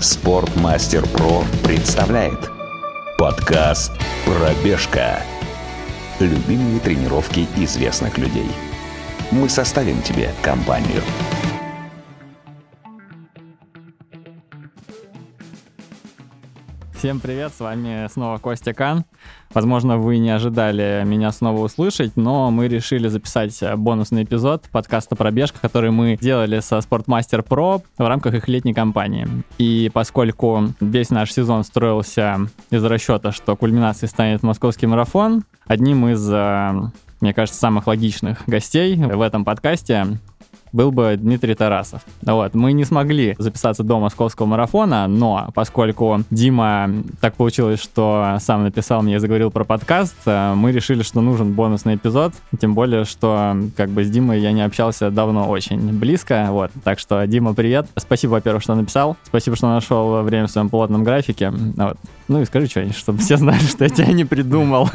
[0.00, 2.50] Спортмастер Про представляет
[3.18, 3.92] подкаст
[4.24, 5.20] «Пробежка».
[6.18, 8.48] Любимые тренировки известных людей.
[9.30, 11.02] Мы составим тебе компанию.
[17.00, 19.06] Всем привет, с вами снова Костя Кан.
[19.54, 25.58] Возможно, вы не ожидали меня снова услышать, но мы решили записать бонусный эпизод подкаста «Пробежка»,
[25.62, 29.26] который мы делали со Sportmaster Pro в рамках их летней кампании.
[29.56, 36.30] И поскольку весь наш сезон строился из расчета, что кульминацией станет московский марафон, одним из
[36.30, 36.82] э,
[37.22, 40.18] мне кажется, самых логичных гостей в этом подкасте
[40.72, 42.02] был бы Дмитрий Тарасов.
[42.22, 48.64] Вот, мы не смогли записаться до московского марафона, но поскольку Дима так получилось, что сам
[48.64, 53.04] написал мне и заговорил про подкаст, э, мы решили, что нужен бонусный эпизод, тем более,
[53.04, 57.54] что как бы с Димой я не общался давно очень близко, вот, так что, Дима,
[57.54, 57.86] привет.
[57.96, 61.96] Спасибо, во-первых, что написал, спасибо, что нашел время в своем плотном графике, вот.
[62.30, 64.88] Ну и скажи что-нибудь, чтобы все знали, что я тебя не придумал.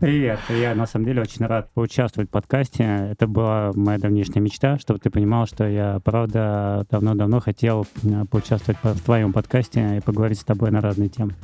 [0.00, 4.76] Привет, я на самом деле очень рад поучаствовать в подкасте, это была моя давнишняя мечта
[4.80, 7.86] чтобы ты понимал, что я, правда, давно-давно хотел
[8.28, 11.34] поучаствовать в твоем подкасте и поговорить с тобой на разные темы.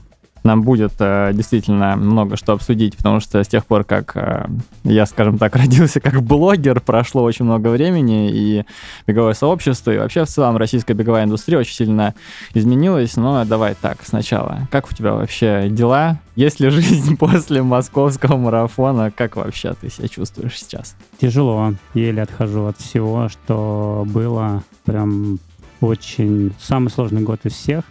[0.44, 4.46] Нам будет э, действительно много что обсудить, потому что с тех пор, как э,
[4.84, 8.64] я, скажем так, родился как блогер, прошло очень много времени, и
[9.06, 12.14] беговое сообщество, и вообще в целом российская беговая индустрия очень сильно
[12.54, 13.16] изменилась.
[13.16, 14.68] Но давай так, сначала.
[14.70, 16.18] Как у тебя вообще дела?
[16.34, 19.10] Есть ли жизнь после московского марафона?
[19.10, 20.96] Как вообще ты себя чувствуешь сейчас?
[21.20, 21.74] Тяжело.
[21.94, 24.62] Еле отхожу от всего, что было.
[24.84, 25.38] Прям
[25.80, 27.84] очень самый сложный год из всех.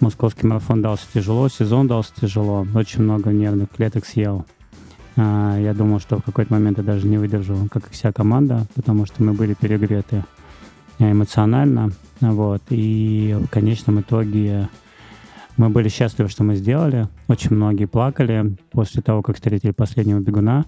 [0.00, 4.46] Московский марафон дался тяжело, сезон дался тяжело, очень много нервных клеток съел.
[5.16, 8.66] А, я думал, что в какой-то момент я даже не выдержу, как и вся команда,
[8.76, 10.24] потому что мы были перегреты
[11.00, 11.90] эмоционально.
[12.20, 12.62] Вот.
[12.70, 14.68] И в конечном итоге
[15.56, 17.08] мы были счастливы, что мы сделали.
[17.26, 20.66] Очень многие плакали после того, как встретили последнего бегуна.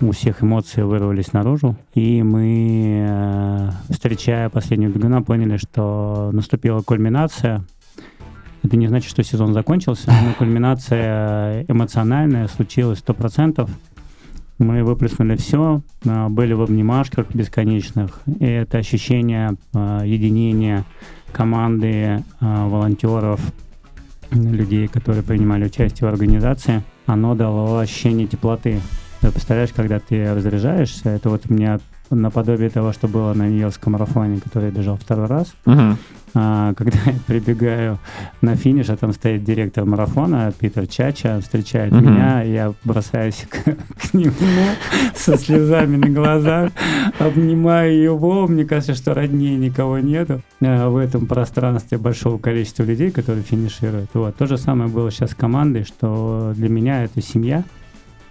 [0.00, 1.76] У всех эмоции вырвались наружу.
[1.94, 7.64] И мы, э, встречая последнего бегуна, поняли, что наступила кульминация
[8.62, 13.68] это не значит, что сезон закончился, но кульминация эмоциональная случилась 100%.
[14.58, 18.20] Мы выплеснули все, а, были в обнимашках бесконечных.
[18.40, 20.84] И это ощущение а, единения
[21.32, 23.40] команды, а, волонтеров,
[24.32, 28.80] людей, которые принимали участие в организации, оно дало ощущение теплоты.
[29.20, 31.80] Ты представляешь, когда ты разряжаешься, это вот у меня
[32.10, 35.54] наподобие того, что было на Нью-Йоркском марафоне, который я бежал второй раз.
[35.64, 35.96] Uh-huh.
[36.34, 37.98] А, когда я прибегаю
[38.42, 42.00] на финиш, а там стоит директор марафона Питер Чача, встречает uh-huh.
[42.00, 44.34] меня, я бросаюсь к, к нему
[45.14, 46.70] со слезами на глазах,
[47.18, 53.10] обнимаю его, мне кажется, что роднее никого нету а, в этом пространстве большого количества людей,
[53.10, 54.10] которые финишируют.
[54.14, 54.36] Вот.
[54.36, 57.64] То же самое было сейчас с командой, что для меня это семья,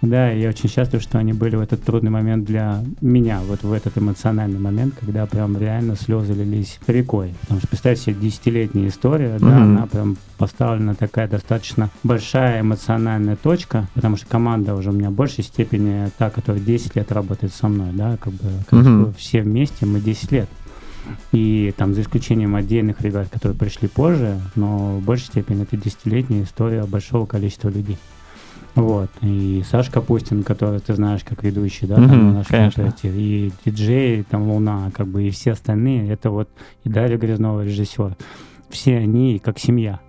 [0.00, 3.72] да, я очень счастлив, что они были в этот трудный момент для меня, вот в
[3.72, 7.34] этот эмоциональный момент, когда прям реально слезы лились рекой.
[7.42, 9.50] Потому что, представьте себе, десятилетняя история, mm-hmm.
[9.50, 15.10] да, она прям поставлена такая достаточно большая эмоциональная точка, потому что команда уже у меня
[15.10, 19.14] в большей степени та, которая 10 лет работает со мной, да, как бы mm-hmm.
[19.16, 20.48] все вместе мы 10 лет.
[21.32, 26.44] И там за исключением отдельных ребят, которые пришли позже, но в большей степени это десятилетняя
[26.44, 27.98] история большого количества людей.
[28.74, 29.10] Вот.
[29.22, 34.22] И Саша Капустин, который ты знаешь как ведущий, да, там mm-hmm, на нашем и диджей,
[34.22, 36.48] там Луна, как бы, и все остальные, это вот
[36.84, 38.16] и Дарья Грязнова, режиссер.
[38.70, 40.00] Все они как семья.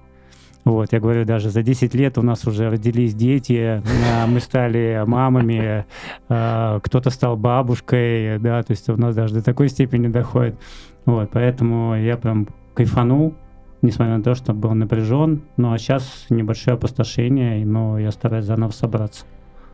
[0.65, 3.81] Вот, я говорю, даже за 10 лет у нас уже родились дети,
[4.13, 5.85] а, мы стали мамами,
[6.27, 10.59] а, кто-то стал бабушкой, да, то есть у нас даже до такой степени доходит.
[11.05, 13.33] Вот, поэтому я прям кайфанул,
[13.81, 15.41] несмотря на то, что был напряжен.
[15.57, 19.25] Ну а сейчас небольшое опустошение, но я стараюсь заново собраться.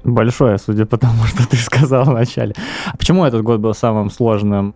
[0.04, 2.54] Большое, судя по тому, что ты сказал вначале.
[2.86, 4.76] А почему этот год был самым сложным?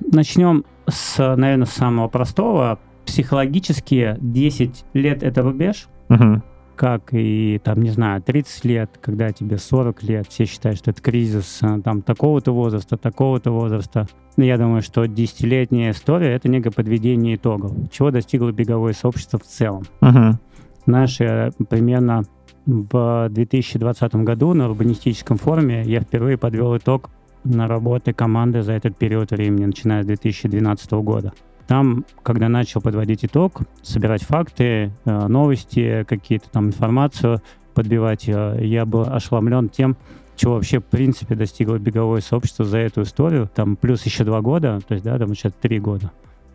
[0.00, 2.78] Начнем с, наверное, самого простого.
[3.04, 5.88] Психологически 10 лет это рубеж.
[6.08, 6.42] Угу
[6.78, 11.02] как и, там, не знаю, 30 лет, когда тебе 40 лет, все считают, что это
[11.02, 14.06] кризис а, там такого-то возраста, такого-то возраста.
[14.36, 19.42] Но я думаю, что десятилетняя история— это некое подведение итогов, чего достигло беговое сообщество в
[19.42, 19.82] целом.
[20.00, 20.34] Uh-huh.
[20.86, 22.22] Наши примерно
[22.64, 27.10] в 2020 году на урбанистическом форуме я впервые подвел итог
[27.42, 31.32] на работы команды за этот период времени, начиная с 2012 года.
[31.68, 37.42] Там, когда начал подводить итог, собирать факты, э, новости, какие-то там информацию,
[37.74, 39.98] подбивать, э, я был ошеломлен тем,
[40.34, 43.50] чего вообще, в принципе, достигло беговое сообщество за эту историю.
[43.54, 46.10] Там плюс еще два года, то есть, да, там сейчас три года.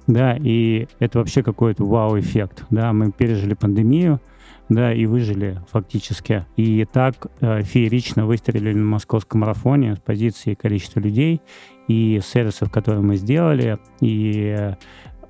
[0.08, 4.20] да, и это вообще какой-то вау-эффект, да, мы пережили пандемию,
[4.68, 6.46] да, и выжили фактически.
[6.56, 11.42] И так э, феерично выстрелили на московском марафоне с позиции количества людей
[11.88, 14.74] и сервисов, которые мы сделали, и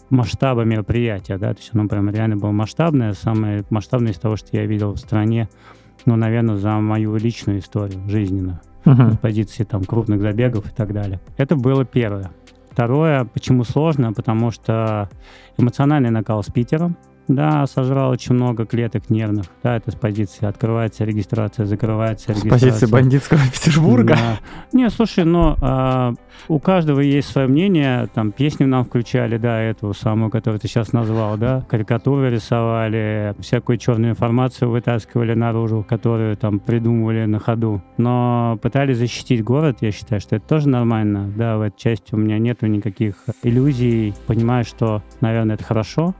[0.09, 4.49] масштаба мероприятия, да, то есть оно прям реально было масштабное, самое масштабное из того, что
[4.55, 5.49] я видел в стране,
[6.05, 9.13] ну, наверное, за мою личную историю жизненную, uh-huh.
[9.13, 11.19] с позиции там крупных забегов и так далее.
[11.37, 12.31] Это было первое.
[12.69, 15.09] Второе, почему сложно, потому что
[15.57, 16.97] эмоциональный накал с Питером,
[17.27, 19.45] да, сожрал очень много клеток нервных.
[19.63, 22.57] Да, это с позиции открывается регистрация, закрывается регистрация.
[22.57, 24.15] С позиции бандитского Петербурга?
[24.15, 24.39] Да.
[24.73, 26.13] Не, слушай, но а,
[26.47, 28.07] у каждого есть свое мнение.
[28.13, 31.65] Там песню нам включали, да, эту самую, которую ты сейчас назвал, да.
[31.69, 37.81] Карикатуры рисовали, всякую черную информацию вытаскивали наружу, которую там придумывали на ходу.
[37.97, 41.31] Но пытались защитить город, я считаю, что это тоже нормально.
[41.35, 44.13] Да, в этой части у меня нету никаких иллюзий.
[44.27, 46.13] Понимаю, что, наверное, это хорошо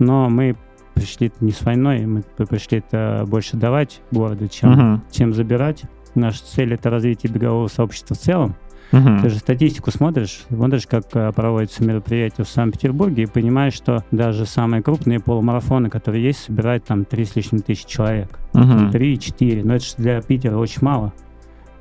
[0.00, 0.56] но мы
[0.94, 5.00] пришли не с войной, мы пришли это больше давать городу, чем, uh-huh.
[5.10, 5.84] чем забирать.
[6.14, 8.56] Наша цель это развитие бегового сообщества в целом.
[8.92, 9.22] Uh-huh.
[9.22, 14.46] Ты же статистику смотришь, смотришь, как э, проводятся мероприятия в Санкт-Петербурге, и понимаешь, что даже
[14.46, 18.40] самые крупные полумарафоны, которые есть, собирают там 3 с лишним тысяч человек.
[18.52, 18.90] Uh-huh.
[18.90, 19.62] 3-4.
[19.64, 21.12] Но это же для Питера очень мало.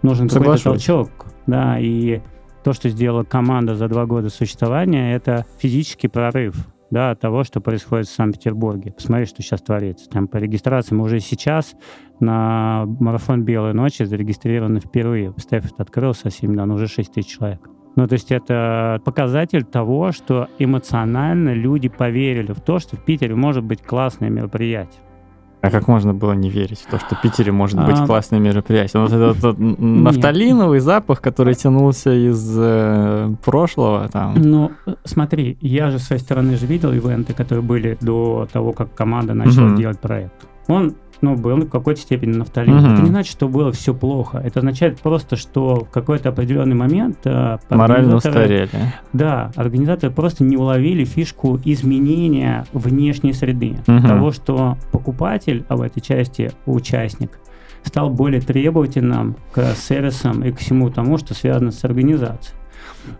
[0.04, 1.10] Нужен какой-то толчок.
[1.48, 2.22] Да, и
[2.64, 6.56] то, что сделала команда за два года существования, это физический прорыв
[6.92, 8.92] да, того, что происходит в Санкт-Петербурге.
[8.92, 10.10] Посмотри, что сейчас творится.
[10.10, 11.76] Там по регистрации мы уже сейчас
[12.20, 15.34] на марафон «Белой ночи» зарегистрированы впервые.
[15.38, 17.70] Стефит открыл совсем недавно, уже 6 тысяч человек.
[17.96, 23.36] Ну, то есть это показатель того, что эмоционально люди поверили в то, что в Питере
[23.36, 25.02] может быть классное мероприятие.
[25.62, 28.06] А как можно было не верить в то, что в Питере может быть а...
[28.06, 29.02] классное мероприятие?
[29.02, 34.36] Вот этот, этот нафталиновый запах, который тянулся из э, прошлого там.
[34.38, 34.72] Ну,
[35.04, 39.34] смотри, я же с своей стороны же видел ивенты, которые были до того, как команда
[39.34, 39.76] начала угу.
[39.76, 40.49] делать проект.
[40.70, 42.78] Он ну, был в какой-то степени нафталин.
[42.78, 42.94] Угу.
[42.94, 44.38] Это не значит, что было все плохо.
[44.38, 47.18] Это означает просто, что в какой-то определенный момент...
[47.26, 48.70] Э, Морально устарели.
[49.12, 53.78] Да, организаторы просто не уловили фишку изменения внешней среды.
[53.88, 54.08] Угу.
[54.08, 57.32] Того, что покупатель, а в этой части участник,
[57.84, 62.59] стал более требовательным к сервисам и к всему тому, что связано с организацией.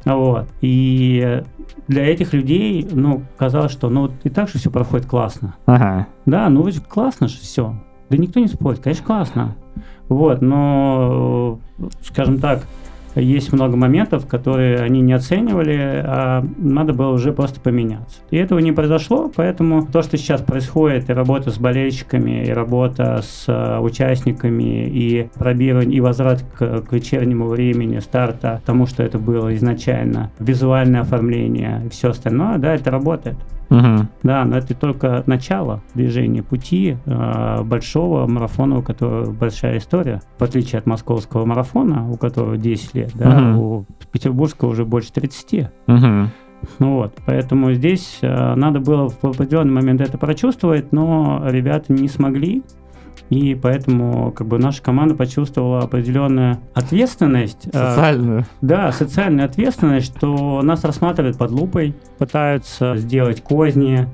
[0.06, 0.48] Вот.
[0.62, 1.44] И
[1.88, 5.56] для этих людей, ну, казалось, что ну и так же все проходит классно.
[5.66, 6.08] Ага.
[6.26, 7.76] Да, ну классно же все.
[8.10, 9.56] Да никто не спорит, конечно, классно.
[10.08, 11.60] Вот, но,
[12.02, 12.64] скажем так,
[13.16, 18.20] есть много моментов, которые они не оценивали, а надо было уже просто поменяться.
[18.30, 23.22] И этого не произошло, поэтому то, что сейчас происходит, и работа с болельщиками, и работа
[23.24, 29.18] с э, участниками, и пробирование, и возврат к, к вечернему времени старта, тому, что это
[29.18, 33.38] было изначально, визуальное оформление и все остальное, да, это работает.
[33.70, 34.08] Угу.
[34.24, 40.44] Да, но это только начало движения пути э, большого марафона, у которого большая история, в
[40.44, 43.62] отличие от московского марафона, у которого 10 лет, да, угу.
[43.62, 45.70] у петербургского уже больше 30.
[45.88, 46.30] Угу.
[46.80, 52.10] Ну вот, поэтому здесь э, надо было в определенный момент это прочувствовать, но ребята не
[52.10, 52.64] смогли,
[53.30, 57.68] и поэтому как бы наша команда почувствовала определенную ответственность.
[57.68, 58.42] Э, социальную.
[58.42, 64.08] Э, да, социальную ответственность, что нас рассматривают под лупой, пытаются сделать козни,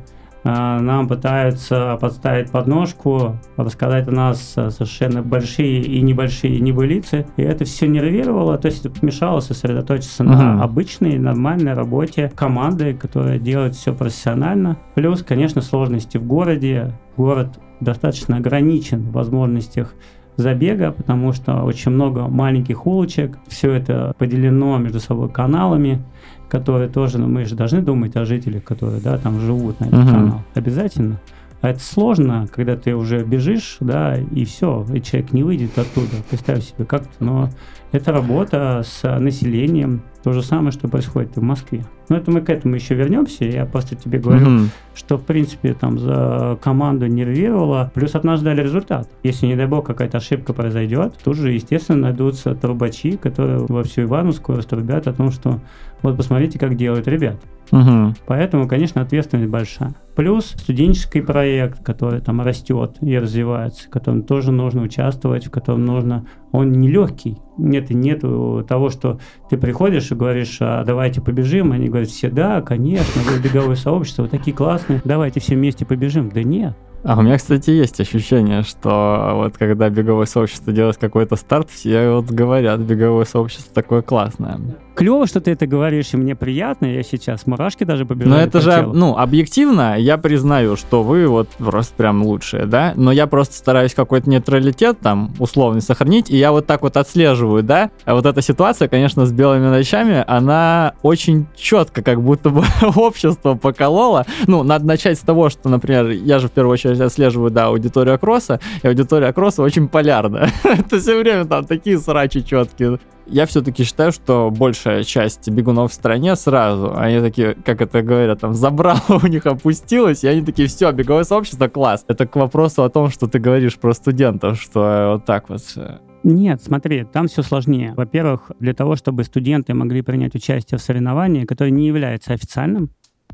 [0.45, 7.25] нам пытаются подставить подножку, рассказать о нас совершенно большие и небольшие небылицы.
[7.38, 10.27] И это все нервировало, то есть мешало сосредоточиться uh-huh.
[10.27, 14.77] на обычной, нормальной работе команды, которая делает все профессионально.
[14.93, 16.93] Плюс, конечно, сложности в городе.
[17.17, 19.93] Город достаточно ограничен в возможностях
[20.38, 26.01] забега, потому что очень много маленьких улочек, все это поделено между собой каналами,
[26.50, 30.01] которые тоже, ну, мы же должны думать о жителях, которые, да, там живут на этом
[30.01, 30.12] uh-huh.
[30.12, 31.20] канал, обязательно.
[31.62, 36.12] А это сложно, когда ты уже бежишь, да, и все, и человек не выйдет оттуда.
[36.30, 37.50] Представь себе, как-то, но
[37.96, 41.84] это работа с населением, то же самое, что происходит и в Москве.
[42.10, 43.46] Но это мы к этому еще вернемся.
[43.46, 44.68] Я просто тебе говорю, mm-hmm.
[44.96, 49.10] что в принципе там за команду нервировало, плюс от нас ждали результат.
[49.24, 54.04] Если, не дай бог, какая-то ошибка произойдет, тут же, естественно, найдутся трубачи, которые во всю
[54.04, 55.62] Ивановскую раструбят о том, что
[56.02, 57.38] вот посмотрите, как делают ребят.
[57.72, 58.16] Угу.
[58.28, 59.96] Поэтому, конечно, ответственность большая.
[60.16, 65.86] Плюс студенческий проект, который там растет и развивается, в котором тоже нужно участвовать, в котором
[65.86, 66.25] нужно...
[66.52, 67.38] Он нелегкий.
[67.58, 71.72] Нет, нет того, что ты приходишь и говоришь, а давайте побежим.
[71.72, 76.30] Они говорят все, да, конечно, вы беговое сообщество, вы такие классные, давайте все вместе побежим.
[76.30, 81.36] Да нет, а у меня, кстати, есть ощущение, что вот когда беговое сообщество делает какой-то
[81.36, 84.60] старт, все вот говорят, беговое сообщество такое классное.
[84.96, 88.62] Клево, что ты это говоришь, и мне приятно, я сейчас мурашки даже побежали Но это
[88.62, 88.94] же, телу.
[88.94, 92.94] ну, объективно, я признаю, что вы вот просто прям лучшие, да?
[92.96, 97.62] Но я просто стараюсь какой-то нейтралитет там условный сохранить, и я вот так вот отслеживаю,
[97.62, 97.92] да?
[98.06, 102.64] А вот эта ситуация, конечно, с белыми ночами, она очень четко как будто бы
[102.96, 104.25] общество поколола.
[104.48, 108.18] Ну, надо начать с того, что, например, я же в первую очередь отслеживаю, да, аудиторию
[108.18, 110.50] Кросса, и аудитория Кросса очень полярна.
[110.64, 113.00] Это все время там такие срачи четкие.
[113.27, 118.39] Я все-таки считаю, что большая часть бегунов в стране сразу, они такие, как это говорят,
[118.39, 122.05] там, забрало у них опустилось, и они такие, все, беговое сообщество, класс.
[122.08, 125.62] Это к вопросу о том, что ты говоришь про студентов, что вот так вот.
[125.75, 127.94] э, Нет, смотри, там все сложнее.
[127.96, 132.91] Во-первых, для того, чтобы студенты могли принять участие в соревновании, которое не является официальным,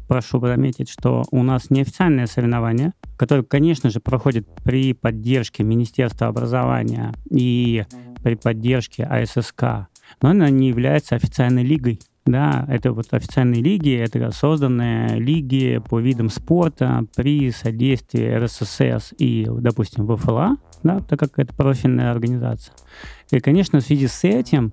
[0.07, 7.13] прошу заметить, что у нас неофициальное соревнование, которое, конечно же, проходит при поддержке Министерства образования
[7.29, 7.85] и
[8.23, 9.87] при поддержке АССК,
[10.21, 11.99] но она не является официальной лигой.
[12.25, 19.47] Да, это вот официальные лиги, это созданные лиги по видам спорта при содействии РССС и,
[19.49, 22.75] допустим, ВФЛА, да, так как это профильная организация.
[23.31, 24.71] И, конечно, в связи с этим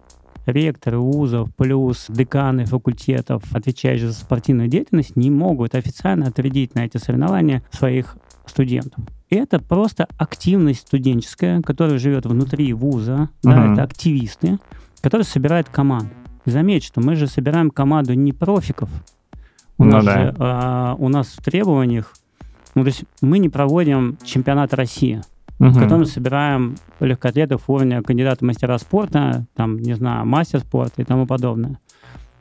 [0.48, 6.96] ректоры вузов плюс деканы факультетов, отвечающие за спортивную деятельность, не могут официально отрядить на эти
[6.96, 9.04] соревнования своих студентов.
[9.30, 13.72] Это просто активность студенческая, которая живет внутри вуза, да, Мгм.
[13.74, 14.58] это активисты,
[15.02, 16.10] которые собирают команду.
[16.46, 18.88] И заметь, что мы же собираем команду не профиков.
[19.76, 20.12] У, Ну нас, да.
[20.20, 22.14] же, а, у нас в требованиях,
[22.74, 25.20] ну, то есть мы не проводим чемпионат России,
[25.58, 31.26] в котором собираем легкоатлетов уровня кандидата мастера спорта, там, не знаю, мастер спорта и тому
[31.26, 31.78] подобное.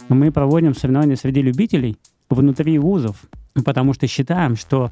[0.09, 1.97] Но мы проводим соревнования среди любителей
[2.29, 3.23] внутри вузов,
[3.65, 4.91] потому что считаем, что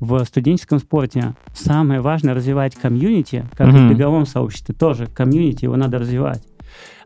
[0.00, 3.88] в студенческом спорте самое важное развивать комьюнити, как и Мгм.
[3.88, 5.06] в беговом сообществе тоже.
[5.06, 6.42] Комьюнити его надо развивать.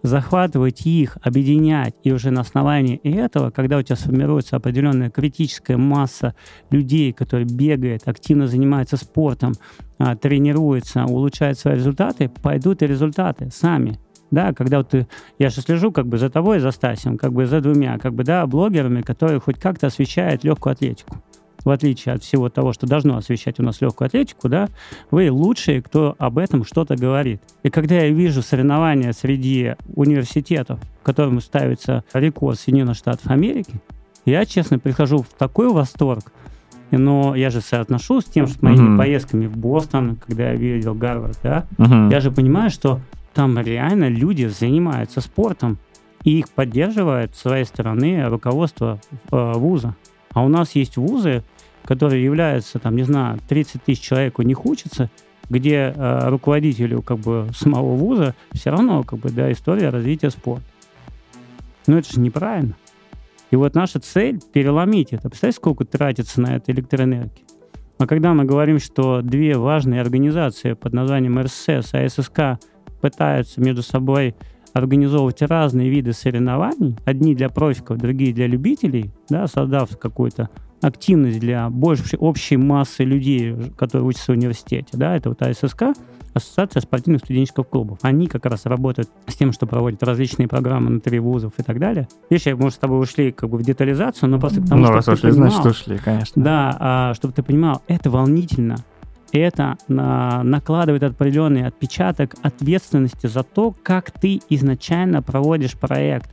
[0.03, 6.35] Захватывать их, объединять, и уже на основании этого, когда у тебя сформируется определенная критическая масса
[6.71, 9.55] людей, которые бегают, активно занимаются спортом,
[9.99, 13.99] а, тренируется, улучшает свои результаты, пойдут и результаты сами.
[14.31, 15.07] Да, когда вот ты,
[15.39, 18.25] я же слежу как бы за тобой, за Стасем, как бы за двумя, как бы,
[18.25, 21.23] да, блогерами, которые хоть как-то освещают легкую атлетику.
[21.67, 24.69] В отличие от всего того, что должно освещать у нас легкую атлетику, да,
[25.11, 27.43] вы лучшие, кто об этом что-то говорит.
[27.65, 33.75] И когда я вижу соревнования среди университетов, которым ставится рекорд Соединенных Штатов Америки,
[34.25, 36.33] я, честно, прихожу в такой восторг,
[36.93, 38.99] но я же соотношу с тем, что моими Мгм.
[38.99, 42.11] поездками в Бостон, когда я видел Гарвард, да, Мгм.
[42.11, 43.01] я же понимаю, что
[43.35, 45.79] там реально люди занимаются спортом,
[46.23, 49.01] и их поддерживает с своей стороны руководство
[49.33, 49.97] э, вуза.
[50.33, 51.43] А у нас есть вузы,
[51.87, 54.59] которые являются, там, не знаю, 30 тысяч человек у них
[55.49, 60.65] где э, руководителю как бы самого вуза все равно как бы, да, история развития спорта.
[61.87, 62.75] Но это же неправильно.
[63.51, 65.29] И вот наша цель переломить это.
[65.29, 67.45] Представляете, сколько тратится на это электроэнергии?
[67.99, 72.59] А когда мы говорим, что две важные организации под названием РСС и АССК
[73.01, 74.35] пытаются между собой
[74.75, 81.69] организовывать разные виды соревнований, одни для профиков, другие для любителей, да, создав какую-то активность для
[81.71, 85.85] большей общей массы людей, которые учатся в университете, да, это вот АССК,
[86.35, 87.99] Ассоциация спортивных студенческих клубов.
[88.03, 92.09] Они как раз работают с тем, что проводят различные программы внутри вузов и так далее.
[92.29, 94.91] Видишь, я, может, с тобой ушли как бы в детализацию, но просто к тому, ну,
[94.91, 96.43] раз ты ушли, значит, понимал, ушли, конечно.
[96.45, 98.77] да, а, чтобы ты понимал, это волнительно.
[99.33, 106.31] Это на- накладывает определенный отпечаток ответственности за то, как ты изначально проводишь проект.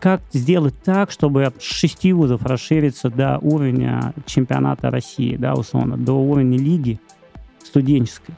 [0.00, 6.14] Как сделать так, чтобы с шести вузов расшириться до уровня чемпионата России, да, условно, до
[6.14, 6.98] уровня лиги
[7.62, 8.34] студенческой.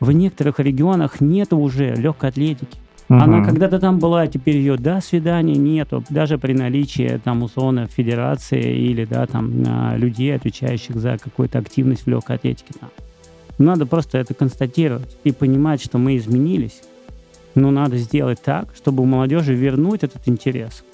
[0.00, 2.78] В некоторых регионах нет уже легкой атлетики.
[3.08, 3.46] Она Мгм.
[3.46, 8.76] когда-то там была, а теперь ее до свидания нету, даже при наличии там условно федерации
[8.78, 12.74] или да там а, людей, отвечающих за какую-то активность в легкой атлетике.
[12.78, 12.90] Там.
[13.58, 16.82] Надо просто это констатировать и понимать, что мы изменились.
[17.56, 20.84] Но надо сделать так, чтобы у молодежи вернуть этот интерес.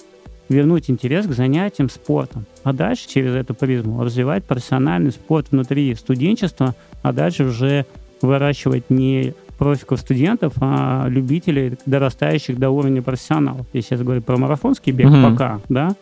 [0.49, 2.45] Вернуть интерес к занятиям спортом.
[2.63, 7.85] А дальше через эту призму развивать профессиональный спорт внутри студенчества, а дальше уже
[8.21, 13.67] выращивать не профиков студентов, а любителей, дорастающих до уровня профессионалов.
[13.73, 15.31] Я сейчас говорю про марафонский бег Мгм.
[15.31, 15.95] пока, да,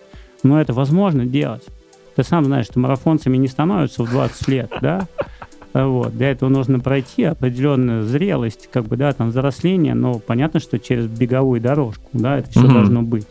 [0.43, 1.63] но это возможно делать.
[2.15, 5.07] Ты сам знаешь, что марафонцами не становятся в 20 лет, да,
[5.73, 6.15] вот.
[6.15, 11.05] Для этого нужно пройти определенную зрелость, как бы, да, там, взросление, но понятно, что через
[11.07, 12.73] беговую дорожку, да, это все Мгм.
[12.73, 13.27] должно быть.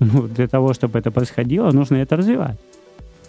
[0.00, 2.58] Ну, для того, чтобы это происходило, нужно это развивать.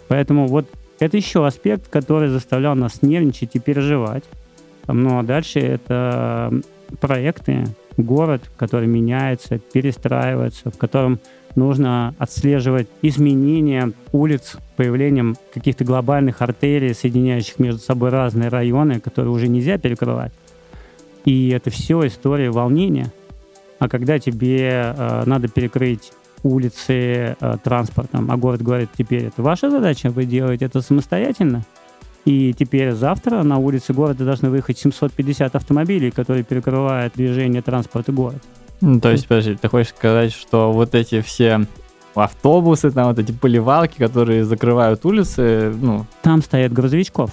[0.08, 0.66] Поэтому вот
[0.98, 4.24] это еще аспект, который заставлял нас нервничать и переживать.
[4.88, 6.52] Ну, а дальше это
[7.00, 7.64] проекты,
[7.96, 11.18] город, который меняется, перестраивается, в котором
[11.56, 19.48] нужно отслеживать изменения улиц, появлением каких-то глобальных артерий, соединяющих между собой разные районы, которые уже
[19.48, 20.32] нельзя перекрывать.
[21.24, 23.12] И это все история волнения.
[23.78, 29.70] А когда тебе э, надо перекрыть улицы э, транспортом, а город говорит, теперь это ваша
[29.70, 31.64] задача, вы делаете это самостоятельно,
[32.24, 38.40] и теперь завтра на улице города должны выехать 750 автомобилей, которые перекрывают движение транспорта города.
[38.80, 41.66] Ну, то есть, подожди, ты хочешь сказать, что вот эти все
[42.14, 46.06] автобусы, там вот эти поливалки, которые закрывают улицы, ну...
[46.22, 47.30] Там стоят грузовичков.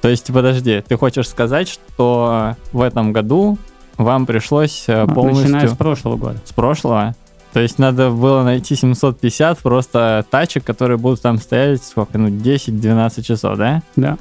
[0.00, 3.58] То есть, подожди, ты хочешь сказать, что в этом году
[3.96, 5.50] вам пришлось э, а, полностью...
[5.50, 6.38] Начиная с прошлого года.
[6.44, 7.14] С прошлого?
[7.52, 13.22] То есть надо было найти 750 просто тачек, которые будут там стоять сколько, ну, 10-12
[13.22, 13.82] часов, да?
[13.96, 14.18] Да.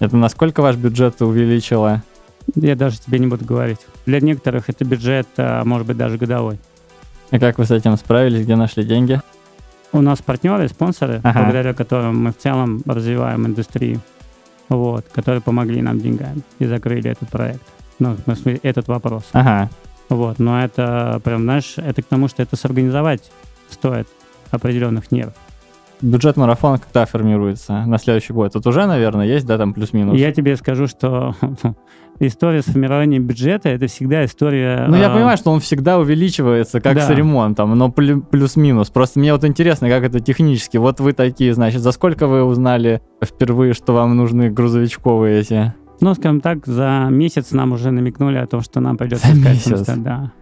[0.00, 2.02] Это насколько ваш бюджет увеличило?
[2.54, 3.80] Я даже тебе не буду говорить.
[4.06, 6.58] Для некоторых это бюджет, а, может быть, даже годовой.
[7.30, 8.44] И как вы с этим справились?
[8.44, 9.20] Где нашли деньги?
[9.92, 11.40] У нас партнеры, спонсоры, ага.
[11.40, 14.00] благодаря которым мы в целом развиваем индустрию,
[14.68, 17.62] вот, которые помогли нам деньгами и закрыли этот проект.
[17.98, 19.24] Ну, в смысле, этот вопрос.
[19.32, 19.70] Ага.
[20.08, 23.30] Вот, но это прям, знаешь, это к тому, что это сорганизовать
[23.70, 24.08] стоит
[24.50, 25.34] определенных нервов.
[26.02, 28.52] Бюджет марафона когда формируется на следующий год?
[28.52, 30.18] Тут уже, наверное, есть, да, там плюс-минус?
[30.18, 31.36] Я тебе скажу, что
[32.18, 34.86] история с формированием бюджета это всегда история.
[34.88, 35.14] Ну, я а...
[35.14, 37.06] понимаю, что он всегда увеличивается, как да.
[37.06, 38.90] с ремонтом, но плюс-минус.
[38.90, 40.76] Просто мне вот интересно, как это технически.
[40.76, 45.72] Вот вы такие, значит, за сколько вы узнали впервые, что вам нужны грузовичковые эти?
[46.00, 49.66] Ну, скажем так, за месяц нам уже намекнули о том, что нам придется за искать
[49.66, 49.86] месяц.
[49.98, 50.32] да.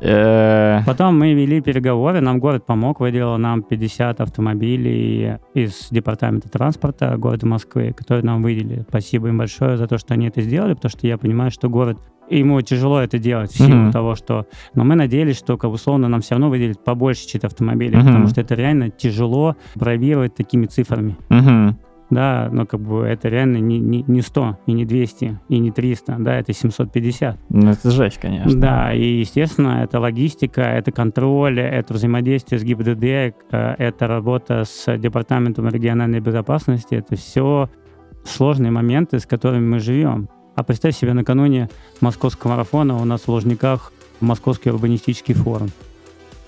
[0.00, 0.80] Э.
[0.84, 7.46] Потом мы вели переговоры, нам город помог, выделил нам 50 автомобилей из департамента транспорта города
[7.46, 8.84] Москвы, которые нам выделили.
[8.88, 11.98] Спасибо им большое за то, что они это сделали, потому что я понимаю, что город
[12.28, 13.92] ему тяжело это делать в силу mm-hmm.
[13.92, 14.46] того, что...
[14.74, 18.04] Но мы надеялись, что, как условно, нам все равно выделят побольше чьих автомобилей, mm-hmm.
[18.04, 21.16] потому что это реально тяжело бравировать такими цифрами.
[21.28, 21.74] Mm-hmm
[22.10, 25.70] да, но как бы это реально не, не, не 100, и не 200, и не
[25.70, 27.38] 300, да, это 750.
[27.48, 28.60] Ну, это жесть, конечно.
[28.60, 34.96] Да, и, естественно, это логистика, это контроль, это взаимодействие с ГИБДД, э, это работа с
[34.98, 37.68] Департаментом региональной безопасности, это все
[38.24, 40.28] сложные моменты, с которыми мы живем.
[40.54, 41.68] А представь себе, накануне
[42.00, 45.68] московского марафона у нас в Лужниках Московский урбанистический форум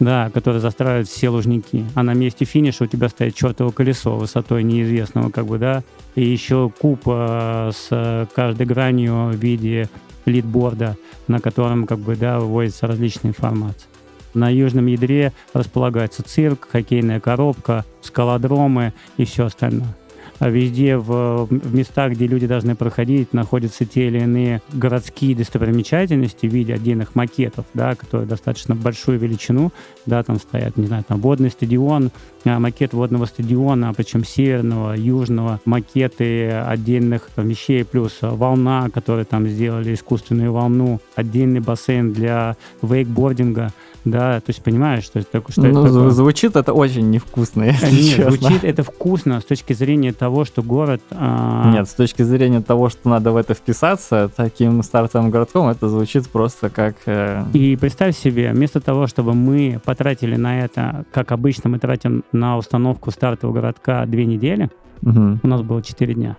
[0.00, 1.84] да, который застраивает все лужники.
[1.94, 5.82] А на месте финиша у тебя стоит чертово колесо высотой неизвестного, как бы, да,
[6.14, 9.88] и еще куб э, с каждой гранью в виде
[10.24, 13.88] лидборда, на котором, как бы, да, выводится различная информация.
[14.34, 19.96] На южном ядре располагается цирк, хоккейная коробка, скалодромы и все остальное.
[20.38, 26.46] А везде в, в местах, где люди должны проходить, находятся те или иные городские достопримечательности
[26.46, 29.72] в виде отдельных макетов, да, которые достаточно большую величину,
[30.06, 32.10] да, там стоят, не знаю, там водный стадион,
[32.44, 39.94] а, макет водного стадиона, причем северного, южного, макеты отдельных вещей, плюс волна, которые там сделали
[39.94, 43.72] искусственную волну, отдельный бассейн для вейкбординга,
[44.04, 46.10] да, то есть понимаешь, что это, что ну, это такое?
[46.10, 48.30] Звучит это очень невкусно, если Нет, честно.
[48.30, 51.02] звучит это вкусно с точки зрения того, что город...
[51.10, 51.70] А...
[51.72, 56.28] Нет, с точки зрения того, что надо в это вписаться, таким стартовым городком, это звучит
[56.28, 56.96] просто как...
[57.06, 57.44] Э...
[57.52, 62.56] И представь себе, вместо того, чтобы мы потратили на это, как обычно мы тратим на
[62.56, 64.70] установку стартового городка две недели,
[65.02, 65.38] угу.
[65.42, 66.36] у нас было четыре дня.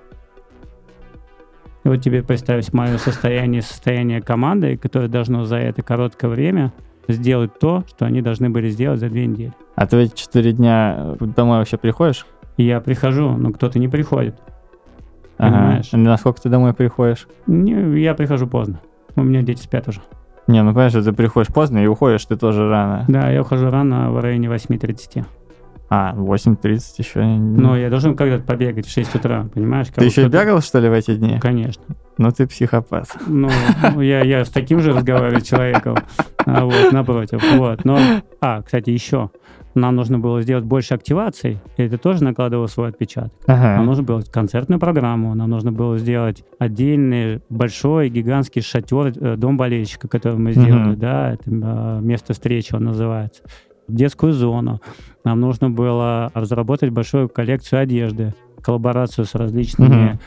[1.83, 6.73] И вот тебе представить мое состояние, состояние команды, которое должно за это короткое время
[7.13, 9.53] сделать то, что они должны были сделать за две недели.
[9.75, 12.25] А ты в эти четыре дня домой вообще приходишь?
[12.57, 14.35] Я прихожу, но кто-то не приходит.
[15.37, 15.55] Ага.
[15.55, 15.89] Понимаешь?
[15.93, 17.27] Насколько ты домой приходишь?
[17.47, 18.81] Не, я прихожу поздно.
[19.15, 20.01] У меня дети спят уже.
[20.47, 23.05] Не, ну понимаешь, ты приходишь поздно и уходишь ты тоже рано.
[23.07, 25.25] Да, я ухожу рано в районе 8.30.
[25.89, 27.23] А, 8.30 еще.
[27.23, 29.87] Ну, я должен когда-то побегать в 6 утра, понимаешь?
[29.93, 31.39] Ты еще бегал, что ли, в эти дни?
[31.39, 31.83] Конечно.
[32.19, 33.07] Ну, ты психопат.
[33.27, 33.49] Ну,
[34.01, 35.95] я, я с таким же разговариваю человеком.
[36.45, 37.41] А вот, напротив.
[37.55, 37.85] Вот.
[37.85, 37.97] Но,
[38.41, 39.29] а, кстати, еще.
[39.73, 43.31] Нам нужно было сделать больше активаций, и это тоже накладывало свой отпечаток.
[43.47, 43.77] Ага.
[43.77, 49.55] Нам нужно было концертную программу, нам нужно было сделать отдельный большой гигантский шатер, э, дом
[49.55, 50.99] болельщика, который мы сделали, угу.
[50.99, 53.43] да, это э, место встречи он называется
[53.87, 54.81] детскую зону.
[55.23, 60.19] Нам нужно было разработать большую коллекцию одежды, коллаборацию с различными mm-hmm.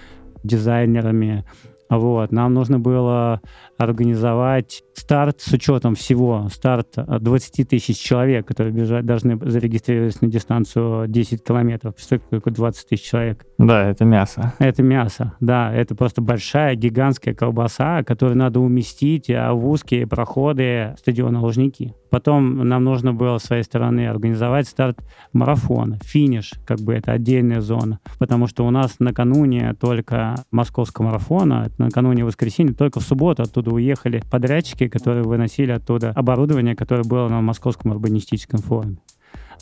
[0.42, 1.44] дизайнерами,
[1.90, 2.32] Вот.
[2.32, 3.40] Нам нужно было
[3.76, 6.48] организовать старт с учетом всего.
[6.50, 11.94] Старт 20 тысяч человек, которые бежать, должны зарегистрироваться на дистанцию 10 километров.
[11.94, 13.44] Представляете, какое 20 тысяч человек?
[13.62, 14.54] Да, это мясо.
[14.58, 15.72] Это мясо, да.
[15.72, 21.94] Это просто большая, гигантская колбаса, которую надо уместить а, в узкие проходы стадиона Лужники.
[22.10, 24.98] Потом нам нужно было с своей стороны организовать старт
[25.32, 31.70] марафона, финиш, как бы это отдельная зона, потому что у нас накануне только московского марафона,
[31.78, 37.40] накануне воскресенья, только в субботу оттуда уехали подрядчики, которые выносили оттуда оборудование, которое было на
[37.40, 38.98] Московском урбанистическом форуме.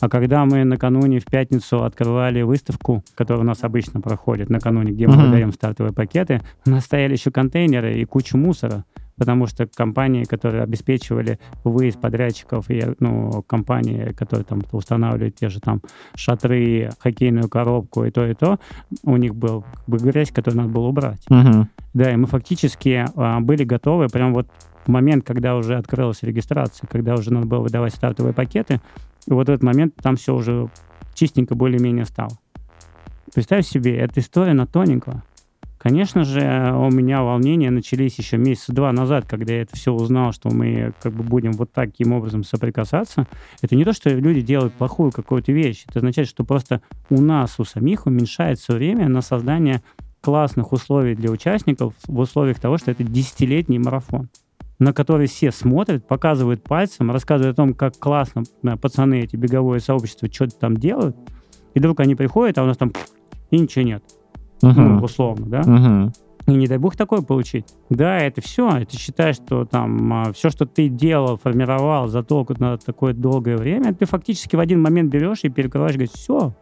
[0.01, 5.07] А когда мы накануне в пятницу открывали выставку, которая у нас обычно проходит накануне, где
[5.07, 5.25] мы uh-huh.
[5.27, 8.83] выдаем стартовые пакеты, у нас стояли еще контейнеры и куча мусора
[9.17, 15.59] потому что компании, которые обеспечивали выезд подрядчиков, и ну, компании, которые там устанавливают те же
[15.59, 15.81] там
[16.15, 18.57] шатры, хоккейную коробку и то, и то,
[19.03, 21.23] у них был как бы грязь, которую надо было убрать.
[21.29, 21.67] Угу.
[21.93, 24.47] Да, и мы фактически а, были готовы прям вот
[24.85, 28.81] в момент, когда уже открылась регистрация, когда уже надо было выдавать стартовые пакеты,
[29.27, 30.69] и вот в этот момент там все уже
[31.13, 32.37] чистенько более-менее стало.
[33.33, 35.23] Представь себе, эта история на тоненького.
[35.77, 40.31] Конечно же, у меня волнения начались еще месяца два назад, когда я это все узнал,
[40.31, 43.25] что мы как бы будем вот таким образом соприкасаться.
[43.63, 45.85] Это не то, что люди делают плохую какую-то вещь.
[45.87, 49.81] Это означает, что просто у нас, у самих уменьшается время на создание
[50.21, 54.29] классных условий для участников в условиях того, что это десятилетний марафон
[54.81, 58.43] на который все смотрят, показывают пальцем, рассказывают о том, как классно
[58.81, 61.15] пацаны эти беговое сообщество что-то там делают,
[61.75, 62.91] и вдруг они приходят, а у нас там
[63.51, 64.03] и ничего нет
[64.61, 64.73] uh-huh.
[64.73, 65.61] ну, условно, да.
[65.61, 66.11] Uh-huh.
[66.47, 67.65] И не дай бог такое получить.
[67.89, 68.69] Да, это все.
[68.69, 73.57] Это считаешь, что там а, все, что ты делал, формировал за то, на такое долгое
[73.57, 76.55] время, ты фактически в один момент берешь и перекрываешь, говоришь, все.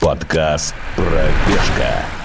[0.00, 2.15] Подкаст «Пробежка».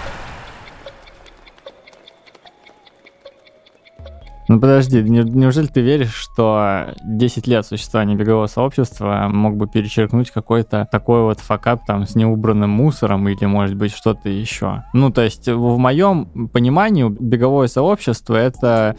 [4.51, 10.89] Ну подожди, неужели ты веришь, что 10 лет существования бегового сообщества мог бы перечеркнуть какой-то
[10.91, 14.83] такой вот факап там с неубранным мусором или может быть что-то еще?
[14.91, 18.97] Ну то есть в моем понимании беговое сообщество это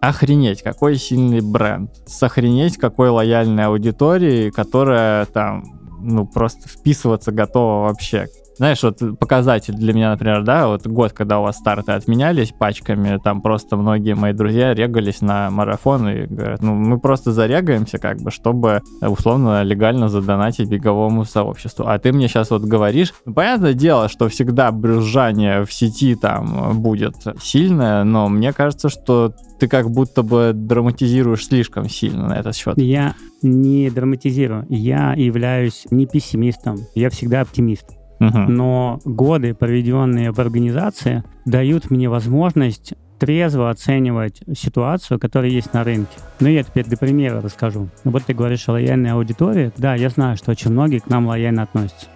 [0.00, 5.62] охренеть, какой сильный бренд, сохренеть какой лояльной аудитории, которая там
[6.00, 8.26] ну, просто вписываться готова вообще
[8.60, 13.18] знаешь, вот показатель для меня, например, да, вот год, когда у вас старты отменялись пачками,
[13.24, 18.18] там просто многие мои друзья регались на марафон и говорят, ну, мы просто зарегаемся, как
[18.18, 21.86] бы, чтобы условно легально задонатить беговому сообществу.
[21.88, 26.82] А ты мне сейчас вот говоришь, ну, понятное дело, что всегда брюзжание в сети там
[26.82, 32.54] будет сильное, но мне кажется, что ты как будто бы драматизируешь слишком сильно на этот
[32.54, 32.76] счет.
[32.76, 34.66] Я не драматизирую.
[34.68, 37.86] Я являюсь не пессимистом, я всегда оптимист.
[38.20, 46.12] Но годы, проведенные в организации, дают мне возможность трезво оценивать ситуацию, которая есть на рынке.
[46.40, 47.88] Ну, я теперь для примера расскажу.
[48.04, 49.72] Ну, вот ты говоришь о лояльной аудитории.
[49.76, 52.06] Да, я знаю, что очень многие к нам лояльно относятся.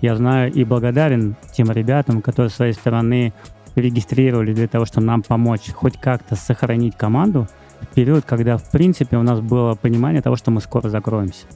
[0.00, 3.32] Я знаю и благодарен тем ребятам, которые с своей стороны
[3.74, 7.48] регистрировали для того, чтобы нам помочь хоть как-то сохранить команду
[7.80, 11.46] в период, когда, в принципе, у нас было понимание того, что мы скоро закроемся.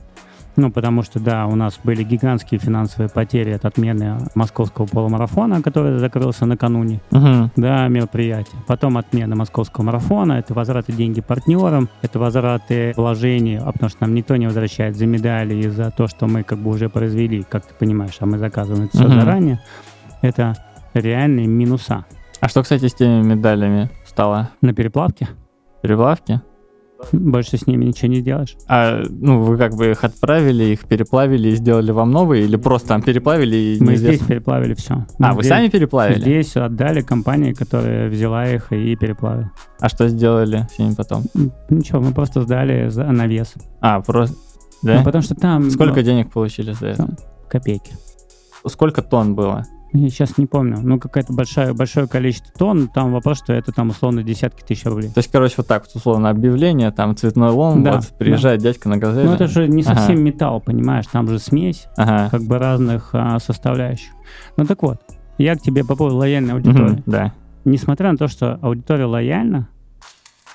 [0.56, 5.98] Ну, потому что, да, у нас были гигантские финансовые потери от отмены московского полумарафона, который
[5.98, 7.50] закрылся накануне, uh-huh.
[7.56, 8.56] да, мероприятия.
[8.66, 14.14] Потом отмена московского марафона, это возвраты деньги партнерам, это возвраты вложений, а потому что нам
[14.14, 17.66] никто не возвращает за медали и за то, что мы как бы уже произвели, как
[17.66, 19.20] ты понимаешь, а мы заказываем это все uh-huh.
[19.20, 19.60] заранее.
[20.22, 20.56] Это
[20.94, 22.06] реальные минуса.
[22.40, 24.50] А что, кстати, с теми медалями стало?
[24.62, 25.28] На переплавке.
[25.82, 26.40] Переплавки?
[27.12, 28.56] Больше с ними ничего не сделаешь.
[28.68, 32.88] А, ну, вы как бы их отправили, их переплавили и сделали вам новые, или просто
[32.88, 34.16] там переплавили и Мы неизвестно?
[34.16, 35.06] здесь переплавили все.
[35.18, 36.20] Мы а, здесь, вы сами переплавили?
[36.20, 39.52] Здесь отдали компании, которая взяла их и переплавила.
[39.78, 41.24] А что сделали с ними потом?
[41.68, 43.54] Ничего, мы просто сдали за, на вес.
[43.80, 44.36] А, просто...
[44.82, 44.98] Да?
[44.98, 45.70] Ну, потому что там...
[45.70, 47.16] Сколько ну, денег получили за это?
[47.48, 47.92] Копейки.
[48.66, 49.64] Сколько тонн было?
[49.92, 50.78] Я сейчас не помню.
[50.82, 52.88] Ну, какое-то большое, большое количество тонн.
[52.88, 55.08] Там вопрос, что это там условно десятки тысяч рублей.
[55.08, 58.70] То есть, короче, вот так вот условно объявление, там цветной лом, да, вот приезжает да.
[58.70, 59.26] дядька на газели.
[59.26, 60.22] Ну, это же не совсем ага.
[60.22, 61.06] металл, понимаешь?
[61.06, 62.28] Там же смесь ага.
[62.30, 64.10] как бы разных а, составляющих.
[64.56, 65.00] Ну, так вот,
[65.38, 66.94] я к тебе по поводу лояльной аудитории.
[66.94, 67.32] Угу, да.
[67.64, 69.68] Несмотря на то, что аудитория лояльна,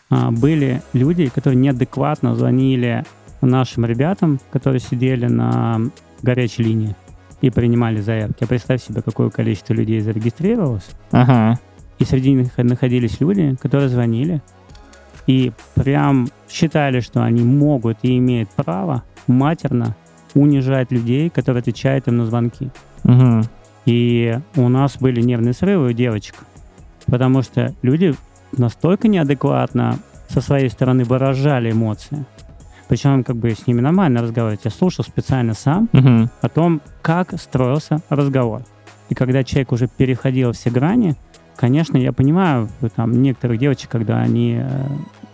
[0.09, 3.05] а, были люди, которые неадекватно звонили
[3.41, 5.79] нашим ребятам, которые сидели на
[6.21, 6.95] горячей линии
[7.41, 8.43] и принимали заявки.
[8.43, 10.89] А представь себе, какое количество людей зарегистрировалось.
[11.11, 11.59] Ага.
[11.99, 14.41] И среди них находились люди, которые звонили
[15.27, 19.95] и прям считали, что они могут и имеют право матерно
[20.33, 22.69] унижать людей, которые отвечают им на звонки.
[23.03, 23.41] Угу.
[23.85, 26.35] И у нас были нервные срывы у девочек,
[27.05, 28.15] потому что люди
[28.51, 32.25] настолько неадекватно со своей стороны выражали эмоции.
[32.91, 34.65] Причем как бы с ними нормально разговаривать.
[34.65, 36.29] Я слушал специально сам Мгм.
[36.41, 38.63] о том, как строился разговор.
[39.07, 41.15] И когда человек уже переходил все грани,
[41.55, 44.67] конечно, я понимаю вот там некоторых девочек, когда они э,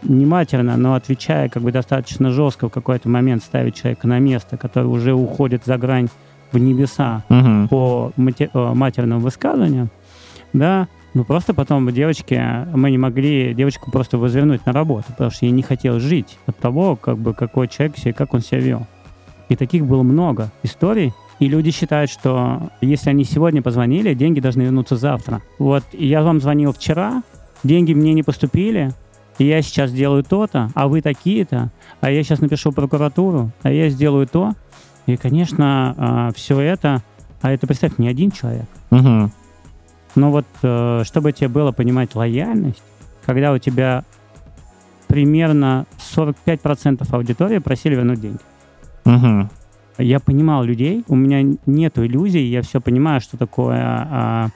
[0.04, 4.56] не матерно, но отвечая как бы достаточно жестко в какой-то момент ставить человека на место,
[4.56, 6.10] который уже уходит за грань
[6.52, 7.70] в небеса Мгм.
[7.70, 9.90] по э, матерным высказываниям,
[10.54, 10.88] да,
[11.18, 12.40] ну просто потом девочки,
[12.76, 16.58] мы не могли девочку просто возвернуть на работу, потому что ей не хотелось жить от
[16.58, 18.88] того, как бы какой человек себе, как он себя вел.
[19.50, 24.62] И таких было много историй, и люди считают, что если они сегодня позвонили, деньги должны
[24.62, 25.42] вернуться завтра.
[25.58, 27.24] Вот я вам звонил вчера,
[27.64, 28.94] деньги мне не поступили,
[29.40, 33.90] и я сейчас делаю то-то, а вы такие-то, а я сейчас напишу прокуратуру, а я
[33.90, 34.54] сделаю то.
[35.08, 37.02] И, конечно, все это,
[37.42, 38.68] а это, представь, не один человек.
[38.92, 39.32] Мгм.
[40.18, 42.82] Но вот, э, чтобы тебе было понимать лояльность,
[43.24, 44.04] когда у тебя
[45.08, 48.40] примерно 45% аудитории просили вернуть деньги.
[49.06, 49.50] Мгм.
[50.00, 54.48] Я понимал людей, у меня нет иллюзий, я все понимаю, что такое а,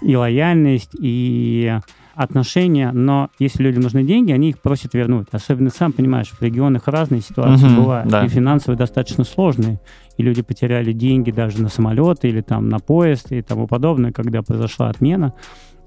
[0.00, 1.78] и лояльность, и
[2.16, 5.28] отношения, но если людям нужны деньги, они их просят вернуть.
[5.32, 8.24] Особенно, сам понимаешь, в регионах разные ситуации Мгм, бывают, да.
[8.24, 9.80] и финансовые достаточно сложные,
[10.16, 14.42] и люди потеряли деньги даже на самолет или там на поезд и тому подобное, когда
[14.42, 15.34] произошла отмена.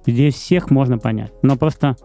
[0.05, 1.33] Здесь всех можно понять.
[1.43, 1.95] Но просто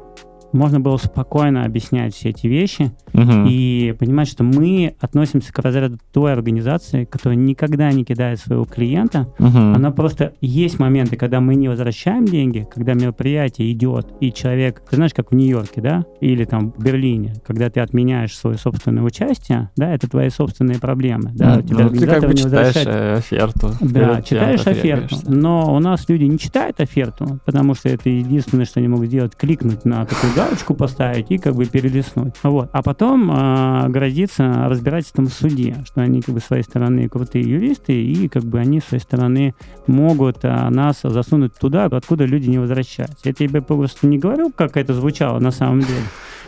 [0.52, 3.46] можно было спокойно объяснять все эти вещи, Мгм.
[3.48, 9.28] и понимать, что мы относимся к разряду той организации, которая никогда не кидает своего клиента.
[9.38, 9.74] Мгм.
[9.74, 14.96] Она просто есть моменты, когда мы не возвращаем деньги, когда мероприятие идет, и человек, ты
[14.96, 19.70] знаешь, как в Нью-Йорке, да, или там в Берлине, когда ты отменяешь свое собственное участие,
[19.76, 23.70] да, это твои собственные проблемы, да, у тебя Ну, ты как бы читаешь возвращает оферту.
[23.80, 28.80] да, читаешь оферту, но у нас люди не читают оферту, потому что это единственное, что
[28.80, 32.34] они могут сделать, кликнуть на такую галочку поставить и как бы перелистнуть.
[32.42, 32.68] Вот.
[32.72, 37.48] А потом а, грозится разбирательством в суде, что они как бы с своей стороны крутые
[37.48, 39.54] юристы и как бы они с своей стороны
[39.86, 43.16] могут а, нас засунуть туда, откуда люди не возвращаются.
[43.24, 46.02] Я тебе просто не говорю, как это звучало на самом деле,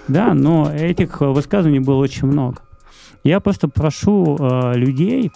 [0.08, 2.58] да, но этих высказываний было очень много.
[3.22, 5.30] Я просто прошу а, людей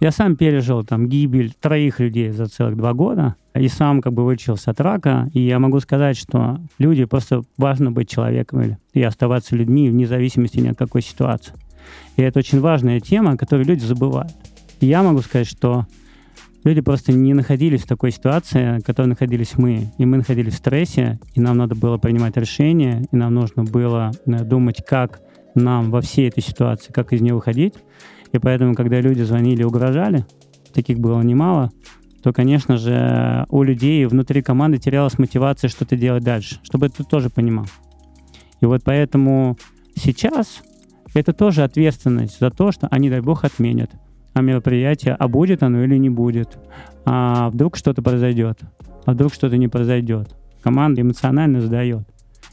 [0.00, 4.24] я сам пережил там гибель троих людей за целых два года и сам как бы
[4.24, 5.28] вылечился от рака.
[5.34, 10.58] И я могу сказать, что люди просто важно быть человеком и оставаться людьми вне зависимости
[10.58, 11.54] ни от какой ситуации.
[12.16, 14.32] И это очень важная тема, которую люди забывают.
[14.80, 15.86] И я могу сказать, что
[16.62, 19.92] люди просто не находились в такой ситуации, в которой находились мы.
[19.98, 24.12] И мы находились в стрессе, и нам надо было принимать решения, и нам нужно было
[24.26, 25.20] э, думать, как
[25.56, 27.74] нам во всей этой ситуации, как из нее выходить.
[28.32, 30.26] И поэтому, когда люди звонили и угрожали,
[30.74, 31.70] таких было немало,
[32.22, 37.30] то, конечно же, у людей внутри команды терялась мотивация что-то делать дальше, чтобы ты тоже
[37.30, 37.66] понимал.
[38.60, 39.56] И вот поэтому
[39.94, 40.62] сейчас
[41.14, 43.90] это тоже ответственность за то, что они, дай бог, отменят.
[44.34, 46.58] А мероприятие, а будет оно или не будет.
[47.04, 48.60] А вдруг что-то произойдет.
[49.06, 50.36] А вдруг что-то не произойдет.
[50.62, 52.06] Команда эмоционально сдает.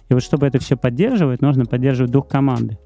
[0.09, 2.77] И вот чтобы это все поддерживать, нужно поддерживать дух команды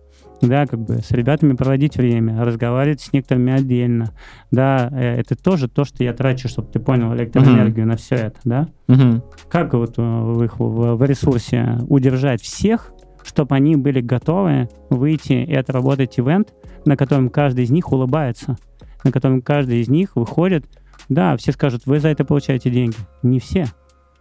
[0.42, 4.14] да, как бы с ребятами проводить время, разговаривать с некоторыми отдельно,
[4.52, 8.40] да, э, это тоже то, что я трачу, чтобы ты понял электроэнергию на все это,
[8.44, 8.68] да.
[8.88, 9.24] Мгм.
[9.50, 15.34] Как вот э, в их в, в ресурсе удержать всех, чтобы они были готовы выйти
[15.34, 16.54] и отработать ивент,
[16.86, 18.58] на котором каждый из них улыбается,
[19.04, 20.66] на котором каждый из них выходит,
[21.10, 22.96] да, все скажут, вы за это получаете деньги.
[23.24, 23.66] Не все.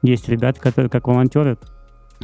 [0.03, 1.59] Есть ребята, которые как волонтеры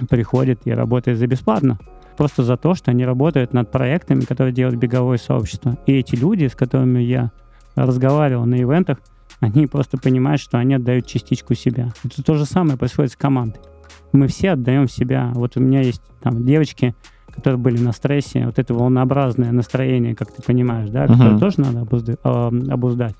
[0.09, 1.79] приходят и работают за бесплатно
[2.17, 5.77] просто за то, что они работают над проектами, которые делают беговое сообщество.
[5.87, 7.31] И эти люди, с которыми я
[7.75, 8.99] разговаривал на ивентах,
[9.41, 11.93] они просто понимают, что они отдают частичку себя.
[12.05, 13.61] Это то же самое происходит с командой.
[14.13, 15.33] Мы все отдаем себя.
[15.35, 16.95] Вот у меня есть там девочки,
[17.35, 21.41] которые были на стрессе, вот это волнообразное настроение, как ты понимаешь, да, которое Мгм.
[21.41, 23.17] тоже надо обузда- э, обуздать.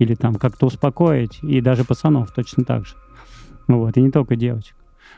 [0.00, 1.38] Или там как-то успокоить.
[1.42, 2.94] И даже пацанов точно так же.
[3.68, 4.74] Вот, и не только девочек.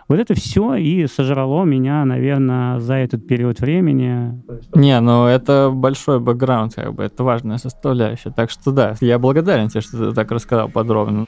[0.07, 4.43] Вот это все и сожрало меня, наверное, за этот период времени.
[4.75, 8.31] Не, ну это большой бэкграунд, как бы, это важная составляющая.
[8.31, 11.27] Так что да, я благодарен тебе, что ты так рассказал подробно.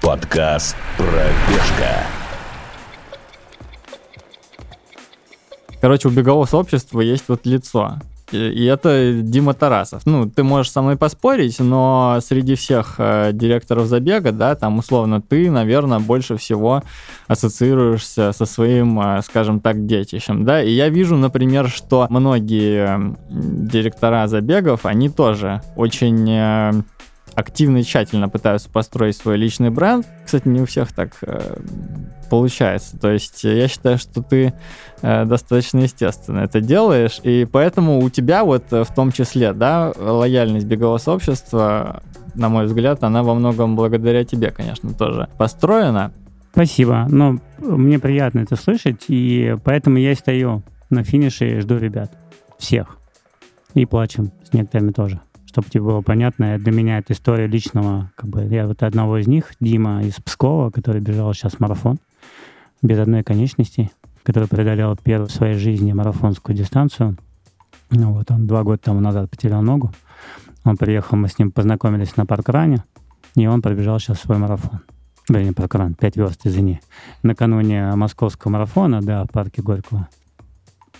[0.00, 2.04] Подкаст «Пробежка».
[5.80, 7.98] Короче, у бегового сообщества есть вот лицо.
[8.34, 10.04] И, и это Дима Тарасов.
[10.06, 15.22] Ну, ты можешь со мной поспорить, но среди всех э, директоров забега, да, там условно
[15.22, 16.82] ты, наверное, больше всего
[17.28, 20.62] ассоциируешься со своим, э, скажем так, детищем, да.
[20.62, 26.72] И я вижу, например, что многие директора забегов, они тоже очень э,
[27.34, 30.06] активно и тщательно пытаются построить свой личный бренд.
[30.24, 31.56] Кстати, не у всех так э,
[32.34, 32.98] получается.
[32.98, 34.54] То есть я считаю, что ты
[35.02, 39.92] э, достаточно естественно это делаешь, и поэтому у тебя вот э, в том числе, да,
[39.96, 42.02] лояльность бегового сообщества,
[42.34, 46.12] на мой взгляд, она во многом благодаря тебе, конечно, тоже построена.
[46.50, 47.06] Спасибо.
[47.08, 52.10] Но мне приятно это слышать, и поэтому я стою на финише и жду ребят.
[52.58, 52.98] Всех.
[53.74, 58.28] И плачем с некоторыми тоже чтобы тебе было понятно, для меня это история личного, как
[58.28, 62.00] бы я вот одного из них, Дима из Пскова, который бежал сейчас марафон
[62.84, 63.90] без одной конечности,
[64.22, 67.16] который преодолел первую в своей жизни марафонскую дистанцию.
[67.90, 69.90] Ну, вот он два года тому назад потерял ногу.
[70.64, 72.84] Он приехал, мы с ним познакомились на паркране,
[73.34, 74.80] и он пробежал сейчас свой марафон.
[75.28, 76.80] Вернее, паркран, 5 верст, извини.
[77.22, 80.08] Накануне московского марафона, да, в парке Горького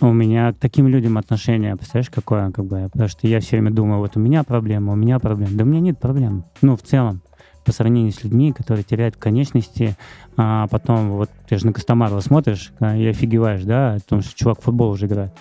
[0.01, 3.71] у меня к таким людям отношение, представляешь, какое, как бы, потому что я все время
[3.71, 5.53] думаю, вот у меня проблема, у меня проблема.
[5.53, 6.45] Да у меня нет проблем.
[6.61, 7.21] Ну, в целом,
[7.65, 9.95] по сравнению с людьми, которые теряют конечности,
[10.37, 14.59] а потом вот ты же на Костомарова смотришь а, и офигеваешь, да, потому что чувак
[14.61, 15.31] в футбол уже играет.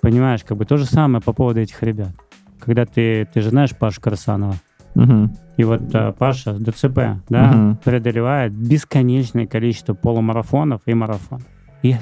[0.00, 2.10] Понимаешь, как бы то же самое по поводу этих ребят.
[2.58, 4.56] Когда ты, ты же знаешь Пашу Красанова,
[4.96, 5.30] Угу.
[5.56, 7.76] и вот а, Паша ДЦП, да, Мгм.
[7.76, 11.46] преодолевает бесконечное количество полумарафонов и марафонов.
[11.82, 12.00] Я,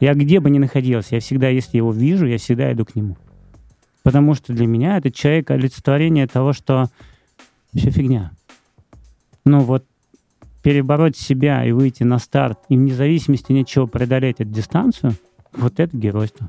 [0.00, 3.16] я где бы ни находился, я всегда, если его вижу, я всегда иду к нему.
[4.02, 6.90] Потому что для меня этот человек олицетворение того, что
[7.74, 8.32] все фигня.
[9.46, 9.84] Ну вот
[10.62, 15.12] перебороть себя и выйти на старт, и вне зависимости ни от чего преодолеть эту дистанцию,
[15.56, 16.48] вот это геройство.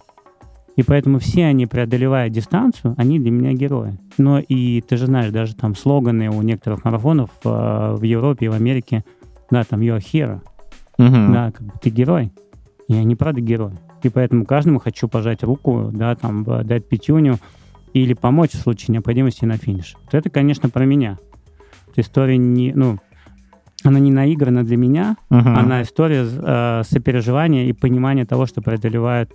[0.75, 3.97] И поэтому все они, преодолевая дистанцию, они для меня герои.
[4.17, 8.49] Но и ты же знаешь, даже там слоганы у некоторых марафонов э, в Европе и
[8.49, 9.03] в Америке,
[9.49, 10.41] да, там «You're a hero»,
[10.97, 11.31] Мгм.
[11.33, 12.31] да, как бы ты герой.
[12.87, 13.73] И они правда герои.
[14.03, 17.37] И поэтому каждому хочу пожать руку, да, там, б- дать пятюню
[17.93, 19.95] или помочь в случае необходимости на финиш.
[20.05, 21.17] Вот это, конечно, про меня.
[21.97, 22.99] История не, ну,
[23.83, 25.57] она не наиграна для меня, Мгм.
[25.57, 29.31] она история э, сопереживания и понимания того, что преодолевают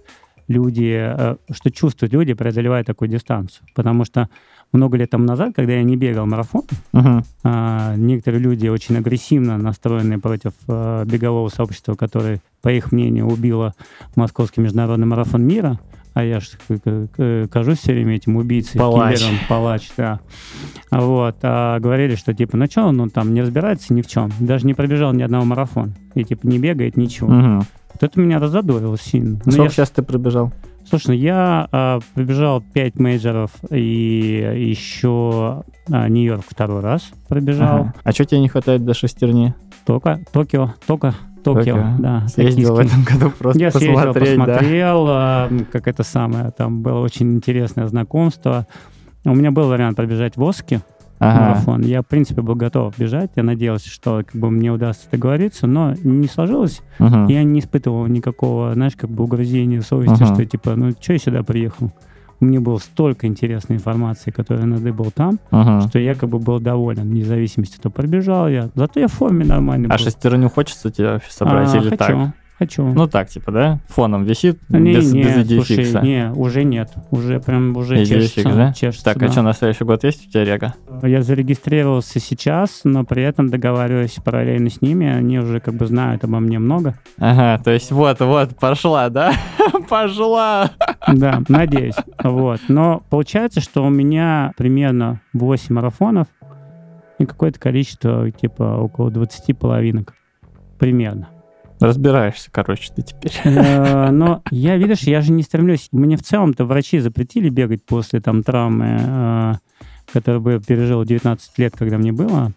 [0.48, 3.66] люди, э, что чувствуют люди, преодолевая такую дистанцию.
[3.74, 4.28] Потому что
[4.72, 7.24] много лет тому назад, когда я не бегал марафон, Мгм.
[7.44, 13.74] а, некоторые люди очень агрессивно настроены против а, бегового сообщества, которое, по их мнению, убило
[14.16, 15.78] Московский международный марафон мира.
[16.14, 19.18] А я же кажусь все время этим убийцей, Палач.
[19.18, 20.20] киллером, палач, да.
[20.90, 24.06] А Вот, а говорили, что типа, ну что, он ну, там не разбирается ни в
[24.06, 27.28] чем, даже не пробежал ни одного марафона, и типа не бегает ничего.
[27.30, 27.58] Мгм.
[27.58, 29.40] Вот это меня разодорило сильно.
[29.44, 30.52] Ну, Сколько я- сейчас ты пробежал?
[30.88, 37.74] Слушай, ну я а, пробежал 5 мейджоров и еще а, Нью-Йорк второй раз пробежал.
[37.76, 37.94] Ага.
[38.02, 39.54] А что тебе не хватает до шестерни?
[39.86, 42.26] Только, Токио, только Токио, да.
[42.28, 44.12] Съездил в этом году просто Я съездил, да?
[44.12, 48.66] посмотрел, а, как это самое, там было очень интересное знакомство.
[49.24, 50.80] У меня был вариант пробежать в Оске
[51.18, 51.40] Ага.
[51.40, 51.82] марафон.
[51.82, 53.30] Я, в принципе, был готов бежать.
[53.36, 56.82] Я надеялся, что как бы, мне удастся договориться, но не сложилось.
[56.98, 57.26] Мгм.
[57.28, 60.34] Я не испытывал никакого, знаешь, как бы угрызения совести, Ага.
[60.34, 61.92] что типа, ну, что я сюда приехал?
[62.42, 65.82] Мне было столько интересной информации, которая надыбал там, Мгм.
[65.82, 68.68] что я как бы был доволен, вне зависимости, то пробежал я.
[68.74, 70.04] Зато я в форме нормально А был.
[70.04, 72.34] шестерню хочется тебе собрать А, или хочу, так?
[72.62, 72.84] Хочу.
[72.84, 73.78] Ну так, типа, да?
[73.88, 76.00] Фоном висит, не, без, не, без слушай, фикса.
[76.00, 76.90] не, уже нет.
[77.10, 78.54] Уже прям уже Идея чешется.
[78.54, 78.72] да?
[78.72, 79.26] чешется, Так, да.
[79.26, 80.74] а что, на следующий год есть у тебя рега?
[81.02, 85.06] Я зарегистрировался сейчас, но при этом договариваюсь параллельно с ними.
[85.06, 86.94] Они уже как бы знают обо мне много.
[87.18, 89.32] Ага, то есть вот, вот, пошла, да?
[89.88, 90.70] Пошла!
[91.08, 91.96] Да, надеюсь.
[92.22, 92.60] Вот.
[92.68, 96.28] Но получается, что у меня примерно 8 марафонов
[97.18, 100.14] и какое-то количество, типа, около 20 половинок.
[100.78, 101.28] Примерно.
[101.82, 103.32] Разбираешься, короче, ты теперь.
[103.44, 105.88] Э, Но я, видишь, я же не стремлюсь.
[105.90, 109.54] Мне в целом-то врачи запретили бегать после там травмы, э,
[110.12, 112.52] которую я пережил 19 лет, когда мне было.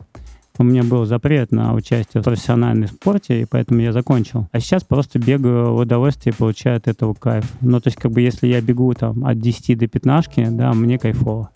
[0.57, 4.47] У меня был запрет на участие в профессиональном спорте, и поэтому я закончил.
[4.51, 7.51] А сейчас просто бегаю в удовольствие и получаю от этого кайф.
[7.61, 10.97] Ну, то есть, как бы, если я бегу там от 10 до 15, да, мне
[10.97, 11.49] кайфово.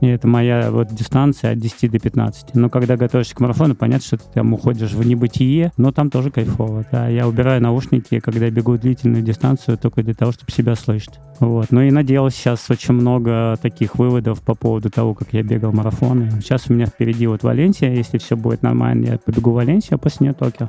[0.00, 2.54] И это моя вот дистанция от 10 до 15.
[2.54, 6.30] Но когда готовишься к марафону, понятно, что ты там уходишь в небытие, но там тоже
[6.30, 6.84] кайфово.
[6.90, 7.08] Да.
[7.08, 11.20] Я убираю наушники, когда бегу длительную дистанцию, только для того, чтобы себя слышать.
[11.40, 11.66] Вот.
[11.70, 16.30] Ну и наделал сейчас очень много таких выводов по поводу того, как я бегал марафоны.
[16.42, 17.94] Сейчас у меня впереди вот Валенсия.
[17.94, 20.68] Если все будет нормально, я побегу Валенсию, а после нее Токио.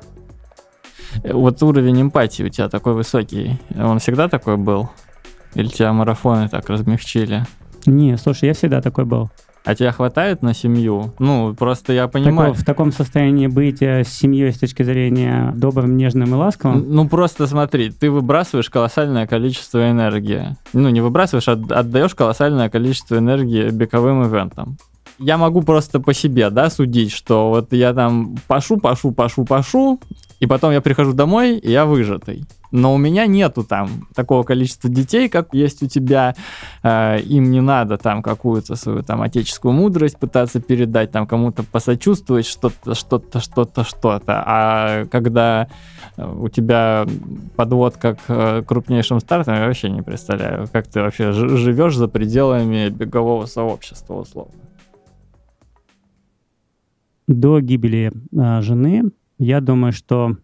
[1.23, 3.59] Вот уровень эмпатии у тебя такой высокий.
[3.77, 4.89] Он всегда такой был?
[5.53, 7.45] Или тебя марафоны так размягчили?
[7.87, 9.29] Не, слушай, я всегда такой был.
[9.65, 11.15] А тебя хватает на семью?
[11.17, 12.53] Ну, просто я понимаю.
[12.53, 16.85] в таком состоянии быть э, с семьей с точки зрения добрым, нежным и ласковым.
[16.87, 20.55] Ну, просто смотри, ты выбрасываешь колоссальное количество энергии.
[20.73, 24.77] Ну, не выбрасываешь, а отдаешь колоссальное количество энергии беговым ивентам.
[25.19, 29.99] Я могу просто по себе, да, судить, что вот я там пашу, пашу, пашу, пашу,
[30.39, 32.45] и потом я прихожу домой, и я выжатый.
[32.71, 36.35] Но у меня нету там такого количества детей, как есть у тебя.
[36.83, 42.45] Э, им не надо там какую-то свою там отеческую мудрость пытаться передать, там кому-то посочувствовать,
[42.45, 44.43] что-то, что-то, что-то, что-то.
[44.45, 45.69] А когда
[46.17, 47.05] у тебя
[47.55, 52.89] подвод как э, крупнейшим стартом, я вообще не представляю, как ты вообще живешь за пределами
[52.89, 54.51] бегового сообщества, условно.
[57.27, 60.37] До гибели э, жены я думаю, что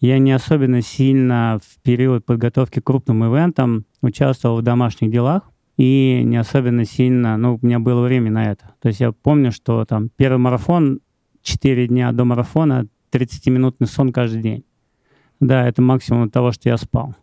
[0.00, 5.42] я не особенно сильно в период подготовки к крупным ивентам участвовал в домашних делах
[5.76, 8.74] и не особенно сильно, ну, у меня было время на это.
[8.80, 11.00] То есть я помню, что там первый марафон,
[11.42, 14.64] 4 дня до марафона, 30-минутный сон каждый день.
[15.40, 17.14] Да, это максимум того, что я спал.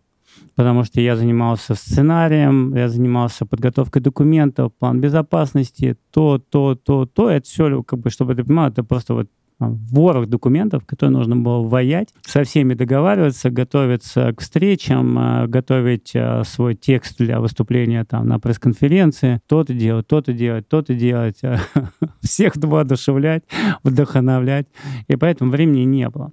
[0.55, 7.29] Потому что я занимался сценарием, я занимался подготовкой документов, план безопасности, то, то, то, то.
[7.29, 9.27] Это все, как бы, чтобы ты понимал, это просто вот
[9.59, 16.43] ворох документов, которые нужно было воять, со всеми договариваться, готовиться к встречам, э, готовить э,
[16.45, 21.41] свой текст для выступления там на пресс-конференции, то-то делать, то-то делать, то-то делать,
[22.21, 23.43] всех воодушевлять,
[23.83, 24.67] вдохновлять.
[25.07, 26.31] И поэтому времени не было.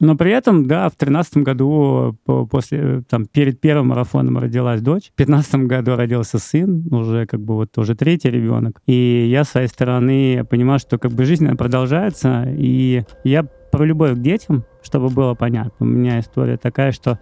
[0.00, 2.16] Но при этом, да, в тринадцатом году,
[2.50, 5.10] после, там, перед первым марафоном родилась дочь.
[5.12, 8.80] В пятнадцатом году родился сын, уже как бы вот уже третий ребенок.
[8.86, 12.44] И я с своей стороны понимаю, что как бы жизнь продолжается.
[12.48, 15.72] И я про любовь к детям, чтобы было понятно.
[15.80, 17.18] У меня история такая, что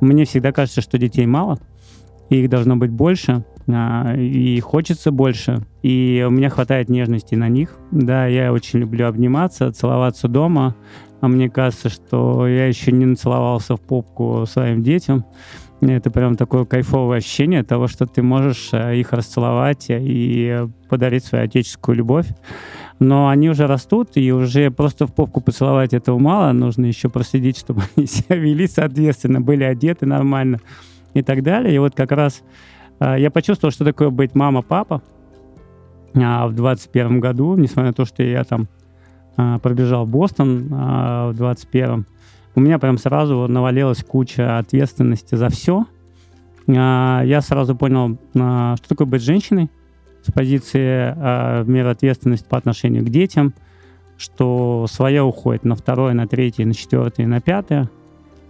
[0.00, 1.58] мне всегда кажется, что детей мало,
[2.30, 7.76] их должно быть больше, а, и хочется больше, и у меня хватает нежности на них.
[7.90, 10.74] Да, я очень люблю обниматься, целоваться дома,
[11.20, 15.24] а мне кажется, что я еще не нацеловался в попку своим детям.
[15.80, 21.44] Это прям такое кайфовое ощущение того, что ты можешь э, их расцеловать и подарить свою
[21.44, 22.26] отеческую любовь.
[22.98, 26.52] Но они уже растут, и уже просто в попку поцеловать этого мало.
[26.52, 30.58] Нужно еще проследить, чтобы они себя вели соответственно, были одеты нормально
[31.14, 31.74] и так далее.
[31.74, 32.42] И вот как раз
[32.98, 35.02] э, я почувствовал, что такое быть мама-папа
[36.14, 38.68] а, в 21 году, несмотря на то, что я там
[39.62, 42.06] пробежал Бостон а, в 21-м,
[42.54, 45.86] у меня прям сразу навалилась куча ответственности за все.
[46.68, 49.70] А, я сразу понял, что такое быть женщиной
[50.22, 51.14] с позиции
[51.62, 53.54] в мере ответственности по отношению к детям,
[54.18, 57.88] что свое уходит на второе, на третье, на четвертое, на пятое.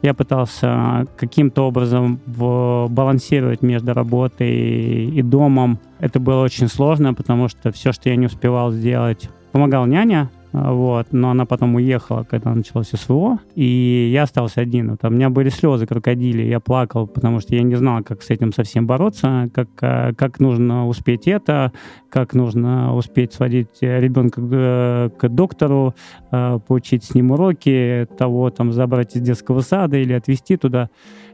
[0.02, 5.78] Я пытался каким-то образом балансировать между работой и домом.
[5.98, 10.39] Это было очень сложно, потому что все, что я не успевал сделать, помогал няня, а,
[10.52, 14.90] вот, но она потом уехала, когда началось СВО, и я остался один.
[14.90, 18.30] Вот, у меня были слезы крокодили, я плакал, потому что я не знал, как с
[18.30, 21.72] этим совсем бороться, как, а, как нужно успеть это,
[22.10, 25.94] как нужно успеть сводить ребенка к, к доктору,
[26.32, 30.90] а, получить с ним уроки, того там забрать из детского сада или отвезти туда.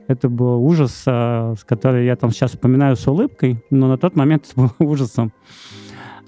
[0.09, 4.45] Это был ужас, с которым я там сейчас вспоминаю с улыбкой, но на тот момент
[4.51, 5.33] это был ужасом.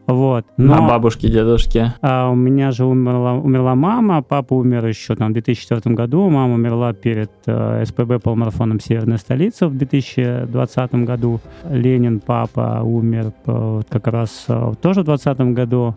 [0.08, 0.46] Вот.
[0.56, 1.92] Но, а бабушки, дедушки?
[2.00, 6.54] А у меня же умерла, умерла мама, папа умер еще там в 2004 году, мама
[6.54, 11.40] умерла перед э, СПБ полумарафоном «Северная столица» в 2020 году.
[11.68, 15.94] Ленин, папа, умер э, как раз э, тоже в 2020 году.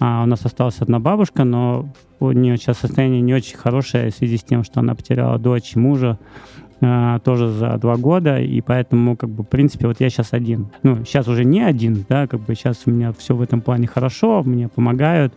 [0.00, 1.88] А у нас осталась одна бабушка, но
[2.20, 5.74] у нее сейчас состояние не очень хорошее в связи с тем, что она потеряла дочь
[5.74, 6.18] мужа.
[6.80, 10.68] А, тоже за два года, и поэтому, как бы, в принципе, вот я сейчас один.
[10.84, 13.88] Ну, сейчас уже не один, да, как бы сейчас у меня все в этом плане
[13.88, 15.34] хорошо, мне помогают,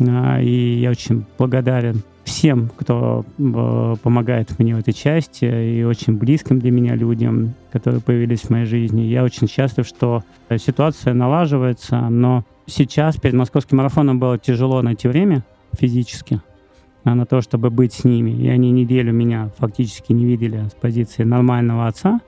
[0.00, 6.16] а, и я очень благодарен всем, кто э, помогает мне в этой части, и очень
[6.16, 9.00] близким для меня людям, которые появились в моей жизни.
[9.00, 10.22] Я очень счастлив, что
[10.58, 15.42] ситуация налаживается, но сейчас перед московским марафоном было тяжело найти время
[15.78, 16.40] физически,
[17.04, 18.30] на то, чтобы быть с ними.
[18.30, 22.20] И они неделю меня фактически не видели с позиции нормального отца.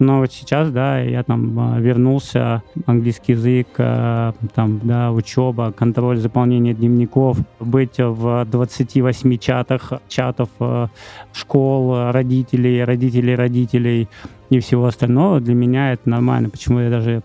[0.00, 6.16] Но вот сейчас, да, я там а, вернулся, английский язык, а, там, да, учеба, контроль
[6.16, 10.88] заполнения дневников, быть в 28 чатах, чатов а,
[11.34, 14.08] школ, родителей, родителей родителей
[14.48, 16.48] и всего остального, для меня это нормально.
[16.48, 17.22] Почему я даже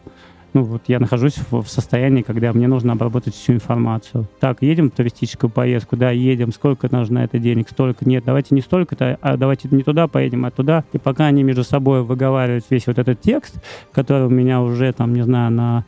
[0.55, 4.25] ну, вот я нахожусь в, в состоянии, когда мне нужно обработать всю информацию.
[4.39, 8.61] Так, едем в туристическую поездку, да, едем, сколько нужно это денег, столько, нет, давайте не
[8.61, 10.85] столько-то, а давайте не туда поедем, а туда.
[10.93, 15.13] И пока они между собой выговаривают весь вот этот текст, который у меня уже, там,
[15.13, 15.83] не знаю, на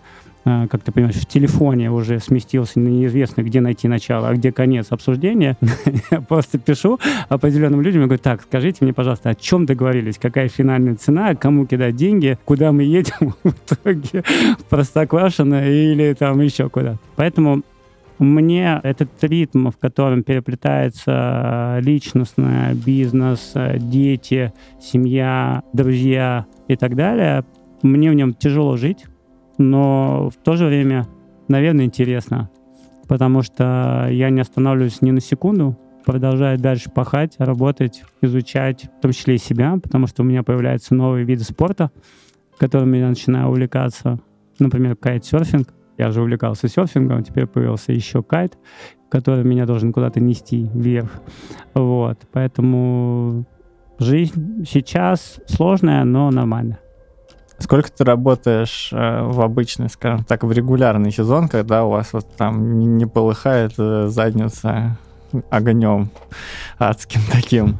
[0.69, 5.57] как ты понимаешь, в телефоне уже сместился неизвестно, где найти начало, а где конец обсуждения.
[6.11, 10.47] Я просто пишу определенным людям и говорю, так, скажите мне, пожалуйста, о чем договорились, какая
[10.47, 13.35] финальная цена, кому кидать деньги, куда мы едем?
[13.43, 14.23] В итоге,
[14.59, 16.97] в Простоквашино или там еще куда.
[17.17, 17.63] Поэтому
[18.19, 27.43] мне этот ритм, в котором переплетается личностное, бизнес, дети, семья, друзья и так далее,
[27.83, 29.05] мне в нем тяжело жить,
[29.57, 31.07] но в то же время,
[31.47, 32.49] наверное, интересно,
[33.07, 39.11] потому что я не останавливаюсь ни на секунду, продолжаю дальше пахать, работать, изучать, в том
[39.11, 41.91] числе и себя, потому что у меня появляются новые виды спорта,
[42.57, 44.19] которыми я начинаю увлекаться,
[44.59, 45.73] например, кайтсерфинг.
[45.97, 48.57] Я же увлекался серфингом, теперь появился еще кайт,
[49.09, 51.09] который меня должен куда-то нести вверх.
[51.73, 53.45] Вот, поэтому
[53.97, 56.79] жизнь сейчас сложная, но нормальная.
[57.59, 62.27] Сколько ты работаешь э, в обычный, скажем так, в регулярный сезон, когда у вас вот
[62.35, 64.97] там не полыхает э, задница
[65.49, 66.09] огнем
[66.79, 67.77] адским таким?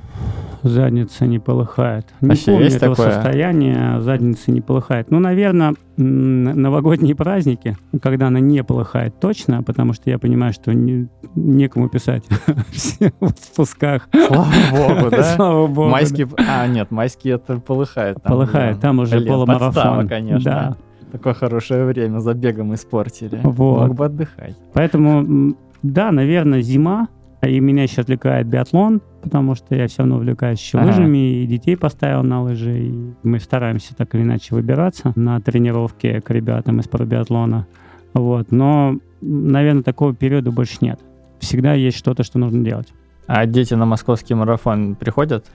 [0.64, 2.08] задница не полыхает.
[2.20, 3.12] Не Вообще помню есть этого такое?
[3.14, 5.10] состояния, задница не полыхает.
[5.12, 11.08] Ну, наверное, новогодние праздники, когда она не полыхает точно, потому что я понимаю, что не-
[11.36, 12.24] некому писать
[12.72, 14.10] все в отпусках.
[14.12, 15.24] Слава богу, да?
[15.36, 15.84] Слава богу.
[15.90, 15.92] да.
[15.94, 16.28] Майские...
[16.38, 18.22] А, нет, майские это полыхает.
[18.22, 18.82] там, Полыхает, да.
[18.82, 19.68] там уже Блин, полумарафон.
[19.74, 20.52] подстава, конечно.
[20.52, 20.76] Да.
[21.12, 23.40] Такое хорошее время забегом испортили.
[23.44, 23.88] Вот.
[23.88, 24.58] Мог бы отдыхать.
[24.74, 27.08] Поэтому, да, наверное, зима,
[27.42, 30.88] и меня еще отвлекает биатлон, потому что я все равно увлекаюсь еще Ага.
[30.88, 36.20] лыжами, и детей поставил на лыжи, и мы стараемся так или иначе выбираться на тренировки
[36.20, 37.68] к ребятам из биатлона.
[38.14, 38.52] Вот.
[38.52, 41.00] Но, наверное, такого периода больше нет.
[41.40, 42.92] Всегда есть что-то, что нужно делать.
[43.28, 45.46] А дети на московский марафон приходят?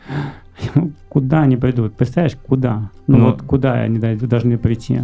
[0.75, 1.95] Ну, Куда они придут?
[1.95, 2.91] Представляешь, куда?
[3.07, 3.25] Ну, Ну.
[3.31, 5.01] вот куда они должны прийти?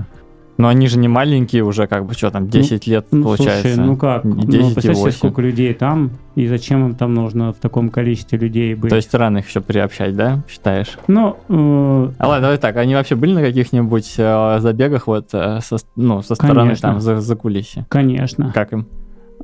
[0.58, 3.62] Но они же не маленькие уже, как бы, что там, 10 лет Ну, получается.
[3.74, 4.24] слушай, ну как?
[4.24, 5.16] И ну, 10 и представь себе, 8.
[5.16, 8.90] сколько людей там, и зачем им там нужно в таком количестве людей быть?
[8.90, 10.98] То есть рано их еще приобщать, да, считаешь?
[11.06, 15.60] Ну, э, А ладно, давай так, они вообще были на каких-нибудь э, забегах вот э,
[15.62, 16.88] со, ну, со стороны Конечно.
[16.90, 17.86] там за, за кулисье?
[17.88, 18.50] конечно.
[18.52, 18.88] Как им?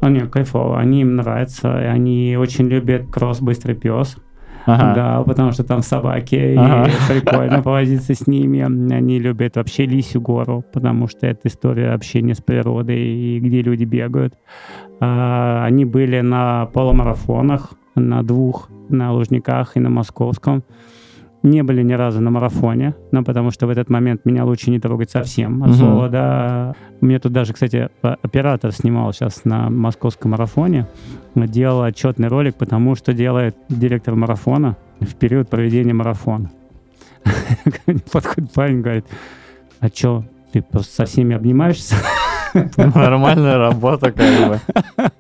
[0.01, 0.81] А, не, кайфово.
[0.81, 1.77] Они им нравятся.
[1.77, 4.17] Они очень любят кросс «Быстрый пес».
[4.67, 4.95] Ага.
[4.95, 6.89] Да, потому что там собаки, Ага.
[6.91, 8.61] и прикольно повозиться с ними.
[8.95, 13.85] Они любят вообще Лисью гору, потому что это история общения с природой, и где люди
[13.85, 14.35] бегают.
[15.01, 20.63] А, Они были на полумарафонах, на двух, на Лужниках и на Московском.
[21.45, 24.81] Не были ни разу на марафоне, но потому что в этот момент меня лучше не
[24.81, 26.75] трогать совсем от слова, да.
[27.03, 30.87] Меня тут даже, кстати, о- оператор снимал сейчас на московском марафоне,
[31.35, 36.51] делал отчетный ролик, потому что делает директор марафона в период проведения марафона.
[38.13, 39.05] Подходит парень, говорит,
[39.81, 41.95] а чё, ты просто со всеми обнимаешься?
[42.77, 44.61] Нормальная работа, как бы.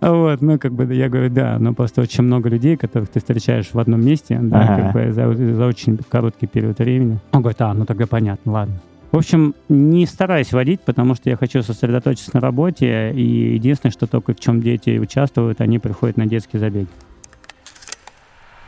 [0.00, 3.70] Вот, ну, как бы, я говорю, да, но просто очень много людей, которых ты встречаешь
[3.72, 7.18] в одном месте, да, как бы за, за очень короткий период времени.
[7.32, 8.80] Он говорит, а, ну тогда понятно, ладно.
[9.12, 14.06] В общем, не стараюсь водить, потому что я хочу сосредоточиться на работе, и единственное, что
[14.06, 16.88] только в чем дети участвуют, они приходят на детские забеги.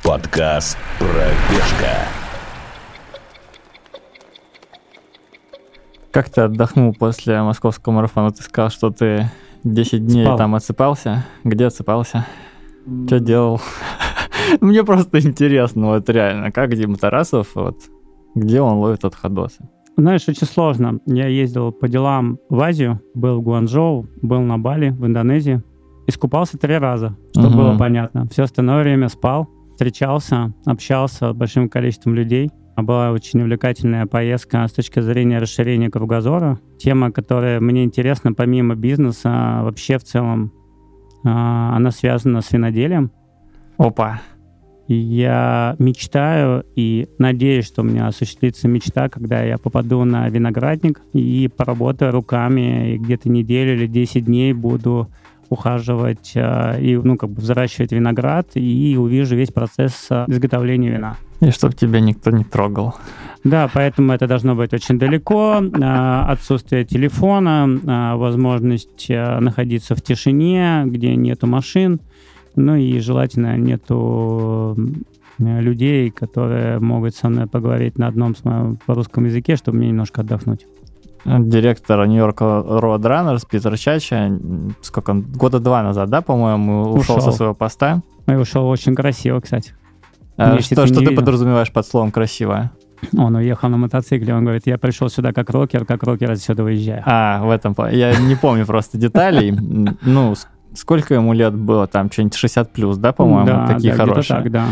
[0.03, 2.18] Подкаст «Пробежка».
[6.11, 8.31] Как ты отдохнул после московского марафона?
[8.31, 9.31] Ты сказал, что ты
[9.65, 10.37] 10 дней Спал.
[10.39, 11.25] там отсыпался.
[11.45, 12.27] Где отсыпался?
[13.07, 13.61] Что делал?
[14.61, 17.77] Мне просто интересно, вот реально, как Дима Тарасов, вот,
[18.35, 19.69] где он ловит отходосы?
[19.97, 21.01] Знаешь, очень сложно.
[21.07, 25.63] Я ездил по делам в Азию, был в Гуанчжоу, был на Бали, в Индонезии.
[26.07, 27.57] Искупался три раза, чтобы Мгм.
[27.59, 28.27] было понятно.
[28.31, 32.51] Все остальное время спал, встречался, общался с большим количеством людей.
[32.79, 36.61] А Была очень увлекательная поездка с точки зрения расширения кругозора.
[36.79, 40.53] Тема, которая мне интересна помимо бизнеса, вообще в целом,
[41.25, 43.11] а, она связана с виноделием.
[43.79, 44.21] Опа.
[44.87, 51.49] Я мечтаю и надеюсь, что у меня осуществится мечта, когда я попаду на виноградник и
[51.49, 55.09] поработаю руками, и где-то неделю или 10 дней буду
[55.51, 61.17] ухаживать э, и, ну, как бы взращивать виноград и увижу весь процесс э, изготовления вина.
[61.41, 62.95] И чтоб тебя никто не трогал.
[63.45, 65.61] Да, поэтому это должно быть очень далеко.
[65.63, 72.01] э, Отсутствие телефона, э, возможность э, находиться в тишине, где нету машин.
[72.57, 74.77] Ну и желательно нету
[75.39, 80.67] людей, которые могут со мной поговорить на одном по русском языке, чтобы мне немножко отдохнуть.
[81.25, 84.31] Директор Нью-Йорк Road Runners Питер Чача,
[84.83, 87.21] сколько он, года два назад, да, по-моему, ушел, Ушел.
[87.21, 88.03] со своего поста.
[88.27, 89.75] И ушел очень красиво, кстати.
[90.37, 91.17] А Если что ты что ты видел.
[91.17, 92.71] подразумеваешь под словом «красиво»?
[93.17, 97.03] Он уехал на мотоцикле, он говорит, я пришел сюда как рокер, как рокер отсюда уезжаю.
[97.07, 97.97] А, в этом плане.
[97.99, 99.53] Я не помню просто деталей.
[100.03, 100.35] Ну,
[100.75, 101.87] сколько ему лет было?
[101.87, 104.37] Там что-нибудь 60 плюс, да, по-моему, да, такие да, хорошие.
[104.43, 104.65] так, да.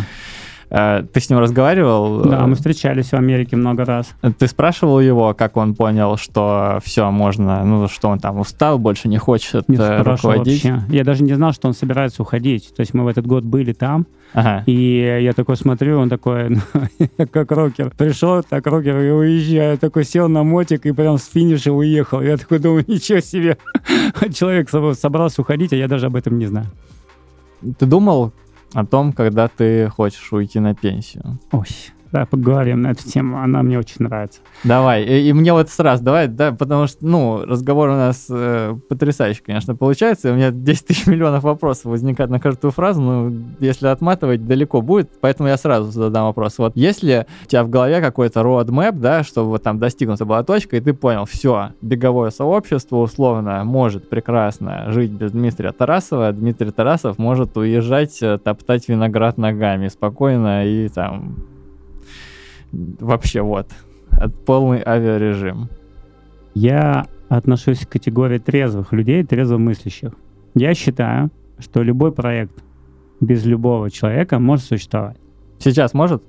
[0.70, 2.22] Э, ты с ним разговаривал?
[2.24, 4.08] Да, мы встречались в Америке много раз.
[4.38, 9.08] Ты спрашивал его, как он понял, что все, можно, ну, что он там устал, больше
[9.08, 10.64] не хочет Не э, руководить?
[10.64, 10.84] вообще.
[10.88, 12.72] Я даже не знал, что он собирается уходить.
[12.74, 14.64] То есть мы в этот год были там, Ага.
[14.66, 16.48] и я такой смотрю, он такой,
[16.98, 17.92] ну, как рокер.
[17.96, 19.72] Пришел, так рокер и уезжаю.
[19.72, 22.20] Я такой сел на мотик и прям с финиша уехал.
[22.20, 23.56] Я такой думаю, ничего себе.
[24.34, 26.66] Человек собрался уходить, а я даже об этом не знаю.
[27.78, 28.32] Ты думал
[28.72, 31.38] о том, когда ты хочешь уйти на пенсию?
[31.52, 31.66] Ой,
[32.16, 33.42] да, поговорим на эту тему.
[33.42, 34.40] Она мне очень нравится.
[34.64, 35.04] Давай.
[35.04, 39.42] И, и мне вот сразу, давай, да, потому что, ну, разговор у нас э, потрясающий,
[39.42, 40.32] конечно, получается.
[40.32, 45.10] У меня 10 тысяч миллионов вопросов возникает на каждую фразу, но если отматывать, далеко будет,
[45.20, 46.56] поэтому я сразу задам вопрос.
[46.56, 50.78] Вот если у тебя в голове какой-то roadmap, да, чтобы вот там достигнута была точка,
[50.78, 57.18] и ты понял, все, беговое сообщество условно может прекрасно жить без Дмитрия Тарасова, Дмитрий Тарасов
[57.18, 61.55] может уезжать, э, топтать виноград ногами спокойно и там
[63.00, 63.70] вообще вот,
[64.44, 65.68] полный авиарежим.
[66.54, 70.12] Я отношусь к категории трезвых людей, трезвомыслящих.
[70.54, 72.62] Я считаю, что любой проект
[73.20, 75.18] без любого человека может существовать.
[75.58, 76.22] Сейчас может?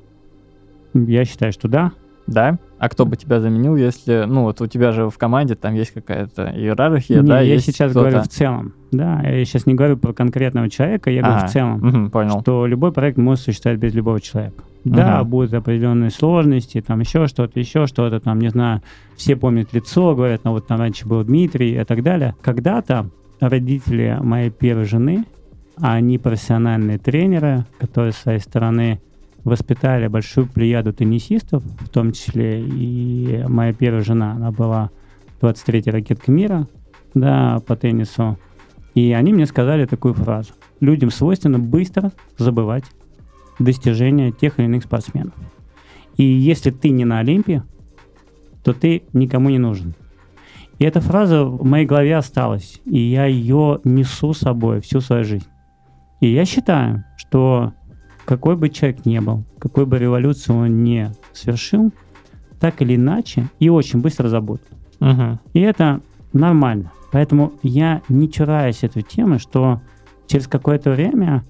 [0.93, 1.91] Я считаю, что да.
[2.28, 2.59] Да?
[2.80, 5.91] А кто бы тебя заменил, если, ну вот у тебя же в команде там есть
[5.91, 7.41] какая-то иерархия, Не, да?
[7.41, 8.73] я сейчас говорю в целом.
[8.91, 11.80] Да, я сейчас не говорю про конкретного человека, я говорю Ага, в целом.
[11.80, 12.41] мгм, понял.
[12.41, 14.63] что любой проект может существовать без любого человека.
[14.84, 15.30] Да, Мгм.
[15.30, 18.82] будут определенные сложности, там еще что-то, еще что-то, там, не знаю,
[19.17, 22.36] все помнят лицо, говорят, ну вот там раньше был Дмитрий и так далее.
[22.41, 23.09] Когда-то
[23.39, 25.25] родители моей первой жены,
[25.82, 28.99] а они профессиональные тренеры, которые с своей стороны
[29.47, 34.91] воспитали большую плеяду теннисистов, в том числе и моя первая жена, она была
[35.39, 36.67] 23-й ракетка мира,
[37.13, 38.37] да, по теннису.
[38.93, 40.51] И они мне сказали такую фразу.
[40.81, 42.83] Людям свойственно быстро забывать
[43.57, 45.33] достижения тех или иных спортсменов.
[46.17, 47.63] И если ты не на Олимпе,
[48.65, 49.93] то ты никому не нужен.
[50.77, 55.23] И эта фраза в моей голове осталась, и я ее несу с собой всю свою
[55.23, 55.47] жизнь.
[56.19, 57.71] И я считаю, что
[58.28, 61.91] какой бы человек ни был, какой бы революцию он не совершил,
[62.59, 64.63] так или иначе, и очень быстро забудут.
[64.99, 65.39] Мгм.
[65.53, 66.01] И это
[66.34, 66.91] нормально.
[67.11, 69.80] Поэтому я не чураюсь этой темы, что
[70.28, 71.45] через какое-то время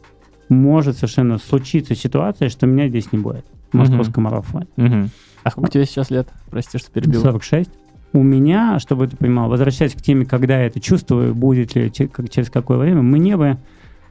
[0.49, 4.67] может совершенно случиться ситуация, что меня здесь не будет в московском марафоне.
[4.77, 5.09] Мгм.
[5.43, 6.27] А сколько тебе сейчас лет?
[6.51, 7.21] Прости, что перебил.
[7.21, 7.71] 46.
[8.13, 12.29] У меня, чтобы ты понимал, возвращаясь к теме, когда я это чувствую, будет ли, как-
[12.29, 13.57] через какое время, мне бы,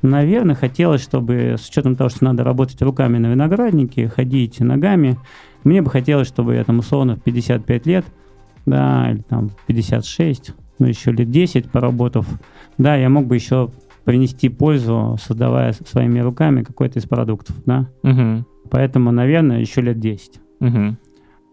[0.03, 5.19] наверное, хотелось, чтобы с учетом того, что надо работать руками на винограднике, ходить ногами,
[5.65, 8.05] мне бы хотелось, чтобы я там условно в 55 лет,
[8.67, 12.27] да, или там 56, ну еще лет 10 поработав,
[12.79, 13.71] да, я мог бы еще
[14.05, 17.89] принести пользу, создавая своими руками какой-то из продуктов, да.
[18.03, 18.47] Мгм.
[18.71, 20.41] Поэтому, наверное, еще лет 10.
[20.61, 20.99] Мгм.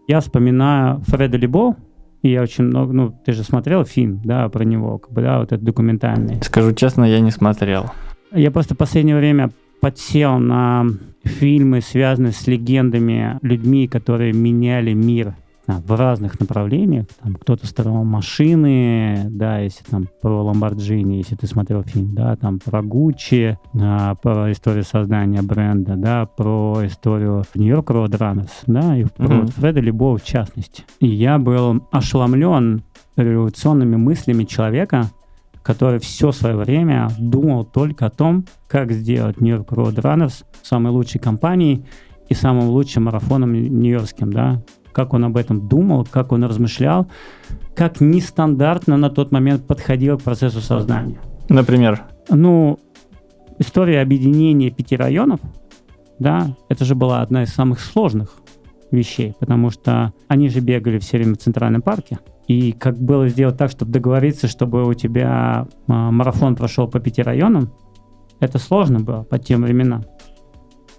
[0.06, 1.76] Я вспоминаю Фреда Либо,
[2.22, 5.40] и я очень много, ну, ты же смотрел фильм, да, про него, как бы, да,
[5.40, 6.40] вот этот документальный.
[6.42, 7.86] Скажу честно, я не смотрел.
[8.34, 10.86] Я просто в последнее время подсел на
[11.22, 15.34] фильмы, связанные с легендами, людьми, которые меняли мир
[15.66, 17.06] а, в разных направлениях.
[17.22, 22.58] Там кто-то строил машины, да, если там про Ламборджини, если ты смотрел фильм, да, там
[22.58, 29.42] про Гуччи, а, про историю создания бренда, да, про историю Нью-Йорк Roadrunners, да, и про
[29.42, 30.82] вот Фреда Либо в частности.
[30.98, 32.82] И я был ошеломлен
[33.16, 35.10] революционными мыслями человека,
[35.64, 41.84] который все свое время думал только о том, как сделать Нью-Йорк Roadrunners самой лучшей компанией
[42.28, 44.62] и самым лучшим марафоном нью-йоркским, да,
[44.92, 47.06] как он об этом думал, как он размышлял,
[47.74, 51.18] как нестандартно на тот момент подходил к процессу создания.
[51.48, 52.78] Например, Ну,
[53.58, 55.40] история объединения пяти районов,
[56.18, 58.36] да, это же была одна из самых сложных
[58.90, 62.18] вещей, потому что они же бегали все время в Центральном парке.
[62.46, 67.22] И как было сделать так, чтобы договориться, чтобы у тебя а, марафон прошел по пяти
[67.22, 67.72] районам,
[68.40, 70.04] это сложно было по тем временам.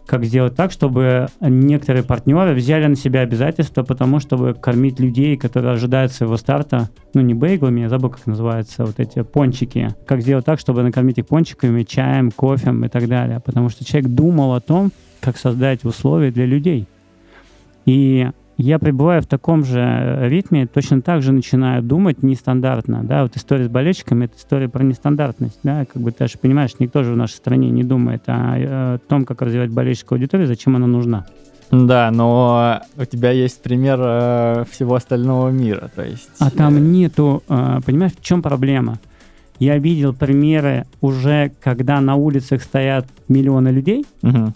[0.08, 5.74] Как сделать так, чтобы некоторые партнеры взяли на себя обязательства, потому чтобы кормить людей, которые
[5.74, 9.90] ожидают своего старта, ну не бейглами, я забыл, как называются вот эти пончики.
[10.06, 13.40] Как сделать так, чтобы накормить их пончиками, чаем, кофем и так далее.
[13.40, 14.92] Потому что человек думал о том,
[15.22, 16.88] как создать условия для людей.
[17.88, 23.04] И я пребываю в таком же ритме, точно так же начинаю думать нестандартно.
[23.04, 25.60] Да, вот история с болельщиками— это история про нестандартность.
[25.64, 28.98] Да, как бы ты же понимаешь, никто же в нашей стране не думает о, э,
[29.10, 31.26] том, как развивать болельщическую аудиторию, зачем она нужна.
[31.72, 36.30] Да, но у тебя есть пример э, всего остального мира, то есть...
[36.40, 39.00] А там э, нету, э, понимаешь, в чем проблема?
[39.58, 44.54] Я видел примеры уже, когда на улицах стоят миллионы людей, мгм.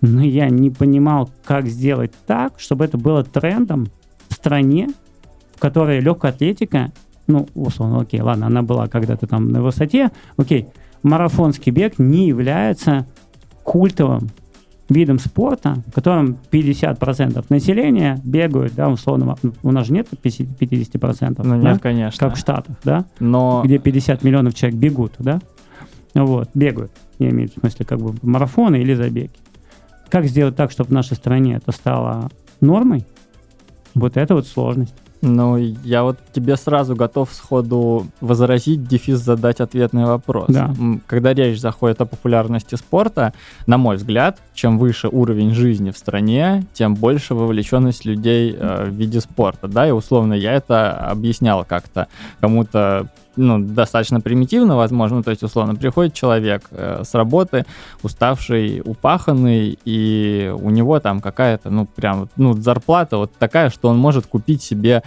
[0.00, 3.88] Но я не понимал, как сделать так, чтобы это было трендом
[4.28, 4.88] в стране,
[5.54, 6.92] в которой легкая атлетика,
[7.26, 10.68] ну, условно, окей, ладно, она была когда-то там на высоте, окей,
[11.02, 13.06] марафонский бег не является
[13.62, 14.30] культовым
[14.88, 21.40] видом спорта, в котором 50% населения бегают, да, условно, у нас же нет 50%, 50%
[21.44, 21.72] Ну да?
[21.72, 22.26] нет, конечно.
[22.26, 23.62] как в Штатах, да, Но...
[23.64, 25.40] где 50 миллионов человек бегут, да,
[26.14, 29.30] вот, бегают, я имею в смысле как бы марафоны или забеги.
[30.10, 32.30] Как сделать так, чтобы в нашей стране это стало
[32.60, 33.06] нормой?
[33.94, 34.94] Вот это вот сложность.
[35.22, 40.46] Ну, я вот тебе сразу готов сходу возразить, дефис задать ответный вопрос.
[40.48, 40.74] Да.
[41.06, 43.34] Когда речь заходит о популярности спорта,
[43.66, 48.94] на мой взгляд, чем выше уровень жизни в стране, тем больше вовлеченность людей э, в
[48.94, 49.68] виде спорта.
[49.68, 52.08] Да, и условно я это объяснял как-то
[52.40, 57.64] кому-то ну, достаточно примитивно, возможно, то есть, условно, приходит человек э, с работы,
[58.02, 63.98] уставший, упаханный, и у него там какая-то, ну, прям, ну, зарплата вот такая, что он
[63.98, 65.02] может купить себе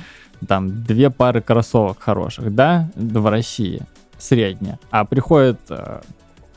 [0.47, 3.81] там две пары кроссовок хороших, да, в России,
[4.17, 4.79] средняя.
[4.89, 6.01] А приходит э,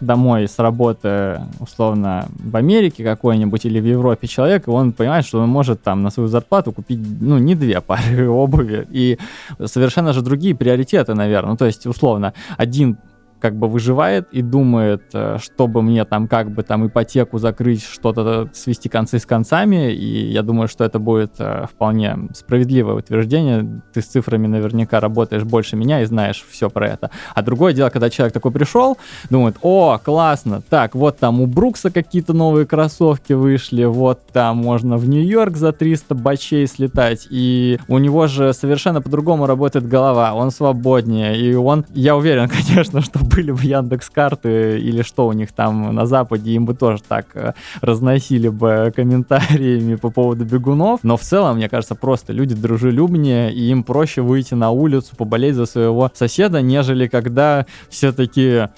[0.00, 5.40] домой с работы, условно, в Америке какой-нибудь или в Европе человек, и он понимает, что
[5.40, 9.18] он может там на свою зарплату купить, ну, не две пары обуви, и
[9.64, 11.52] совершенно же другие приоритеты, наверное.
[11.52, 12.98] Ну, то есть, условно, один
[13.40, 18.48] как бы выживает и думает, э, чтобы мне там как бы там ипотеку закрыть, что-то
[18.52, 23.82] свести концы с концами, и я думаю, что это будет э, вполне справедливое утверждение.
[23.92, 27.10] Ты с цифрами наверняка работаешь больше меня и знаешь все про это.
[27.34, 28.96] А другое дело, когда человек такой пришел,
[29.30, 34.96] думает, о, классно, так, вот там у Брукса какие-то новые кроссовки вышли, вот там можно
[34.96, 40.50] в Нью-Йорк за 300 бачей слетать, и у него же совершенно по-другому работает голова, он
[40.50, 45.52] свободнее, и он, я уверен, конечно, что были бы Яндекс карты или что у них
[45.52, 51.16] там на Западе, им бы тоже так э, разносили бы комментариями по поводу бегунов, но
[51.16, 55.66] в целом, мне кажется, просто люди дружелюбнее, и им проще выйти на улицу, поболеть за
[55.66, 58.70] своего соседа, нежели когда все такие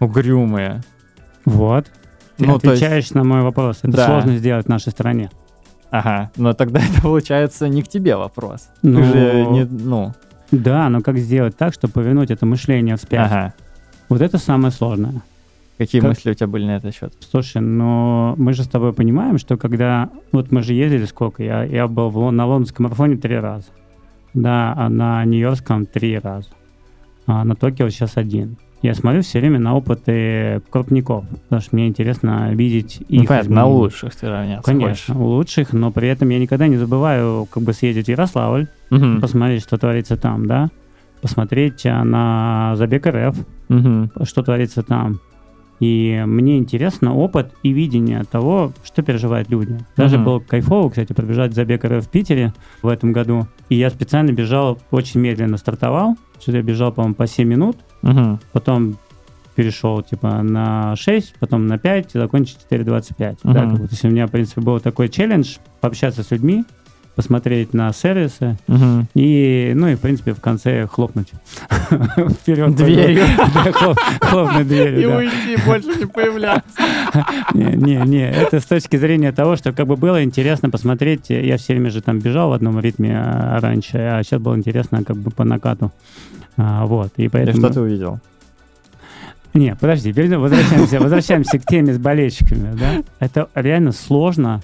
[0.00, 0.82] угрюмые.
[1.44, 1.86] Вот.
[2.36, 3.78] Ты Ну, то есть- отвечаешь на мой вопрос.
[3.82, 4.06] Это Да.
[4.06, 5.30] сложно сделать в нашей стране.
[5.90, 8.68] Ага, но тогда это получается не к тебе вопрос.
[8.82, 10.12] Ну, Ты же не, ну,
[10.50, 13.30] Да, но как сделать так, чтобы повернуть это мышление вспять?
[13.30, 13.54] ага.
[14.08, 15.22] Вот это самое сложное.
[15.78, 17.12] Какие Как- мысли у тебя были на этот счет?
[17.30, 20.08] Слушай, но мы же с тобой понимаем, что когда...
[20.30, 21.42] Вот мы же ездили сколько?
[21.42, 23.66] Я, я был в на лондонском марафоне три раза.
[24.34, 26.48] Да, а на нью-йоркском три раза.
[27.26, 28.56] А на Токио сейчас один.
[28.82, 33.54] Я смотрю все время на опыты крупников, потому что мне интересно видеть их Ну, понятно,
[33.54, 37.62] на лучших ты равняться Конечно, у лучших, но при этом я никогда не забываю как
[37.62, 39.02] бы съездить в Ярославль, хочешь.
[39.06, 40.68] Мгм, посмотреть, что творится там, да,
[41.24, 43.34] посмотреть а, на Забег РФ,
[43.70, 44.10] мгм.
[44.24, 45.20] что творится там.
[45.80, 49.78] И мне интересно опыт и видение того, что переживают люди.
[49.96, 50.24] Даже Мгм.
[50.26, 52.52] было кайфово, кстати, пробежать забег РФ в Питере
[52.82, 53.48] в этом году.
[53.70, 56.16] И я специально бежал, очень медленно стартовал.
[56.40, 57.78] Что я бежал, по-моему, по 7 минут.
[58.02, 58.38] Мгм.
[58.52, 58.96] Потом
[59.54, 63.38] перешел типа на 6, потом на 5, и закончил 4.25.
[63.44, 63.70] Да, Мгм.
[63.70, 66.64] как бы, то есть у меня, в принципе, был такой челлендж пообщаться с людьми,
[67.14, 69.08] посмотреть на сервисы Мгм.
[69.14, 71.32] и, ну и, в принципе, в конце хлопнуть
[72.40, 72.74] вперед.
[72.74, 73.24] Дверью.
[74.20, 75.16] Хлопнуть дверью, да.
[75.18, 76.64] уйти, больше не появляться.
[77.54, 81.30] Не, не, не, это с точки зрения того, что как бы было интересно посмотреть.
[81.30, 85.04] Я все время же там бежал в одном ритме а, раньше, а сейчас было интересно
[85.04, 85.92] как бы по накату.
[86.56, 87.58] А, вот, и И поэтому...
[87.58, 88.18] что ты увидел?
[89.54, 93.04] Не, подожди, возвращаемся, возвращаемся к теме с болельщиками, да?
[93.20, 94.60] Это реально сложно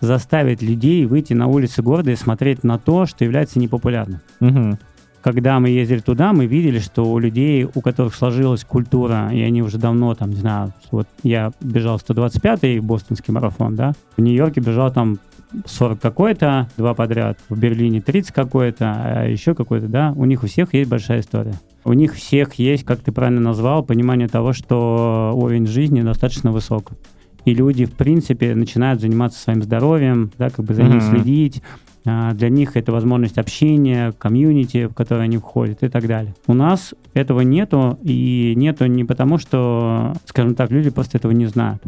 [0.00, 4.20] заставить людей выйти на улицы города и смотреть на то, что является непопулярным.
[4.40, 4.78] Мгм.
[5.20, 9.62] Когда мы ездили туда, мы видели, что у людей, у которых сложилась культура, и они
[9.62, 14.92] уже давно там, не знаю, вот я бежал 125-й бостонский марафон, да, в Нью-Йорке бежал
[14.92, 15.18] там
[15.64, 20.46] 40 какой-то, два подряд, в Берлине 30 какой-то, а еще какой-то, да, у них у
[20.46, 21.54] всех есть большая история.
[21.84, 26.92] У них всех есть, как ты правильно назвал, понимание того, что уровень жизни достаточно высок.
[27.44, 31.62] И люди, в принципе, начинают заниматься своим здоровьем, да, как бы за ним следить.
[32.04, 36.34] А, Для них это возможность общения, комьюнити, в которое они входят и так далее.
[36.46, 41.46] У нас этого нету, и нету не потому, что, скажем так, люди просто этого не
[41.46, 41.82] знают.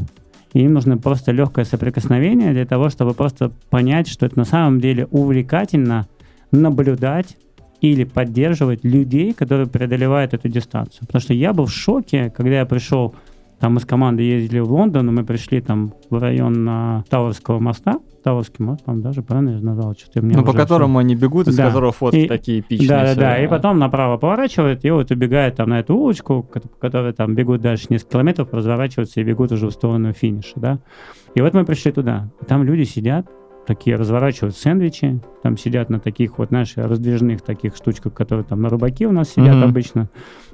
[0.52, 4.80] И им нужно просто легкое соприкосновение для того, чтобы просто понять, что это на самом
[4.80, 6.06] деле увлекательно
[6.50, 7.36] наблюдать
[7.80, 11.06] или поддерживать людей, которые преодолевают эту дистанцию.
[11.06, 13.14] Потому что я был в шоке, когда я пришел
[13.60, 17.58] Там мы с командой ездили в Лондон, и мы пришли там в район на Тауэрского
[17.60, 21.56] моста, Таврский мост, там даже правильно я назвал, что-то Ну, по которому они бегут, из
[21.56, 21.66] Да.
[21.68, 22.88] которого фотки И- такие эпичные.
[22.88, 23.42] Да, да, да.
[23.44, 27.60] И потом направо поворачивают, и вот убегает там на эту улочку, по которой там бегут
[27.62, 30.78] дальше несколько километров, разворачиваются и бегут уже в сторону финиша, да.
[31.34, 32.30] И вот мы пришли туда.
[32.46, 33.26] Там люди сидят,
[33.66, 38.68] такие разворачивают сэндвичи, там сидят на таких вот, знаешь, раздвижных таких штучках, которые там на
[38.68, 39.64] рыбаке у нас сидят Мгм.
[39.64, 40.08] обычно.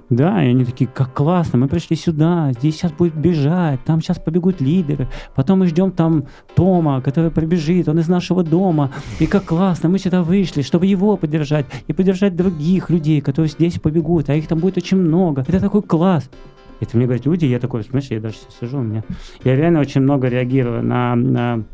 [0.09, 4.21] Да, и они такие, как классно, мы пришли сюда, здесь сейчас будет бежать, там сейчас
[4.21, 9.47] побегут лидеры, потом мы ждем там Тома, который прибежит, он из нашего дома, и как
[9.47, 14.35] классно, мы сюда вышли, чтобы его поддержать, и поддержать других людей, которые здесь побегут, а
[14.37, 16.31] их там будет очень много, это такой класс.
[16.79, 19.03] Это мне говорят люди, я такой, знаешь, я даже сижу, у меня...
[19.43, 21.65] Я реально очень много реагирую на, на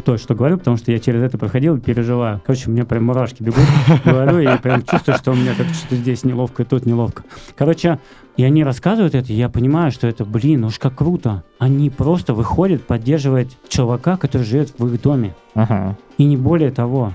[0.00, 2.40] то, что говорю, потому что я через это проходил и переживаю.
[2.44, 3.64] Короче, у меня прям мурашки бегут,
[4.04, 7.24] говорю, и прям чувствую, что у меня как что здесь неловко, и тут неловко.
[7.56, 7.98] Короче,
[8.36, 11.44] и они рассказывают это, и я понимаю, что это, блин, уж как круто.
[11.58, 15.34] Они просто выходят поддерживать чувака, который живет в их доме.
[15.54, 15.96] Ага.
[16.18, 17.12] И не более того.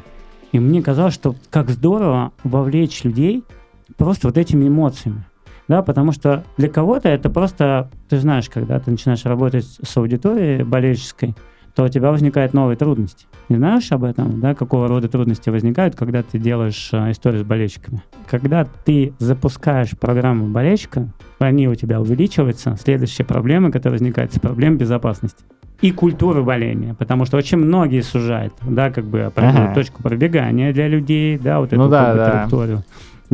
[0.52, 3.44] И мне казалось, что как здорово вовлечь людей
[3.98, 5.26] просто вот этими эмоциями.
[5.68, 10.64] Да, потому что для кого-то это просто, ты знаешь, когда ты начинаешь работать с аудиторией
[10.64, 11.36] болельческой,
[11.76, 13.28] то у тебя возникают новые трудности.
[13.50, 17.46] Не знаешь об этом, да, какого рода трудности возникают, когда ты делаешь э, историю с
[17.46, 18.02] болельщиками?
[18.28, 21.10] Когда ты запускаешь программу болельщика,
[21.40, 25.44] они у тебя увеличиваются, следующая проблема, которая возникает, это проблема безопасности
[25.82, 29.74] и культуры боления, потому что очень многие сужают, да, как бы Ага.
[29.74, 32.26] точку пробегания для людей, да, вот эту Ну да, да.
[32.32, 32.78] траекторию.
[32.78, 32.84] Да,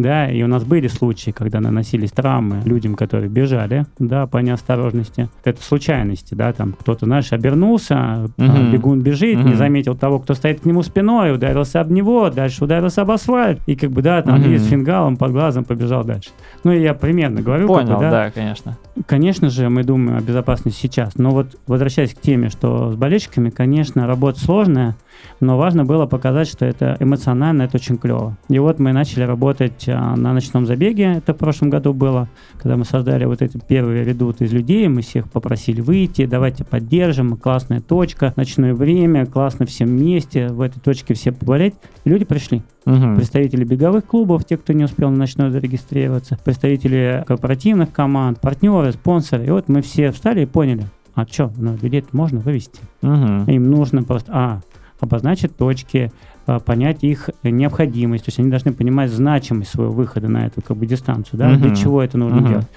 [0.05, 5.29] и у нас были случаи, когда наносились травмы людям, которые бежали, да, по неосторожности.
[5.43, 8.71] Это случайности, да, там кто-то, знаешь, обернулся, Мгм.
[8.71, 9.55] бегун бежит, не Мгм.
[9.57, 13.75] заметил того, кто стоит к нему спиной, ударился об него, дальше ударился об асфальт, и
[13.75, 14.51] как бы, да, там Мгм.
[14.51, 16.29] и с фингалом под глазом побежал дальше.
[16.63, 18.77] Ну, я примерно говорю, как бы, Понял, да, да, конечно.
[19.05, 21.15] Конечно же, мы думаем о безопасности сейчас.
[21.15, 24.95] Но вот возвращаясь к теме, что с болельщиками, конечно, работа сложная,
[25.39, 28.37] но важно было показать, что это эмоционально, это очень клево.
[28.49, 32.27] И вот мы начали работать а, на ночном забеге, это в прошлом году было,
[32.57, 37.37] когда мы создали вот эти первые редуты из людей, мы всех попросили выйти, давайте поддержим,
[37.37, 41.75] классная точка, ночное время, классно всем вместе, в этой точке все поболеть.
[42.03, 43.15] И люди пришли Мгм.
[43.15, 49.45] представители беговых клубов, те, кто не успел на ночной зарегистрироваться, представители корпоративных команд, партнеры, спонсоры.
[49.45, 52.79] И вот мы все встали и поняли, а что, ну, людей можно вывести.
[53.01, 53.45] Мгм.
[53.45, 54.61] Им нужно просто, а,
[54.99, 56.11] обозначить точки,
[56.59, 58.25] понять их необходимость.
[58.25, 61.67] То есть они должны понимать значимость своего выхода на эту как бы дистанцию, да, для
[61.67, 61.75] Мгм.
[61.75, 62.47] чего это нужно Мгм.
[62.49, 62.67] делать.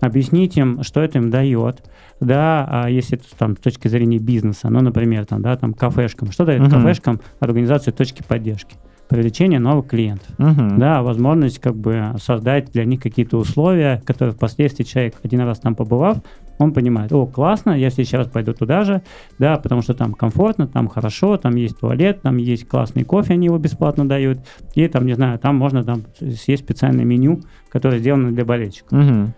[0.00, 1.82] Объяснить им, что это им дает,
[2.20, 6.30] да, а если это там с точки зрения бизнеса, ну, например, там, да, там кафешкам,
[6.30, 6.70] что дает Мгм.
[6.70, 8.76] кафешкам организацию точки поддержки?
[9.08, 10.28] Привлечение новых клиентов.
[10.38, 10.78] Мгм.
[10.78, 15.74] Да, возможность как бы создать для них какие-то условия, которые впоследствии человек один раз там
[15.74, 16.18] побывав,
[16.58, 19.02] он понимает, о, классно, я в следующий раз пойду туда же,
[19.38, 23.46] да, потому что там комфортно, там хорошо, там есть туалет, там есть классный кофе, они
[23.46, 24.38] его бесплатно дают,
[24.74, 27.40] и там, не знаю, там можно там съесть специальное меню,
[27.70, 28.92] которое сделано для болельщиков.
[28.92, 29.34] Мгм.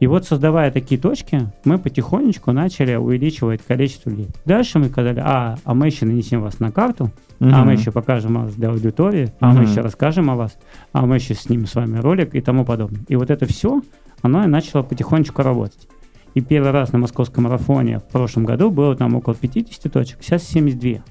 [0.00, 4.30] И вот создавая такие точки, мы потихонечку начали увеличивать количество людей.
[4.44, 7.66] Дальше мы сказали, а, а мы еще нанесем вас на карту, а Мгм.
[7.66, 10.58] мы еще покажем вас для аудитории, а мы еще расскажем о вас,
[10.92, 13.02] а мы еще снимем с вами ролик и тому подобное.
[13.06, 13.80] И вот это все,
[14.22, 15.88] оно и начало потихонечку работать.
[16.34, 20.42] И первый раз на московском марафоне в прошлом году было там около 50 точек, сейчас
[20.44, 21.02] 72.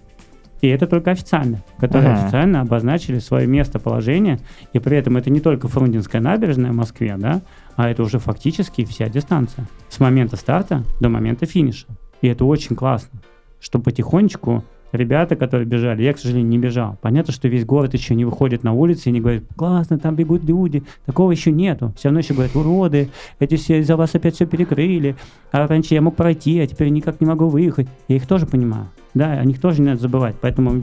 [0.62, 2.24] И это только официально, которые Ага.
[2.24, 4.40] официально обозначили свое местоположение,
[4.74, 7.42] и при этом это не только Фрунзенская набережная в Москве, да,
[7.76, 9.68] а это уже фактически вся дистанция.
[9.90, 11.88] С момента старта до момента финиша.
[12.22, 13.22] И это очень классно,
[13.60, 16.98] что потихонечку ребята, которые бежали, я, к сожалению, не бежал.
[17.02, 20.44] Понятно, что весь город еще не выходит на улицы и не говорит, классно, там бегут
[20.44, 20.84] люди.
[21.06, 21.94] Такого еще нету.
[21.98, 25.16] Все равно еще говорят, уроды, эти все из-за вас опять все перекрыли.
[25.52, 27.88] А раньше я мог пройти, а теперь никак не могу выехать.
[28.08, 28.90] Я их тоже понимаю.
[29.14, 30.36] Да, о них тоже не надо забывать.
[30.40, 30.82] Поэтому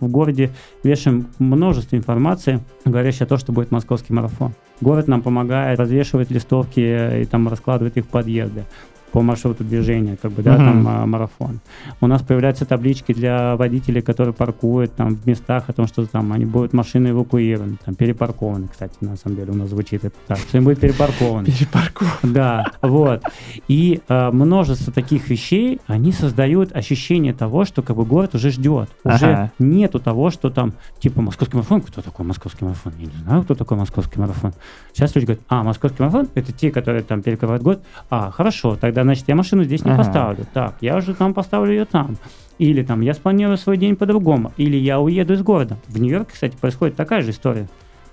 [0.00, 0.50] в городе
[0.82, 4.52] вешаем множество информации, говорящей о том, что будет московский марафон.
[4.80, 8.64] Город нам помогает развешивать листовки э, и там раскладывать их в подъезды
[9.12, 10.64] по маршруту движения, как бы, да, Мгм.
[10.66, 11.60] там а, марафон.
[12.00, 16.32] У нас появляются таблички для водителей, которые паркуют там в местах о том, что там
[16.32, 20.38] они будут машины эвакуированы, там перепаркованы, кстати, на самом деле у нас звучит это так,
[20.38, 21.46] что они будут перепаркованы.
[21.46, 22.26] Перепарковка.
[22.26, 23.22] Да, вот.
[23.68, 28.88] И э, множество таких вещей, они создают ощущение того, что как бы город уже ждет.
[29.04, 29.52] Уже Ага.
[29.58, 32.92] нету того, что там, типа, московский марафон, кто такой московский марафон?
[32.98, 34.52] Я не знаю, кто такой московский марафон.
[34.92, 37.82] Сейчас люди говорят, а, московский марафон, это те, которые там перекрывают год.
[38.10, 39.98] А, хорошо, тогда, значит, я машину здесь не Ага.
[40.04, 40.46] поставлю.
[40.52, 42.16] Так, я уже там поставлю ее там.
[42.58, 44.52] Или там, я спланирую свой день по-другому.
[44.56, 45.76] Или я уеду из города.
[45.88, 47.68] В Нью-Йорке, кстати, происходит такая же история.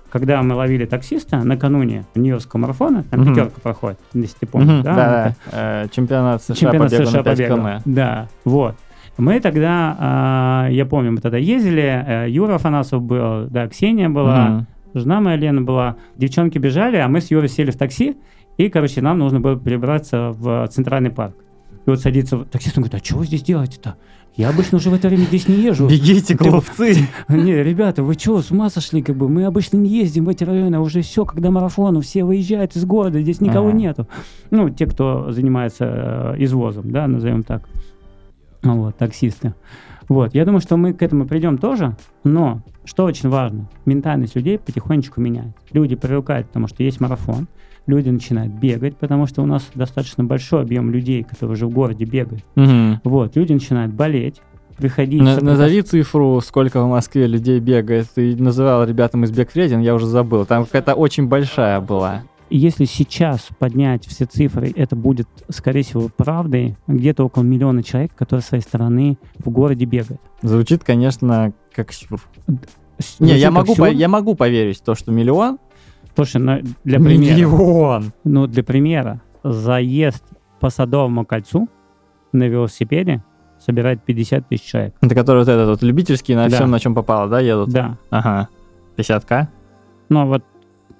[0.08, 3.34] когда мы ловили таксиста накануне Нью-Йоркского марафона, там Мгм.
[3.34, 4.94] пятерка проходит, если ты помнишь, Мгм, да?
[4.94, 5.82] Да, Это да.
[5.84, 7.54] Э, Чемпионат США Чемпионат по бегу США на по 5 бегу.
[7.56, 7.82] км.
[7.84, 8.74] Да, вот.
[9.18, 14.46] Мы тогда, а, я помню, мы тогда ездили, э, Юра Афанасов был, да, Ксения была,
[14.48, 14.66] Мгм.
[14.94, 15.96] жена моя Лена была.
[16.16, 18.16] Девчонки бежали, а мы с Юрой сели в такси,
[18.56, 21.34] и, короче, нам нужно было перебраться в Центральный парк.
[21.86, 23.96] И вот садится таксист, он говорит, а что вы здесь делаете-то?
[24.34, 25.88] Я обычно уже в это время здесь не езжу.
[25.88, 27.08] Бегите, глупцы.
[27.28, 29.00] Не, ребята, вы что, с ума сошли?
[29.00, 32.22] Как бы мы обычно не ездим в эти районы, а уже все, когда марафон, все
[32.22, 33.78] выезжают из города, здесь никого Ага.
[33.78, 34.06] нету.
[34.50, 37.66] Ну, те, кто занимается э, извозом, да, назовем так.
[38.62, 39.54] Вот, таксисты.
[40.08, 44.58] Вот, я думаю, что мы к этому придем тоже, но что очень важно, ментальность людей
[44.58, 45.54] потихонечку меняется.
[45.72, 47.48] Люди привыкают к тому, что есть марафон,
[47.86, 52.04] люди начинают бегать, потому что у нас достаточно большой объем людей, которые уже в городе
[52.04, 52.44] бегают.
[52.54, 53.00] Мгм.
[53.04, 54.40] Вот, люди начинают болеть,
[54.76, 55.22] приходить.
[55.22, 58.08] На- Назови цифру, сколько в Москве людей бегает.
[58.14, 60.44] Ты называл ребятам из Бегфредин, я уже забыл.
[60.46, 62.22] Там какая-то очень большая была.
[62.48, 66.76] Если сейчас поднять все цифры, это будет, скорее всего, правдой.
[66.86, 70.20] Где-то около миллиона человек, которые с своей стороны в городе бегают.
[70.42, 72.20] Звучит, конечно, как сюр.
[73.18, 73.88] Не, я могу, сюр.
[73.88, 75.58] по- я могу поверить в то, что миллион.
[76.16, 77.34] Слушай, ну, для примера.
[77.36, 78.12] Миллион!
[78.24, 79.20] Ну, для примера.
[79.44, 80.24] Заезд
[80.60, 81.68] по Садовому кольцу
[82.32, 83.22] на велосипеде
[83.58, 84.94] собирает 50 тысяч человек.
[85.00, 86.56] Это который вот этот вот любительский на Да.
[86.56, 87.68] всем, на чем попало, да, едут?
[87.70, 87.96] Да.
[88.10, 88.48] Ага.
[88.96, 89.46] 50к?
[90.08, 90.42] Ну, вот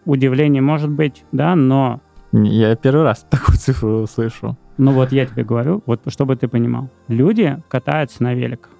[0.04, 2.00] удивление может быть, да, но
[2.32, 4.56] Я первый раз такую цифру слышу.
[4.78, 6.90] Ну вот я тебе говорю, вот чтобы ты понимал.
[7.08, 8.70] Люди катаются на великах.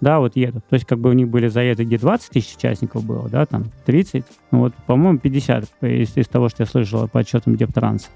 [0.00, 0.64] Да, вот едут.
[0.68, 3.66] То есть как бы у них были заезды, где 20 тысяч участников было, да, там
[3.84, 4.24] 30.
[4.50, 8.08] Ну вот, по-моему, 50 из, из того, что я слышал по отчетам Дептранса.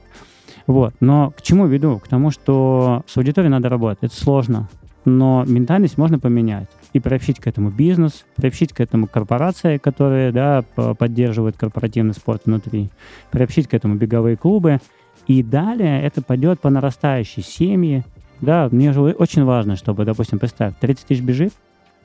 [0.66, 0.94] Вот.
[1.00, 1.98] Но к чему веду?
[1.98, 4.04] К тому, что с аудиторией надо работать.
[4.04, 4.68] Это сложно.
[5.04, 10.64] Но ментальность можно поменять и приобщить к этому бизнес, приобщить к этому корпорации, которые да,
[10.98, 12.88] поддерживают корпоративный спорт внутри,
[13.30, 14.80] приобщить к этому беговые клубы.
[15.26, 18.04] И далее это пойдет по нарастающей семьи.
[18.40, 21.52] Да, мне же очень важно, чтобы, допустим, представь, 30 тысяч бежит,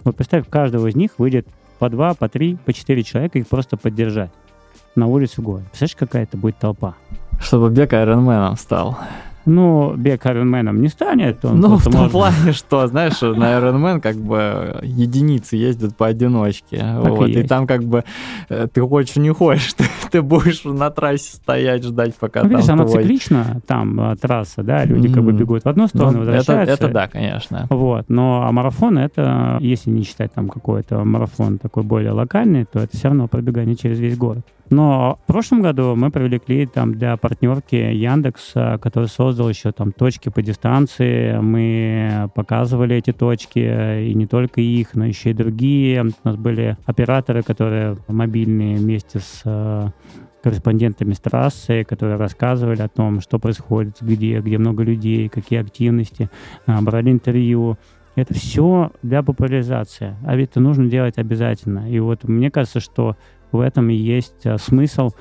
[0.04, 1.48] вот представь, каждого из них выйдет
[1.80, 4.32] по два, по три, по четыре человека их просто поддержать
[4.96, 5.66] на улицу города.
[5.66, 6.96] Представляешь, какая это будет толпа?
[7.40, 8.98] Чтобы бег айронменом стал.
[9.46, 11.44] Ну, бег Айронменом не станет.
[11.46, 16.78] Он Ну, в том может- плане, что, знаешь, на Ironman как бы единицы ездят поодиночке.
[16.78, 17.50] и вот, и есть.
[17.50, 18.04] там как бы
[18.50, 22.58] э, ты хочешь, не хочешь, ты, ты будешь на трассе стоять, ждать, пока Ну, там
[22.58, 25.88] видишь, она твой- циклична, там а, трасса, да, люди как бы бегут в одну Ну,
[25.88, 26.74] сторону, это, возвращаются.
[26.74, 27.66] это да, конечно.
[27.70, 32.80] Вот, но а марафон это, если не считать там какой-то марафон такой более локальный, то
[32.80, 34.46] это все равно пробегание через весь город.
[34.72, 40.30] Но в прошлом году мы привлекли там для партнерки Яндекс, который создал еще там точки
[40.30, 41.38] по дистанции.
[41.38, 43.60] Мы показывали эти точки,
[44.10, 46.04] и не только их, но еще и другие.
[46.04, 49.92] У нас были операторы, которые мобильные вместе с а,
[50.42, 56.30] корреспондентами с трассы, которые рассказывали о том, что происходит, где, где много людей, какие активности,
[56.66, 57.78] а, брали интервью.
[58.16, 60.16] Это все для популяризации.
[60.26, 61.90] А ведь это нужно делать обязательно.
[61.90, 63.16] И вот мне кажется, что
[63.52, 65.12] в этом и есть смысл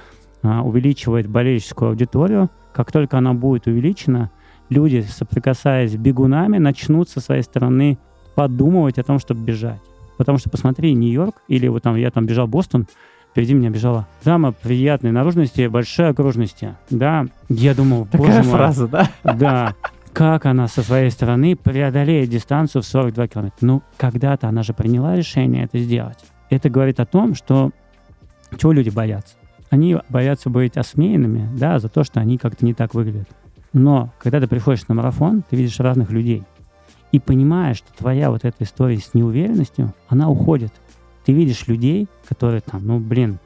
[0.42, 2.50] а, увеличивать болельческую аудиторию.
[2.72, 4.30] Как только она будет увеличена,
[4.68, 7.98] люди, соприкасаясь с бегунами, начнут со своей стороны
[8.34, 9.80] подумывать о том, чтобы бежать.
[10.16, 12.86] Потому что посмотри, Нью-Йорк, или вот там я там бежал Бостон,
[13.30, 16.76] впереди меня бежала дама приятной наружности, большой окружности.
[16.90, 19.10] Да, я думал, Такая боже мой, фраза, да?
[19.22, 19.74] да.
[20.12, 23.58] Как она со своей стороны преодолеет дистанцию в 42 километра?
[23.60, 26.18] Ну, когда-то она же приняла решение это сделать.
[26.50, 27.70] Это говорит о том, что
[28.56, 29.36] чего люди боятся?
[29.70, 33.28] Они боятся быть осмеянными, да, за то, что они как-то не так выглядят.
[33.72, 36.42] Но когда ты приходишь на марафон, ты видишь разных людей
[37.12, 40.72] и понимаешь, что твоя вот эта история с неуверенностью, она уходит.
[41.24, 43.38] Ты видишь людей, которые там, ну, блин,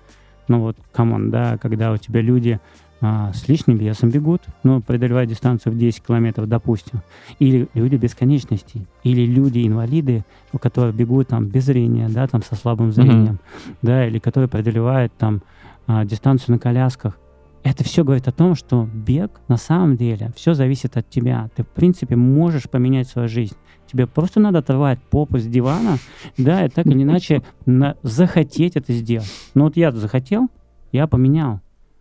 [0.49, 2.61] ну вот, come on, да, когда у тебя люди
[3.01, 7.03] а, с лишним весом бегут, ну, преодолевая дистанцию в 10 километров, допустим,
[7.39, 12.55] или люди без конечностей, или люди-инвалиды, у которых бегут там без зрения, да, там со
[12.55, 13.39] слабым зрением,
[13.83, 15.43] да, или которые преодолевают там
[15.87, 17.19] а, дистанцию на колясках.
[17.65, 21.49] Это все говорит о том, что бег на самом деле все зависит от тебя.
[21.55, 23.57] Ты, в принципе, можешь поменять свою жизнь.
[23.91, 25.99] Тебе просто надо оторвать попу с дивана,
[26.37, 29.31] да, и так или иначе на- захотеть это сделать.
[29.55, 30.49] Ну вот я захотел,
[30.91, 31.61] я поменял.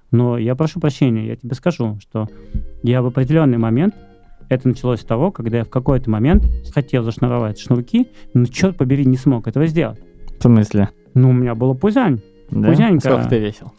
[0.09, 2.27] Но я прошу прощения, я тебе скажу, что
[2.83, 3.95] я в определенный момент,
[4.49, 9.05] это началось с того, когда я в какой-то момент хотел зашнуровать шнурки, но, черт побери,
[9.05, 9.99] не смог этого сделать.
[10.37, 10.89] В смысле?
[11.13, 12.19] Ну, у меня было пузань.
[12.51, 12.67] Да?
[12.99, 13.71] Сколько ты весил?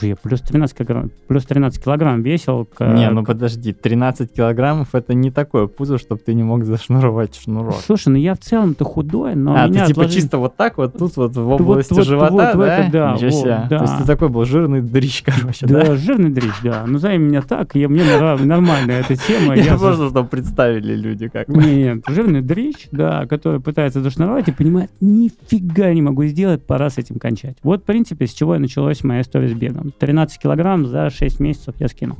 [0.00, 2.66] Я плюс 13 килограмм, плюс 13 килограмм весил.
[2.66, 2.94] К...
[2.94, 7.76] Не, ну подожди, 13 килограммов это не такое пузо, чтобы ты не мог зашнуровать шнурок.
[7.84, 10.20] Слушай, ну я в целом-то худой, но А, меня ты типа отложили...
[10.20, 12.78] чисто вот так вот тут вот в области вот, живота, вот, да?
[12.78, 13.68] это, да, Ничего вот, да.
[13.68, 15.84] То есть ты такой был жирный дрищ, короче, да?
[15.84, 16.84] Да, жирный дрищ, да.
[16.86, 19.56] Назови меня так, и мне нормальная эта тема.
[19.56, 21.62] Я просто, чтобы представили люди как бы.
[21.62, 26.98] Нет, жирный дрищ, да, который пытается зашнуровать и понимает, нифига не могу сделать, пора с
[26.98, 27.56] этим кончать.
[27.62, 29.77] Вот, в принципе, с чего и началась моя история с бегом.
[29.98, 32.18] 13 килограмм за 6 месяцев я скинул.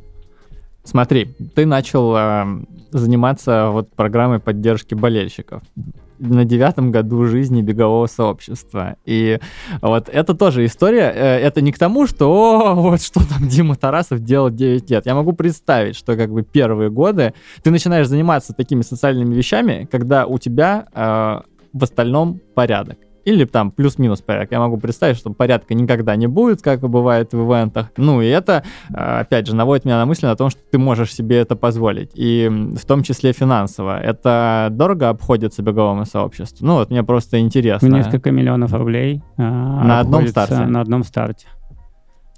[0.85, 2.45] Смотри, ты начал э,
[2.93, 5.63] заниматься вот программой поддержки болельщиков
[6.19, 8.97] на девятом году жизни бегового сообщества.
[9.05, 9.39] И
[9.83, 11.13] вот это тоже история.
[11.15, 15.07] э, Это не к тому, что «О, вот что там Дима Тарасов делал 9 лет.
[15.07, 20.27] Я могу представить, что как бы первые годы ты начинаешь заниматься такими социальными вещами, когда
[20.27, 21.41] у тебя э,
[21.73, 22.99] в остальном порядок.
[23.29, 24.53] Или там плюс-минус порядок.
[24.53, 27.91] Я могу представить, что порядка никогда не будет, как и бывает в ивентах.
[27.99, 31.13] Ну и это, э, опять же, наводит меня на мысль о том, что ты можешь
[31.15, 32.11] себе это позволить.
[32.15, 34.01] И в том числе финансово.
[34.01, 36.67] Это дорого обходится беговому сообществу?
[36.67, 37.89] Ну вот мне просто интересно.
[37.89, 39.23] Несколько миллионов рублей.
[39.37, 40.65] а, На одном старте?
[40.65, 41.47] На одном старте.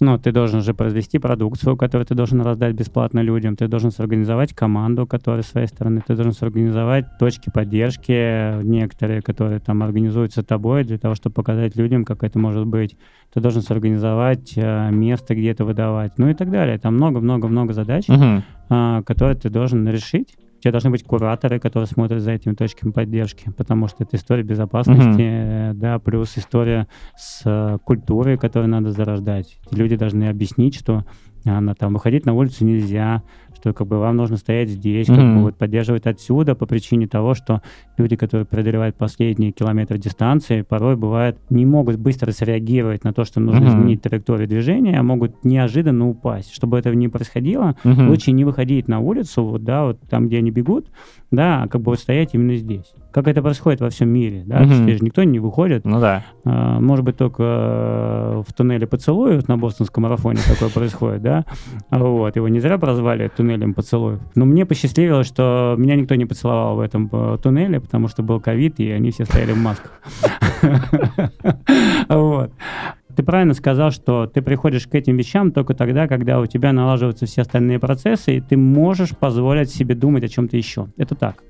[0.02, 4.54] Ну, ты должен же произвести продукцию, которую ты должен раздать бесплатно людям, ты должен сорганизовать
[4.54, 10.84] команду, которая с своей стороны, ты должен сорганизовать точки поддержки некоторые, которые там организуются тобой
[10.84, 12.96] для того, чтобы показать людям, как это может быть.
[13.34, 16.78] Ты должен сорганизовать э, место, где это выдавать, ну и так далее.
[16.78, 18.42] Там много-много-много задач, Мгм.
[18.70, 20.34] а, которые ты должен решить.
[20.60, 24.42] У тебя должны быть кураторы, которые смотрят за этими точками поддержки, потому что это история
[24.42, 26.86] безопасности, э, да, плюс история
[27.16, 29.58] с э, культурой, которую надо зарождать.
[29.70, 31.06] Люди должны объяснить, что
[31.46, 33.22] а, на, там, выходить на улицу нельзя,
[33.56, 35.34] что как бы вам нужно стоять здесь, как Мгм.
[35.36, 37.62] бы вот поддерживать отсюда по причине того, что
[37.96, 43.40] люди, которые преодолевают последние километры дистанции, порой бывает не могут быстро среагировать на то, что
[43.40, 43.68] нужно Мгм.
[43.68, 46.52] изменить траекторию движения, а могут неожиданно упасть.
[46.52, 48.08] Чтобы этого не происходило, Мгм.
[48.08, 50.88] лучше не выходить на улицу, вот, да, вот там, где они бегут,
[51.30, 52.92] да, а как бы вот стоять именно здесь.
[53.12, 54.68] Как это происходит во всем мире, да, Мгм.
[54.68, 56.24] то есть же никто не выходит, Ну да.
[56.44, 61.44] а, может быть, только э, в туннеле поцелуев на бостонском марафоне такое происходит, да,
[61.90, 64.20] вот, его не зря прозвали туннелем поцелуев.
[64.34, 68.38] Но мне посчастливилось, что меня никто не поцеловал в этом э, туннеле, потому что был
[68.38, 70.00] ковид, и они все стояли в масках.
[72.08, 72.52] Вот.
[73.16, 77.26] Ты правильно сказал, что ты приходишь к этим вещам только тогда, когда у тебя налаживаются
[77.26, 80.88] все остальные процессы, и ты можешь позволить себе думать о чем-то еще.
[80.96, 81.42] Это так.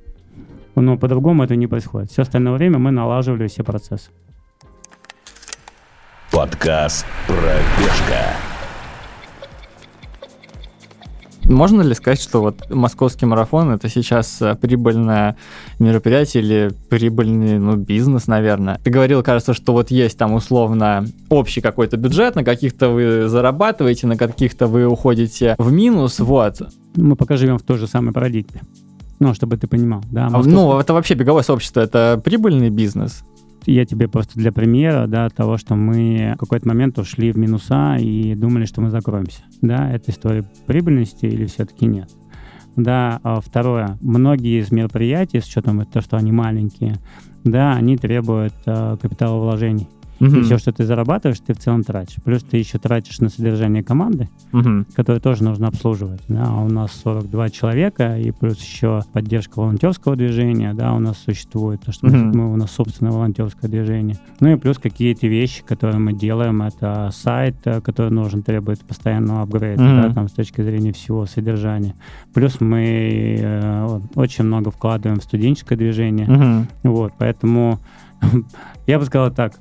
[0.75, 2.11] Но по-другому это не происходит.
[2.11, 4.11] Все остальное время мы налаживали все процессы.
[6.31, 8.50] Подкаст «Пробежка».
[11.51, 15.37] Можно ли сказать, что вот московский марафон это сейчас э, прибыльное
[15.81, 18.79] мероприятие или прибыльный ну, бизнес, наверное?
[18.85, 24.07] Ты говорил, кажется, что вот есть там условно общий какой-то бюджет, на каких-то вы зарабатываете,
[24.07, 26.63] на каких-то вы уходите в минус, вот.
[26.95, 28.61] Мы пока живем в той же самой парадигме.
[29.19, 30.27] Ну, чтобы ты понимал, да.
[30.27, 33.25] А, московский- Ну, это вообще беговое сообщество, это прибыльный бизнес?
[33.67, 37.97] Я тебе просто для примера, да, того, что мы в какой-то момент ушли в минуса
[37.97, 39.43] и думали, что мы закроемся.
[39.61, 42.11] Да, это история прибыльности или все-таки нет.
[42.77, 46.97] Да, а второе, многие из мероприятий, с учетом того, что они маленькие,
[47.45, 49.89] да, они требуют э, капиталовложений.
[50.21, 50.43] И Мгм.
[50.43, 52.17] все, что ты зарабатываешь, ты в целом тратишь.
[52.23, 54.87] Плюс ты еще тратишь на содержание команды, Мгм.
[54.95, 56.21] которую тоже нужно обслуживать.
[56.29, 61.17] Да, а у нас 42 человека, и плюс еще поддержка волонтерского движения, да, у нас
[61.19, 62.37] существует, то, что Мгм.
[62.37, 64.19] мы, у нас собственное волонтерское движение.
[64.41, 69.41] Ну и плюс какие-то вещи, которые мы делаем, это сайт, э, который нужен, требует постоянного
[69.43, 70.03] апгрейда, Мгм.
[70.03, 71.95] да, там с точки зрения всего содержания.
[72.35, 76.69] Плюс мы э, очень много вкладываем в студенческое движение, Мгм.
[76.83, 77.79] вот, поэтому
[78.87, 79.55] я бы сказал так.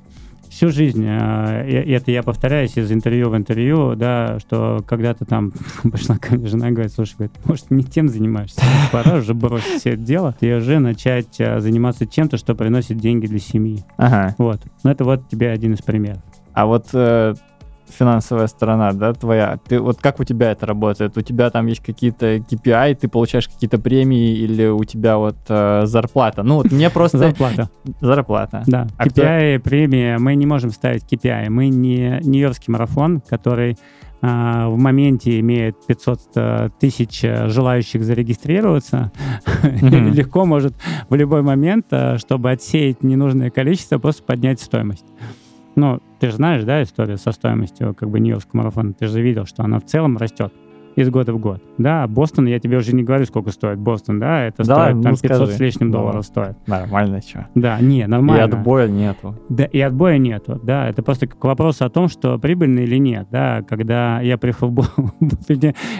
[0.50, 5.52] Всю жизнь, э, и это я повторяюсь из интервью в интервью, да, что когда-то там
[5.84, 8.60] пришла ко мне жена и говорит, слушай, говорит, может, не тем занимаешься,
[8.92, 13.26] пора уже бросить все это дело и уже начать э, заниматься чем-то, что приносит деньги
[13.26, 13.84] для семьи.
[13.96, 14.34] Ага.
[14.38, 14.60] Вот.
[14.82, 16.22] Ну, это вот тебе один из примеров.
[16.52, 17.34] А вот э,
[17.90, 21.16] финансовая сторона, да, твоя, ты вот как у тебя это работает?
[21.16, 25.82] У тебя там есть какие-то KPI, ты получаешь какие-то премии или у тебя вот э,
[25.86, 26.42] зарплата?
[26.42, 27.18] Ну, вот мне просто...
[27.18, 27.70] Зарплата.
[28.00, 28.62] Зарплата.
[28.66, 31.50] Да, А кто- KPI, премия, мы не можем ставить KPI.
[31.50, 33.76] Мы не Нью-Йоркский марафон, который
[34.22, 39.10] а, в моменте имеет 500 э, тысяч э, желающих зарегистрироваться,
[39.62, 40.08] Мгм.
[40.12, 40.74] легко может
[41.08, 45.06] в любой момент, э, чтобы отсеять ненужное количество, просто поднять стоимость.
[45.74, 48.92] Ну, ты же знаешь, да, историю со стоимостью как бы Нью-Йоркского марафона?
[48.92, 50.52] Ты же видел, что она в целом растет.
[50.96, 51.62] Из года в год.
[51.78, 55.02] Да, Бостон, я тебе уже не говорю, сколько стоит Бостон, да, это Да, стоит ну
[55.02, 55.52] там 500 скажи.
[55.52, 55.98] с лишним Да.
[55.98, 56.56] долларов стоит.
[56.66, 57.46] Нормально, что.
[57.54, 58.44] Да, не, И нормально.
[58.44, 59.36] отбоя нету.
[59.48, 63.28] Да, и отбоя нету, да, это просто к вопросу о том, что прибыльно или нет,
[63.30, 64.84] да, когда я приехал в Бо-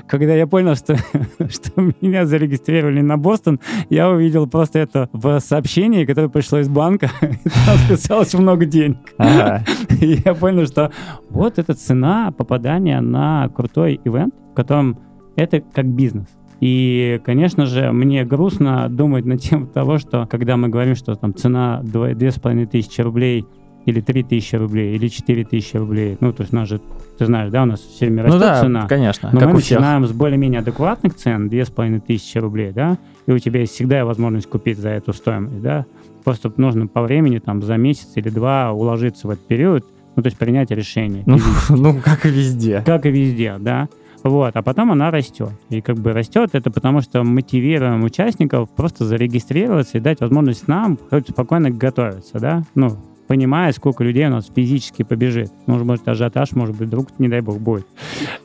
[0.06, 0.96] когда я понял, что,
[1.48, 7.10] что меня зарегистрировали на Бостон, я увидел просто это в сообщении, которое пришло из банка,
[7.22, 7.26] и
[7.66, 8.98] там списалось много денег.
[9.18, 9.64] Ага.
[10.00, 10.90] И я понял, что
[11.30, 14.98] вот эта цена попадания на крутой ивент, в котором
[15.36, 16.26] это как бизнес.
[16.60, 21.34] И, конечно же, мне грустно думать на тему того, что когда мы говорим, что там
[21.34, 23.46] цена два- две с половиной тысячи рублей
[23.86, 26.80] или три тысячи рублей, или четыре тысячи рублей, ну, то есть у нас же,
[27.18, 28.86] ты знаешь, да, у нас все время Ну растет да, цена.
[28.86, 29.78] конечно, Но как мы у всех.
[29.78, 33.72] начинаем с более-менее адекватных цен, две с половиной тысячи рублей, да, и у тебя есть
[33.72, 35.86] всегда возможность купить за эту стоимость, да.
[36.24, 40.26] Просто нужно по времени, там, за месяц или два уложиться в этот период, ну, то
[40.26, 41.22] есть принять решение.
[41.24, 41.38] Ну,
[41.70, 42.82] ну, как и везде.
[42.84, 43.88] Как и везде, да.
[44.22, 45.52] Вот, а потом она растет.
[45.70, 50.98] И как бы растет это потому, что мотивируем участников просто зарегистрироваться и дать возможность нам
[51.10, 52.96] хоть спокойно готовиться, да, ну,
[53.30, 55.52] понимая, сколько людей у нас физически побежит.
[55.66, 57.86] Может быть, ажиотаж, может быть, вдруг, не дай бог, будет.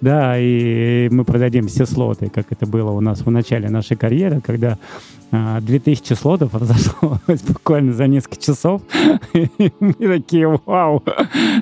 [0.01, 4.41] Да, и мы продадим все слоты, как это было у нас в начале нашей карьеры,
[4.41, 4.77] когда
[5.31, 8.83] а, 2000 слотов разошлось буквально за несколько часов.
[9.33, 9.49] И
[9.79, 11.03] мы такие, вау.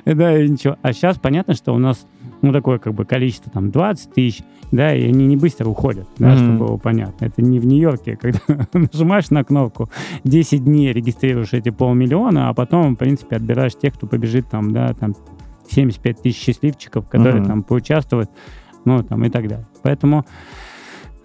[0.04, 0.76] Да, и ничего.
[0.82, 2.06] А сейчас понятно, что у нас
[2.42, 6.30] ну, такое как бы количество, там, 20 тысяч, да, и они не быстро уходят, да,
[6.30, 6.38] Мгм.
[6.38, 7.24] чтобы было понятно.
[7.26, 8.40] Это не в Нью-Йорке, когда
[8.72, 9.88] нажимаешь на кнопку,
[10.24, 14.92] 10 дней регистрируешь эти полмиллиона, а потом, в принципе, отбираешь тех, кто побежит там, да,
[14.94, 15.14] там,
[15.70, 17.48] 75 тысяч счастливчиков, которые Мгм.
[17.48, 18.30] там поучаствуют,
[18.84, 19.66] ну, там, и так далее.
[19.82, 20.24] Поэтому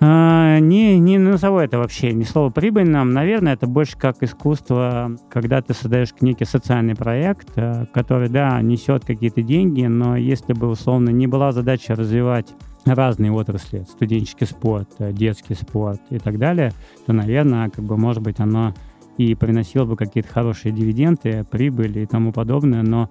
[0.02, 3.12] а, не, не назову это вообще ни слово прибыльным.
[3.12, 9.04] Наверное, это больше как искусство, когда ты создаешь некий социальный проект, э, который, да, несет
[9.04, 12.48] какие-то деньги, но если бы, условно, не была задача развивать
[12.86, 16.72] разные отрасли, студенческий спорт, э, детский спорт и так далее,
[17.06, 18.74] то, наверное, как бы, может быть, оно
[19.18, 23.10] и приносило бы какие-то хорошие дивиденды, прибыли и тому подобное, но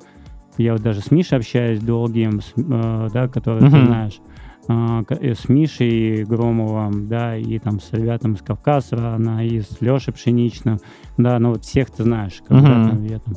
[0.56, 3.86] я вот даже с Мишей общаюсь долгим, э, да, который ты Мгм.
[3.86, 4.20] знаешь,
[4.68, 10.78] с Мишей Громовым, да, и там с ребятами с Кавказа, она и с Лешей Пшеничным,
[11.16, 13.34] да, ну вот всех ты знаешь, когда там, я там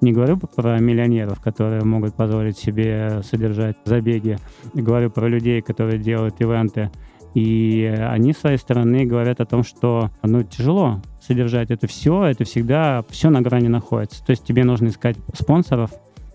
[0.00, 4.36] не говорю про миллионеров, которые могут позволить себе содержать забеги,
[4.74, 6.90] говорю про людей, которые делают ивенты,
[7.32, 12.44] и они с своей стороны говорят о том, что ну тяжело содержать это все, это
[12.44, 14.24] всегда все на грани находится.
[14.24, 15.90] То есть тебе нужно искать спонсоров,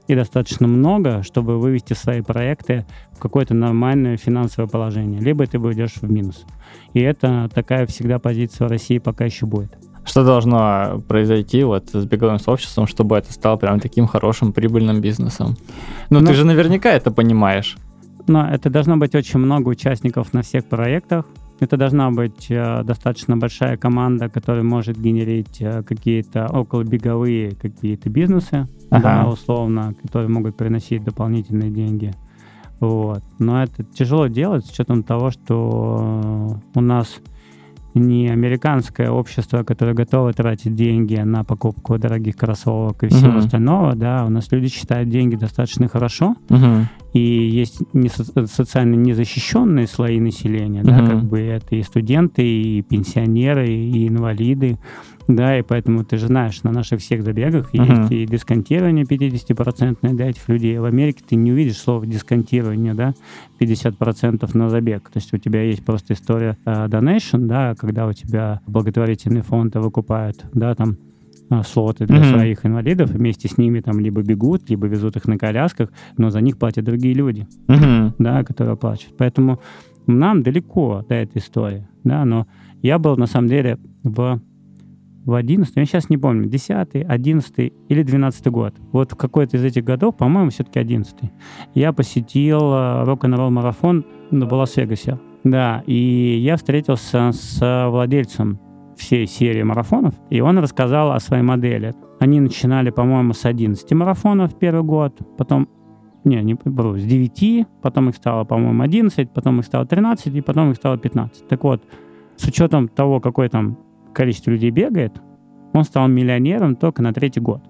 [0.10, 5.22] и достаточно много, чтобы вывести свои проекты в какое-то нормальное финансовое положение.
[5.22, 6.46] Либо ты уйдешь в минус.
[6.94, 9.78] И это такая всегда позиция России пока еще будет.
[10.04, 15.56] Что должно произойти вот с беговым сообществом, чтобы это стало прям таким хорошим прибыльным бизнесом?
[16.10, 17.78] Ну, Ну- ты же наверняка это понимаешь.
[18.28, 21.26] Но это должно быть очень много участников на всех проектах.
[21.60, 28.68] Это должна быть э, достаточно большая команда, которая может генерить э, какие-то околобеговые какие-то бизнесы,
[28.90, 29.04] Ага.
[29.24, 32.14] да, условно, которые могут приносить дополнительные деньги.
[32.80, 33.24] Вот.
[33.40, 37.20] Но это тяжело делать с учетом того, что у нас
[37.96, 43.38] не американское общество, которое готово тратить деньги на покупку дорогих кроссовок и всего Мгм.
[43.40, 46.88] остального, да, у нас люди считают деньги достаточно хорошо, Мгм.
[47.14, 51.08] и есть не со- социально незащищенные слои населения, да, Мгм.
[51.08, 54.78] как бы это и студенты, и пенсионеры, и инвалиды,
[55.30, 57.84] да, и поэтому ты же знаешь, на наших всех забегах Мгм.
[57.86, 60.78] есть и дисконтирование 50% для этих людей.
[60.80, 63.14] В Америке ты не увидишь слова дисконтирование, да,
[63.60, 65.04] 50% на забег.
[65.10, 69.80] То есть у тебя есть просто история э, donation, да, когда у тебя благотворительные фонды
[69.80, 70.98] выкупают, да, там
[71.52, 72.26] а, слоты для Мгм.
[72.30, 76.42] своих инвалидов, вместе с ними там либо бегут, либо везут их на колясках, но за
[76.42, 78.16] них платят другие люди, Мгм.
[78.18, 79.18] да, которые оплачивают.
[79.18, 79.60] Поэтому
[80.08, 82.48] нам далеко до этой истории, да, но
[82.82, 84.40] я был на самом деле в
[85.30, 88.76] в 11 я сейчас не помню, 10 11 или 12 год.
[88.92, 91.16] Вот в какой-то из этих годов, по-моему, все-таки 11
[91.76, 95.20] я посетил э, рок-н-ролл марафон в Лас-Вегасе.
[95.44, 98.60] Да, и я встретился с владельцем
[98.98, 101.96] всей серии марафонов, и он рассказал о своей модели.
[102.20, 105.70] Они начинали, по-моему, с 11 марафонов первый год, потом
[106.26, 110.42] не, не вру, с 9, потом их стало, по-моему, 11, потом их стало 13, и
[110.42, 111.48] потом их стало 15.
[111.48, 111.84] Так вот,
[112.36, 113.78] с учетом того, какое там
[114.14, 115.14] количество людей бегает,
[115.74, 117.62] он стал миллионером только на третий год.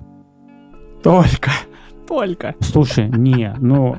[1.03, 1.52] Только.
[2.07, 2.56] Только.
[2.60, 3.98] Слушай, не, ну,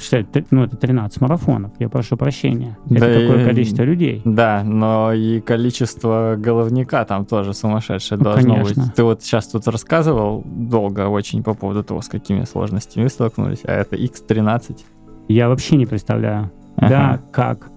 [0.00, 2.78] считай, ну, это 13 марафонов, я прошу прощения.
[2.86, 4.22] Это Да такое и- количество людей.
[4.24, 8.84] Да, но и количество головника там тоже сумасшедшее Ну, должно конечно.
[8.84, 8.94] быть.
[8.94, 13.72] Ты вот сейчас тут рассказывал долго очень по поводу того, с какими сложностями столкнулись, а
[13.72, 14.78] это X13.
[15.28, 16.50] Я вообще не представляю.
[16.76, 17.70] да, как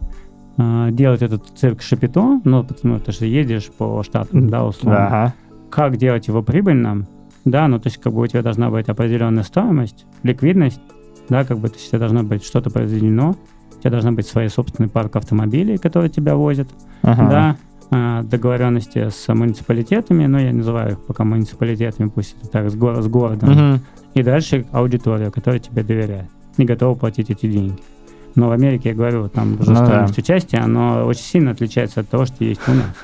[0.58, 5.08] делать этот цирк Шапито, ну, потому что ты едешь по штатам, да, условно.
[5.08, 5.34] Ага.
[5.70, 7.08] Как делать его прибыльным,
[7.46, 10.82] да, ну, то есть, как бы у тебя должна быть определенная стоимость, ликвидность,
[11.30, 13.36] да, как бы, то есть, у тебя должно быть что-то произведено,
[13.76, 16.70] у тебя должна быть своя собственный парк автомобилей, которые тебя возят,
[17.02, 17.30] ага.
[17.30, 17.56] да,
[17.92, 23.02] а, договоренности с муниципалитетами, но я называю их пока муниципалитетами, пусть это так, с, горо-
[23.02, 23.80] с городом, Мгм.
[24.14, 27.78] и дальше аудитория, которая тебе доверяет и готова платить эти деньги.
[28.36, 29.86] Но в Америке, я говорю, там уже Ну да.
[29.86, 32.96] стоимость участия, оно очень сильно отличается от того, что есть у нас.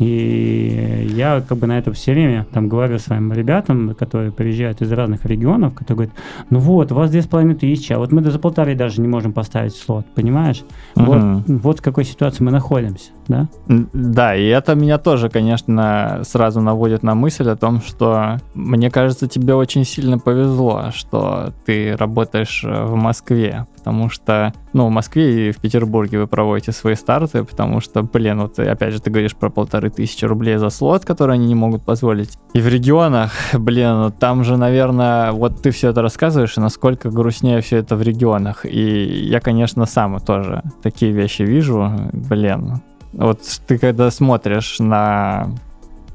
[0.00, 4.90] И я как бы на это все время там говорю своим ребятам, которые приезжают из
[4.90, 6.14] разных регионов, которые говорят,
[6.48, 9.08] ну вот, у вас две с половиной тысячи, а вот мы за полторы даже не
[9.08, 10.64] можем поставить слот, понимаешь?
[10.96, 11.04] Мгм.
[11.06, 13.48] Вот, вот в какой ситуации мы находимся, да?
[13.66, 19.28] Да, и это меня тоже, конечно, сразу наводит на мысль о том, что мне кажется,
[19.28, 25.48] тебе очень сильно повезло, что ты работаешь э, в Москве, потому что, ну, в Москве
[25.48, 29.34] и в Петербурге вы проводите свои старты, потому что, блин, вот опять же ты говоришь
[29.34, 32.38] про полторы тысячи рублей за слот, который они не могут позволить.
[32.52, 37.62] И в регионах, блин, там же, наверное, вот ты все это рассказываешь, и насколько грустнее
[37.62, 38.66] все это в регионах.
[38.66, 42.82] И я, конечно, сам тоже такие вещи вижу, блин,
[43.12, 45.54] вот ты когда смотришь на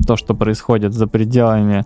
[0.06, 1.86] то, что происходит за пределами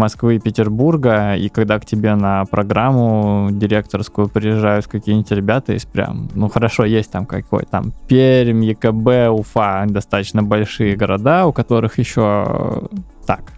[0.00, 6.28] Москвы и Петербурга, и когда к тебе на программу директорскую приезжают какие-нибудь ребята из прям,
[6.34, 12.88] ну хорошо, есть там какой там Пермь, ЕКБ, Уфа, достаточно большие города, у которых еще
[13.26, 13.52] так.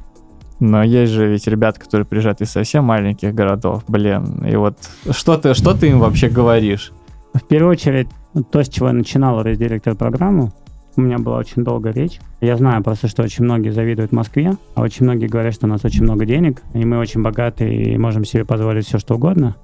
[0.58, 4.44] Но есть же ведь ребята, которые приезжают из совсем маленьких городов, блин.
[4.44, 4.76] И вот
[5.10, 6.92] что ты, что ты им вообще говоришь?
[7.34, 8.08] В первую очередь,
[8.50, 10.52] то, с чего я начинал директор программу,
[10.96, 12.20] у меня была очень долгая речь.
[12.40, 15.84] Я знаю просто, что очень многие завидуют Москве, а очень многие говорят, что у нас
[15.84, 19.56] очень много денег, и мы очень богаты и можем себе позволить все, что угодно.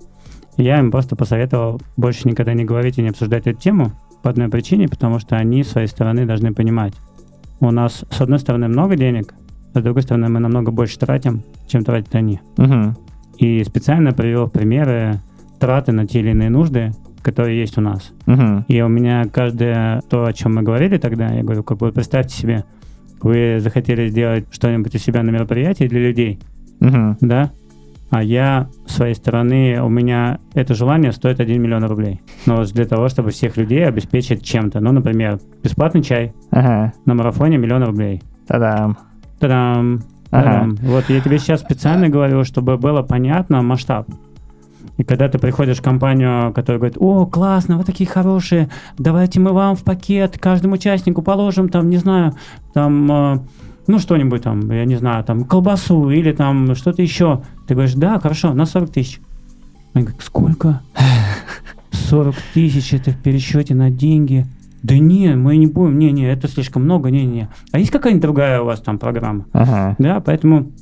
[0.57, 3.93] И я им просто посоветовал больше никогда не говорить и не обсуждать эту тему
[4.23, 6.95] по одной причине, потому что они с своей стороны должны понимать.
[7.61, 9.35] У нас, с одной стороны, много денег,
[9.75, 12.41] а с другой стороны, мы намного больше тратим, чем тратят они.
[12.57, 12.97] Мгм.
[13.37, 15.21] И специально привел примеры
[15.61, 16.93] траты на те или иные нужды,
[17.23, 18.13] которые есть у нас.
[18.27, 18.65] Мгм.
[18.69, 22.35] И у меня каждое то, о чем мы говорили тогда, я говорю, как бы представьте
[22.37, 22.65] себе,
[23.21, 26.39] вы захотели сделать что-нибудь у себя на мероприятии для людей,
[26.81, 27.17] Мгм.
[27.21, 27.51] да?
[28.11, 32.23] А я, с своей стороны, у меня это желание стоит 1 миллион рублей.
[32.47, 34.81] Но для того, чтобы всех людей обеспечить чем-то.
[34.81, 36.95] Ну, например, бесплатный чай Ага.
[37.05, 38.23] на марафоне миллион рублей.
[38.47, 38.97] Та-дам.
[39.41, 40.01] Та-дам!
[40.31, 40.69] Ага.
[40.83, 44.07] Вот я тебе сейчас специально говорю, чтобы было понятно масштаб.
[44.99, 48.69] И когда ты приходишь в компанию, которая говорит, о, классно, вы такие хорошие,
[48.99, 52.35] давайте мы вам в пакет каждому участнику положим, там, не знаю,
[52.75, 53.39] там, э,
[53.87, 57.43] ну, что-нибудь там, я не знаю, там, колбасу или там что-то еще.
[57.69, 59.21] Ты говоришь, да, хорошо, на 40 тысяч.
[59.95, 60.83] Они говорят, сколько?
[61.93, 64.47] 40 тысяч, это в пересчете на деньги.
[64.83, 67.49] Да не, мы не будем, не-не, это слишком много, не-не.
[67.71, 69.47] А есть какая-нибудь другая у вас там программа?
[69.53, 69.95] Ага.
[69.99, 70.73] Да, поэтому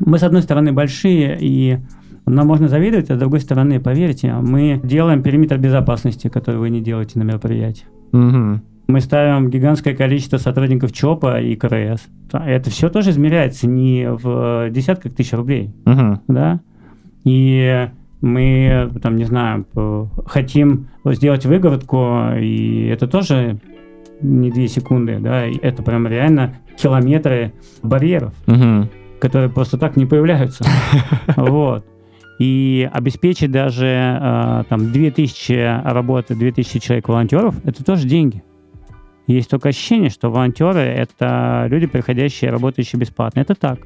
[0.00, 1.78] мы, с одной стороны, большие, и
[2.26, 6.80] нам можно завидовать, а с другой стороны, поверьте, мы делаем периметр безопасности, который вы не
[6.80, 7.84] делаете на мероприятии.
[8.12, 8.62] Мгм.
[8.86, 12.06] Мы ставим гигантское количество сотрудников ЧОПа и КРС.
[12.32, 16.20] Это все тоже измеряется не в десятках тысяч рублей, Мгм.
[16.28, 16.60] да?
[17.24, 17.88] И
[18.20, 19.66] мы, там, не знаю,
[20.26, 23.58] хотим сделать выгородку, и это тоже
[24.20, 27.52] не две секунды, да, это прям реально километры
[27.82, 28.88] барьеров Мгм.
[29.18, 30.64] которые просто так не появляются.
[31.36, 31.84] Вот.
[32.38, 38.42] И обеспечить даже э, там 2000 работы, 2000 человек волонтеров, это тоже деньги.
[39.26, 43.40] Есть только ощущение, что волонтеры— это люди, приходящие, работающие бесплатно.
[43.40, 43.78] Это так.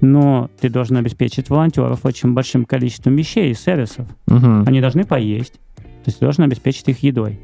[0.00, 4.06] Но ты должен обеспечить волонтеров очень большим количеством вещей и сервисов.
[4.26, 4.64] Мгм.
[4.66, 5.54] Они должны поесть.
[5.76, 7.38] То есть ты должен обеспечить их едой.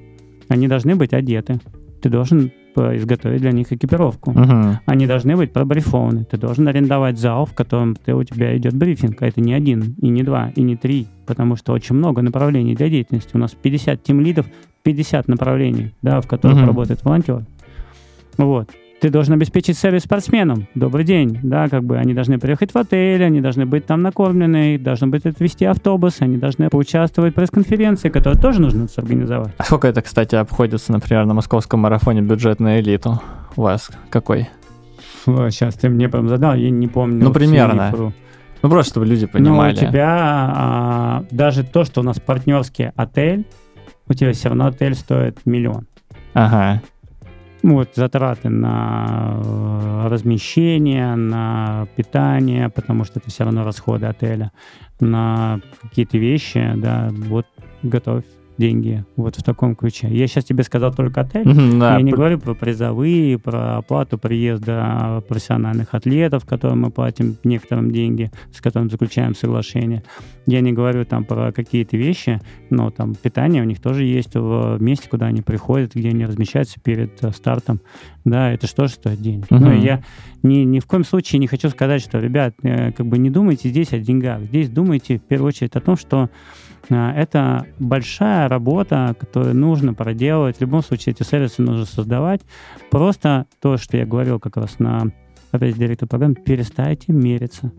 [0.49, 1.61] Они должны быть одеты.
[2.03, 4.33] Ты должен изготовить для них экипировку.
[4.33, 4.79] Мгм.
[4.87, 6.25] Они должны быть пробрифованы.
[6.25, 9.21] Ты должен арендовать зал, в котором ты, у тебя идет брифинг.
[9.23, 11.07] А это не один, и не два, и не три.
[11.27, 13.31] Потому что очень много направлений для деятельности.
[13.35, 14.47] У нас 50 тимлидов,
[14.83, 16.67] 50 направлений, да, в которых Мгм.
[16.67, 17.45] работает волонтер.
[18.39, 18.71] Вот.
[19.03, 20.69] Ты должен обеспечить сервис спортсменам.
[20.77, 21.41] Добрый день.
[21.43, 25.27] Да, как бы они должны приехать в отель, они должны быть там накормлены, должны быть
[25.27, 29.55] отвезти автобус, они должны поучаствовать в пресс-конференции, которые тоже нужно сорганизовать.
[29.59, 33.21] А сколько это, кстати, обходится, например, на московском марафоне бюджет на элиту?
[33.57, 34.49] У вас какой?
[35.27, 37.25] сейчас ты мне прям задал, я не помню.
[37.25, 37.91] Ну, примерно.
[37.91, 38.13] цифру.
[38.63, 39.75] Ну, просто чтобы люди понимали.
[39.75, 40.17] Но у тебя
[40.55, 43.47] а, даже то, что у нас партнерский отель,
[44.07, 45.89] у тебя все равно отель стоит миллион.
[46.35, 46.83] Ага.
[47.63, 54.51] Ну, Вот затраты на э, размещение, на питание, потому что это все равно расходы отеля,
[54.99, 57.47] на какие-то вещи, да, вот
[57.83, 58.25] готовь
[58.59, 60.09] деньги вот в таком ключе.
[60.09, 61.45] Я сейчас тебе сказал только отель.
[61.79, 67.91] Да, я не говорю про призовые, про оплату приезда профессиональных атлетов, которым мы платим некоторым
[67.91, 70.03] деньги, с которым заключаем соглашение.
[70.47, 74.79] Я не говорю там про какие-то вещи, но там питание у них тоже есть в
[74.81, 77.81] месте, куда они приходят, где они размещаются перед э, стартом.
[78.25, 79.51] Да, это что же стоит денег.
[79.51, 79.63] Мгм.
[79.63, 80.03] Но я
[80.43, 83.69] ни, ни в коем случае не хочу сказать, что, ребят, э, как бы не думайте
[83.69, 84.43] здесь о деньгах.
[84.43, 86.29] Здесь думайте в первую очередь о том, что
[86.91, 90.59] это большая работа, которую нужно проделать.
[90.59, 92.41] В любом случае эти сервисы нужно создавать.
[92.91, 95.13] Просто то, что я говорил как раз на
[95.53, 97.73] опять директор программы, перестайте мериться.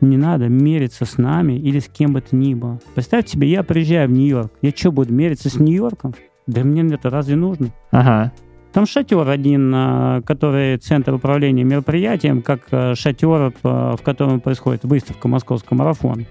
[0.00, 2.80] Не надо мериться с нами или с кем бы то ни было.
[2.94, 4.52] Представьте себе, я приезжаю в Нью-Йорк.
[4.60, 6.14] Я что, буду мериться с Нью-Йорком?
[6.46, 7.68] Да мне это разве нужно?
[7.90, 8.32] Ага.
[8.72, 14.84] Там шатер один, а, который центр управления мероприятием, как а, шатер, а, в котором происходит
[14.84, 16.24] выставка Московского марафона,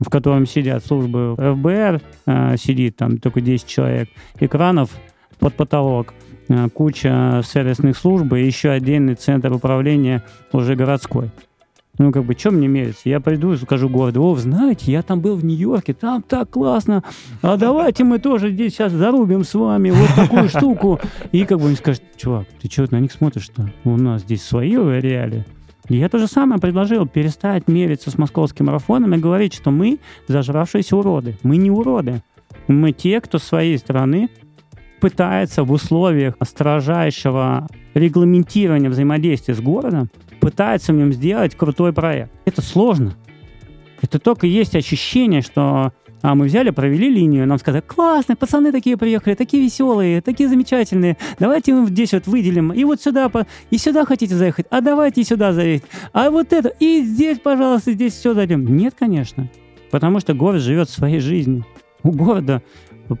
[0.00, 4.08] в котором сидят службы ФБР, а, сидит там только 10 человек,
[4.38, 4.90] экранов
[5.38, 6.14] под потолок,
[6.48, 11.30] а, куча сервисных служб и еще отдельный центр управления уже городской.
[11.98, 13.08] Ну, как бы, что мне мериться?
[13.08, 17.02] Я приду и скажу городу, о, знаете, я там был в Нью-Йорке, там так классно,
[17.40, 21.00] а давайте мы тоже здесь сейчас зарубим с вами вот такую штуку.
[21.32, 23.72] И как бы они скажут, чувак, ты что на них смотришь-то?
[23.84, 25.46] У нас здесь свои реалии.
[25.88, 30.96] Я то же самое предложил, перестать мериться с московским марафоном и говорить, что мы зажравшиеся
[30.96, 31.38] уроды.
[31.42, 32.22] Мы не уроды.
[32.66, 34.28] Мы те, кто с своей стороны
[35.00, 40.08] пытается в условиях строжайшего регламентирования взаимодействия с городом,
[40.40, 42.32] пытается в нем сделать крутой проект.
[42.44, 43.14] Это сложно.
[44.02, 45.92] Это только есть ощущение, что
[46.26, 51.16] а мы взяли, провели линию, нам сказали, классно, пацаны такие приехали, такие веселые, такие замечательные,
[51.38, 53.30] давайте мы здесь вот выделим, и вот сюда,
[53.70, 58.12] и сюда хотите заехать, а давайте сюда заехать, а вот это, и здесь, пожалуйста, здесь
[58.14, 58.76] все дадим.
[58.76, 59.48] Нет, конечно,
[59.92, 61.64] потому что город живет своей жизнью.
[62.02, 62.60] У города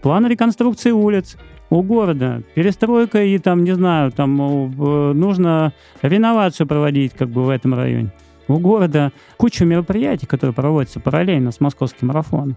[0.02, 1.36] план реконструкции улиц,
[1.70, 7.72] у города перестройка и там, не знаю, там нужно реновацию проводить как бы в этом
[7.74, 8.12] районе.
[8.48, 12.56] У города куча мероприятий, которые проводятся параллельно с московским марафоном.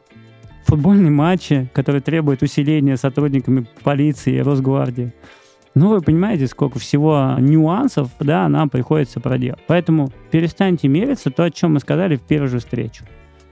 [0.70, 5.12] Футбольные матчи, которые требуют усиления сотрудниками полиции и Росгвардии.
[5.74, 9.60] Ну, вы понимаете, сколько всего нюансов, да, нам приходится проделать.
[9.66, 13.04] Поэтому перестаньте мериться то, о чем мы сказали в первую же встречу.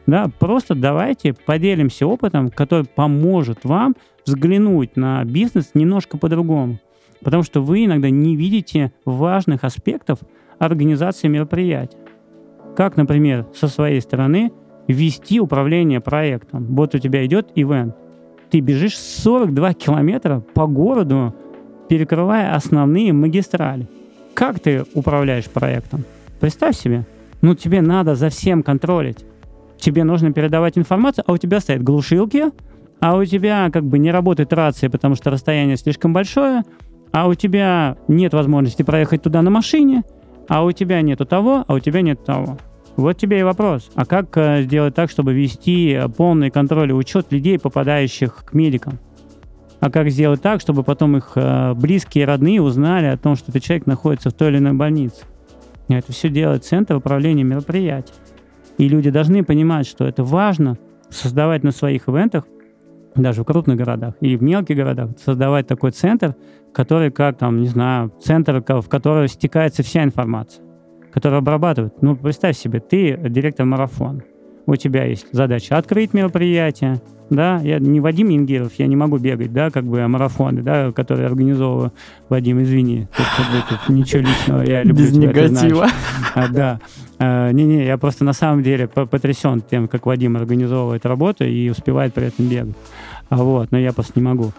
[0.06, 6.80] Да, просто давайте поделимся опытом, который поможет вам взглянуть на бизнес немножко по-другому.
[7.24, 10.20] Потому что вы иногда не видите важных аспектов
[10.60, 11.98] организации мероприятия.
[12.76, 14.52] Как, например, со своей стороны
[14.88, 16.66] вести управление проектом.
[16.76, 17.96] Вот у тебя идет ивент.
[18.50, 21.36] Ты бежишь 42 километра по городу,
[21.90, 23.88] перекрывая основные магистрали.
[24.34, 26.06] Как ты управляешь проектом?
[26.40, 27.06] Представь себе.
[27.42, 29.26] Ну, тебе надо за всем контролить.
[29.78, 32.46] Тебе нужно передавать информацию, а у тебя стоят глушилки,
[33.00, 36.64] а у тебя как бы не работает рация, потому что расстояние слишком большое,
[37.12, 40.04] а у тебя нет возможности проехать туда на машине,
[40.48, 42.58] а у тебя нету того, а у тебя нет того.
[42.98, 43.92] Вот тебе и вопрос.
[43.96, 49.00] А как э, сделать так, чтобы вести полный контроль и учет людей, попадающих к медикам?
[49.80, 53.52] А как сделать так, чтобы потом их э, близкие и родные узнали о том, что
[53.52, 55.26] этот человек находится в той или иной больнице?
[55.88, 58.14] Это все делает Центр управления мероприятий.
[58.80, 60.78] И люди должны понимать, что это важно
[61.10, 62.46] создавать на своих ивентах,
[63.16, 66.36] даже в крупных городах и в мелких городах, создавать такой центр,
[66.74, 70.64] который как там, не знаю, центр, в который стекается вся информация,
[71.18, 71.96] который обрабатывает.
[72.00, 74.22] Ну, представь себе, ты директор марафона.
[74.68, 79.52] У тебя есть задача открыть мероприятие, да, я не Вадим Янгиров, я не могу бегать,
[79.52, 81.92] да, как бы а марафоны, да, которые организовываю.
[82.30, 85.88] Вадим, извини, тут, бы, тут ничего личного, я люблю Без тебя, негатива.
[86.36, 86.80] А, да.
[87.18, 91.68] А, Не-не, я просто на самом деле по- потрясен тем, как Вадим организовывает работу и
[91.70, 92.76] успевает при этом бегать.
[93.30, 94.52] А вот, но я просто не могу.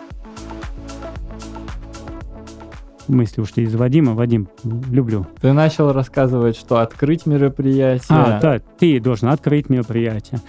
[3.09, 4.13] Мысли ушли из Вадима.
[4.13, 5.27] Вадим, люблю.
[5.41, 8.07] Ты начал рассказывать, что открыть мероприятие.
[8.11, 10.41] А, да, ты должен открыть мероприятие,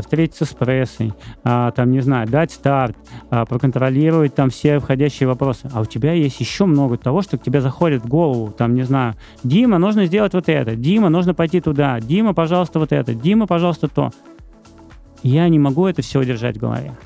[0.00, 1.12] встретиться с прессой,
[1.44, 2.96] а, там, не знаю, дать старт,
[3.30, 5.70] а, проконтролировать там все входящие вопросы.
[5.72, 8.82] А у тебя есть еще много того, что к тебе заходит в голову, там, не
[8.82, 9.14] знаю,
[9.44, 13.88] Дима, нужно сделать вот это, Дима, нужно пойти туда, Дима, пожалуйста, вот это, Дима, пожалуйста,
[13.88, 14.10] то.
[15.22, 16.96] Я не могу это все держать в голове.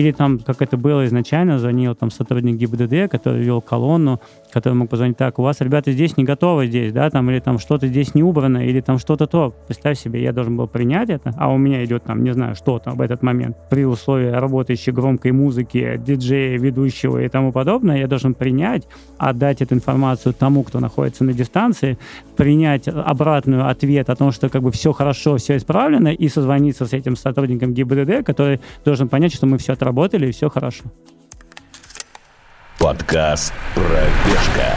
[0.00, 4.18] Или там, как это было изначально, звонил там сотрудник ГИБДД, который вел колонну
[4.50, 7.58] который мог позвонить, так, у вас, ребята, здесь не готовы здесь, да, там, или там
[7.58, 9.54] что-то здесь не убрано, или там что-то то.
[9.66, 12.78] Представь себе, я должен был принять это, а у меня идет там, не знаю, что
[12.78, 18.06] там в этот момент, при условии работающей громкой музыки, диджея, ведущего и тому подобное, я
[18.06, 18.86] должен принять,
[19.18, 21.98] отдать эту информацию тому, кто находится на дистанции,
[22.36, 26.92] принять обратную ответ о том, что как бы все хорошо, все исправлено, и созвониться с
[26.92, 29.89] этим сотрудником ГИБДД, который должен понять, что мы все отработали
[30.28, 30.84] и все хорошо.
[32.78, 34.76] Подкаст «Пробежка».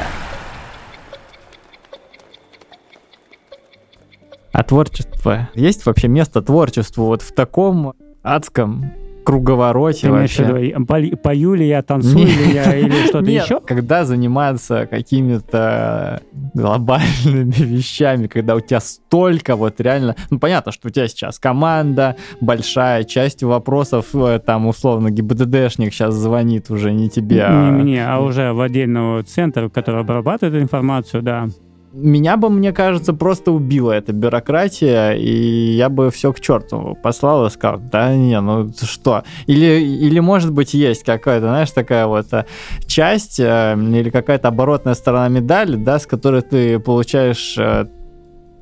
[4.52, 5.50] А творчество?
[5.56, 8.92] Есть вообще место творчеству вот в таком адском
[9.24, 10.44] круговороте Ты вообще?
[10.44, 13.60] виду, пою- ли я, танцую ли я, или что-то Нет, еще?
[13.62, 16.22] когда заниматься какими-то
[16.54, 20.16] глобальными вещами, когда у тебя столько вот реально...
[20.30, 26.14] Ну, понятно, что у тебя сейчас команда большая, часть вопросов, э, там, условно, ГИБДДшник сейчас
[26.16, 31.22] звонит уже не тебе, а- Не мне, а уже в отдельный центр, который обрабатывает информацию,
[31.24, 31.48] да.
[31.96, 37.46] Меня бы, мне кажется, просто убила эта бюрократия, и я бы все к черту послал
[37.46, 39.24] и сказал, да не, ну что?
[39.46, 42.46] Или, или может быть, есть какая-то, знаешь, такая вот э,
[42.88, 47.86] часть э, или какая-то оборотная сторона медали, да, с которой ты получаешь э,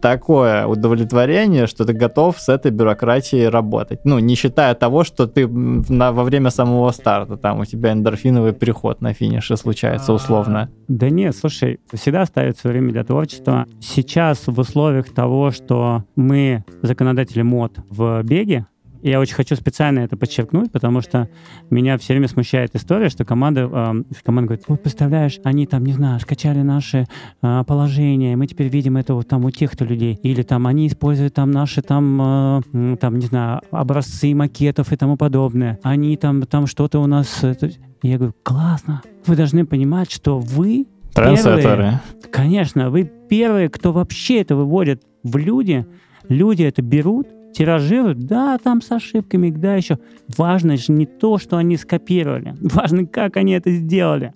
[0.02, 4.02] такое удовлетворение, что ты готов с этой бюрократией работать.
[4.04, 8.54] Ну, не считая того, что ты на, во время самого старта, там у тебя эндорфиновый
[8.54, 10.70] переход на финише случается условно.
[10.88, 13.66] Да нет, слушай, всегда остается время для творчества.
[13.80, 18.66] Сейчас в условиях того, что мы законодатели мод в беге,
[19.02, 21.30] я очень хочу специально это подчеркнуть, потому что
[21.70, 25.94] меня все время смущает история, что команда, э, команда говорит, вот представляешь, они там, не
[25.94, 27.08] знаю, скачали наши
[27.42, 31.34] э, положения, мы теперь видим это вот там у тех-то людей, или там они используют
[31.34, 36.68] там наши там, э, там, не знаю, образцы макетов и тому подобное, они там, там
[36.68, 37.44] что-то у нас...
[37.44, 37.72] это».
[38.04, 42.00] И я говорю, классно, вы должны понимать, что вы Трендсеттеры.
[42.32, 45.86] Конечно, вы первые, кто вообще это выводит в люди.
[46.30, 50.00] Люди это берут, тиражируют, да, там с ошибками, да, еще.
[50.38, 52.56] Важно же не то, что они скопировали.
[52.62, 54.34] Важно, как они это сделали.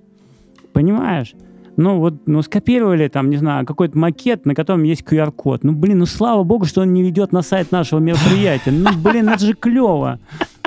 [0.74, 1.34] Понимаешь?
[1.78, 5.64] Ну вот, ну скопировали там, не знаю, какой-то макет, на котором есть QR-код.
[5.64, 8.72] Ну блин, ну слава богу, что он не ведет на сайт нашего мероприятия.
[8.72, 10.20] Ну блин, это же клево.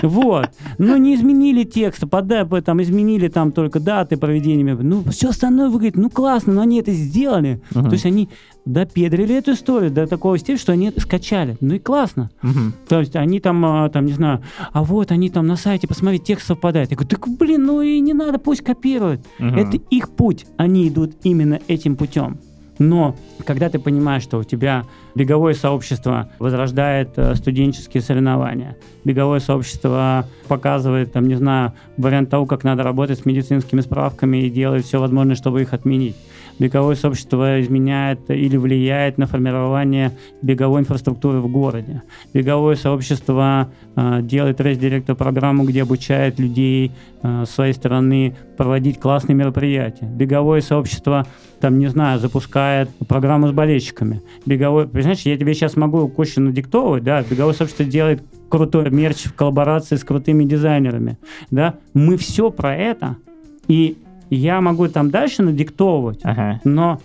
[0.02, 0.50] Вот.
[0.78, 4.74] Ну не изменили текст, подай, там изменили там только даты проведения.
[4.74, 7.60] Ну все остальное выглядит, ну классно, но они это сделали.
[7.72, 8.28] То есть они
[8.64, 11.56] допедрили эту историю до такого стиля, что они скачали.
[11.60, 12.30] Ну и классно.
[12.88, 14.42] То есть они там, а, там, не знаю,
[14.72, 16.90] а вот они там на сайте, посмотри, текст совпадает.
[16.90, 19.20] Я говорю, так блин, ну и не надо, пусть копируют.
[19.38, 22.38] Это их путь, они идут именно этим путем.
[22.78, 24.84] Но когда ты понимаешь, что у тебя
[25.14, 32.64] беговое сообщество возрождает э, студенческие соревнования, беговое сообщество показывает, там, не знаю, вариант того, как
[32.64, 36.16] надо работать с медицинскими справками и делает все возможное, чтобы их отменить.
[36.59, 40.12] Беговое сообщество изменяет или влияет на формирование
[40.43, 42.02] беговой инфраструктуры в городе.
[42.35, 50.06] Беговое сообщество э, делает рейс-директор программу, где обучает людей э, своей стороны проводить классные мероприятия.
[50.06, 51.26] Беговое сообщество,
[51.60, 54.22] там, не знаю, запускает программу с болельщиками.
[54.47, 59.35] Беговое, понимаешь, я тебе сейчас могу кучу надиктовывать, да, беговое сообщество делает крутой мерч в
[59.35, 61.18] коллаборации с крутыми дизайнерами,
[61.51, 61.74] да.
[61.94, 63.16] Мы все про это,
[63.68, 63.98] и
[64.30, 66.60] я могу там дальше надиктовывать, Ага.
[66.64, 67.00] но,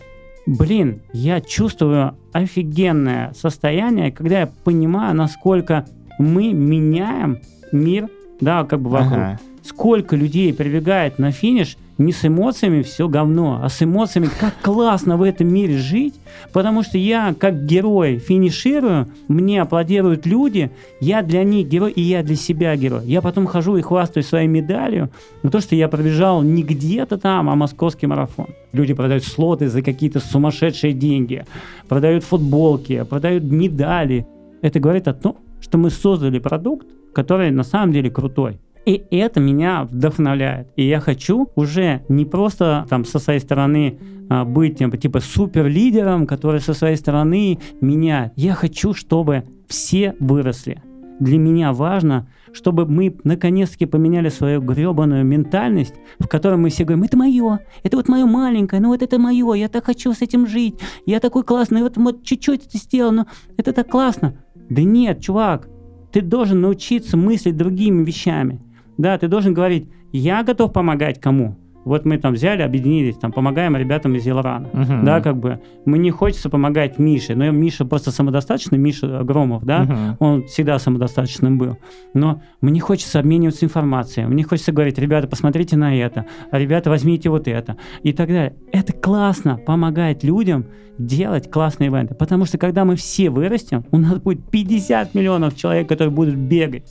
[0.46, 5.86] блин, я чувствую офигенное состояние, когда я понимаю, насколько
[6.20, 7.40] мы меняем
[7.72, 8.10] мир,
[8.40, 9.14] да, как бы вокруг.
[9.14, 9.40] Ага.
[9.64, 15.18] Сколько людей прибегает на финиш не с эмоциями все говно, а с эмоциями, как классно
[15.18, 16.16] в этом мире жить,
[16.52, 22.24] потому что я как герой финиширую, мне аплодируют люди, я для них герой, и я
[22.24, 23.06] для себя герой.
[23.06, 25.10] Я потом хожу и хвастаюсь своей медалью,
[25.44, 28.48] но то, что я пробежал не где-то там, а московский марафон.
[28.72, 31.46] Люди продают слоты за какие-то сумасшедшие деньги,
[31.88, 34.26] продают футболки, продают медали.
[34.62, 38.60] Это говорит о том, что мы создали продукт, который на самом деле крутой.
[38.86, 40.68] И это меня вдохновляет.
[40.76, 44.00] И я хочу уже не просто там со своей стороны
[44.30, 48.34] а, быть типа, типа супер лидером, который со своей стороны меняет.
[48.36, 50.82] Я хочу, чтобы все выросли.
[51.20, 57.04] Для меня важно, чтобы мы наконец-таки поменяли свою гребаную ментальность, в которой мы все говорим,
[57.04, 60.48] это мое, это вот мое маленькое, ну вот это мое, я так хочу с этим
[60.48, 63.28] жить, я такой классный, вот, вот чуть-чуть это сделал, но
[63.58, 64.36] это так классно.
[64.70, 65.70] Да нет, чувак,
[66.12, 68.62] ты должен научиться мыслить другими вещами.
[68.98, 71.58] Да, ты должен говорить, я готов помогать кому?
[71.86, 74.70] Вот мы там взяли, объединились, там помогаем ребятам из Елорана.
[74.72, 75.04] Мгм.
[75.04, 75.60] Да, как бы.
[75.84, 80.16] Мне хочется помогать Мише, но Миша просто самодостаточный, Миша Громов, да, Мгм.
[80.20, 81.78] он всегда самодостаточным был.
[82.14, 87.30] Но мне хочется обмениваться информацией, мне хочется говорить, ребята, посмотрите на это, а ребята, возьмите
[87.30, 88.56] вот это, и так далее.
[88.72, 90.66] Это классно, помогать людям
[90.98, 95.90] делать классные ивенты, потому что когда мы все вырастем, у нас будет 50 миллионов человек,
[95.90, 96.86] которые будут бегать.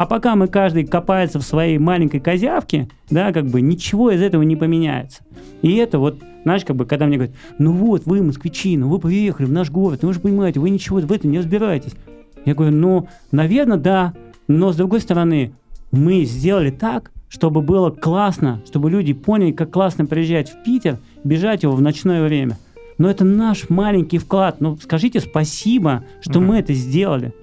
[0.00, 4.40] А пока мы каждый копается в своей маленькой козявке, да, как бы ничего из этого
[4.40, 5.22] не поменяется.
[5.60, 8.98] И это вот, знаешь, как бы, когда мне говорят, ну вот, вы москвичи, ну вы
[8.98, 11.92] поехали в наш город, ну вы же понимаете, вы ничего в этом не разбираетесь.
[12.46, 14.14] Я говорю, ну, наверное, да,
[14.48, 15.52] но с другой стороны,
[15.92, 21.62] мы сделали так, чтобы было классно, чтобы люди поняли, как классно приезжать в Питер, бежать
[21.62, 22.56] его в ночное время.
[22.96, 24.62] Но это наш маленький вклад.
[24.62, 26.48] Ну, скажите спасибо, что Мгм.
[26.48, 27.34] мы это сделали.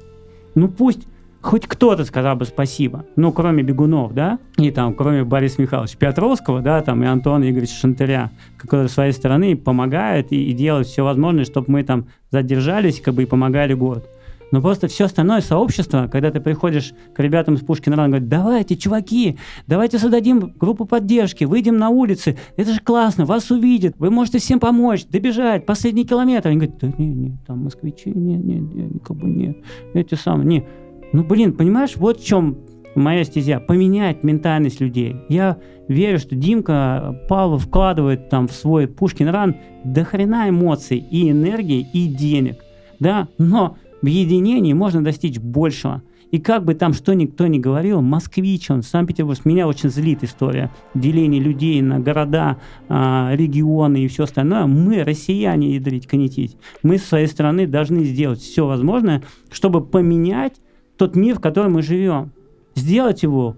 [0.55, 1.01] Ну, пусть
[1.41, 6.61] хоть кто-то сказал бы спасибо, ну, кроме бегунов, да, и там, кроме Бориса Михайловича Петровского,
[6.61, 11.03] да, там, и Антона Игоревича Шантыря, которые с своей стороны помогают и, и делают все
[11.03, 14.07] возможное, чтобы мы там задержались, как бы, и помогали городу.
[14.51, 18.77] Но просто все остальное сообщество, когда ты приходишь к ребятам из Пушкина Ран, говорит, давайте,
[18.77, 19.37] чуваки,
[19.67, 24.59] давайте создадим группу поддержки, выйдем на улицы, это же классно, вас увидят, вы можете всем
[24.59, 26.49] помочь, добежать, последний километр.
[26.49, 29.57] Они говорят, да не, не, там москвичи, не, не, не, как бы не,
[29.93, 30.67] эти самые, не.
[31.13, 32.57] Ну, блин, понимаешь, вот в чем
[32.95, 35.15] моя стезя, поменять ментальность людей.
[35.29, 35.57] Я
[35.87, 41.87] верю, что Димка Павлов вкладывает там в свой Пушкин Ран до хрена эмоций и энергии,
[41.93, 42.57] и денег,
[42.99, 46.01] да, но в единении можно достичь большего.
[46.29, 50.71] И как бы там что никто ни говорил, москвич он, Санкт-Петербург, меня очень злит история
[50.93, 52.57] деления людей на города,
[52.89, 54.65] а, регионы и все остальное.
[54.65, 60.55] Мы, россияне, ядрить, конетить, мы со своей стороны должны сделать все возможное, чтобы поменять
[60.97, 62.31] тот мир, в котором мы живем.
[62.75, 63.55] Сделать его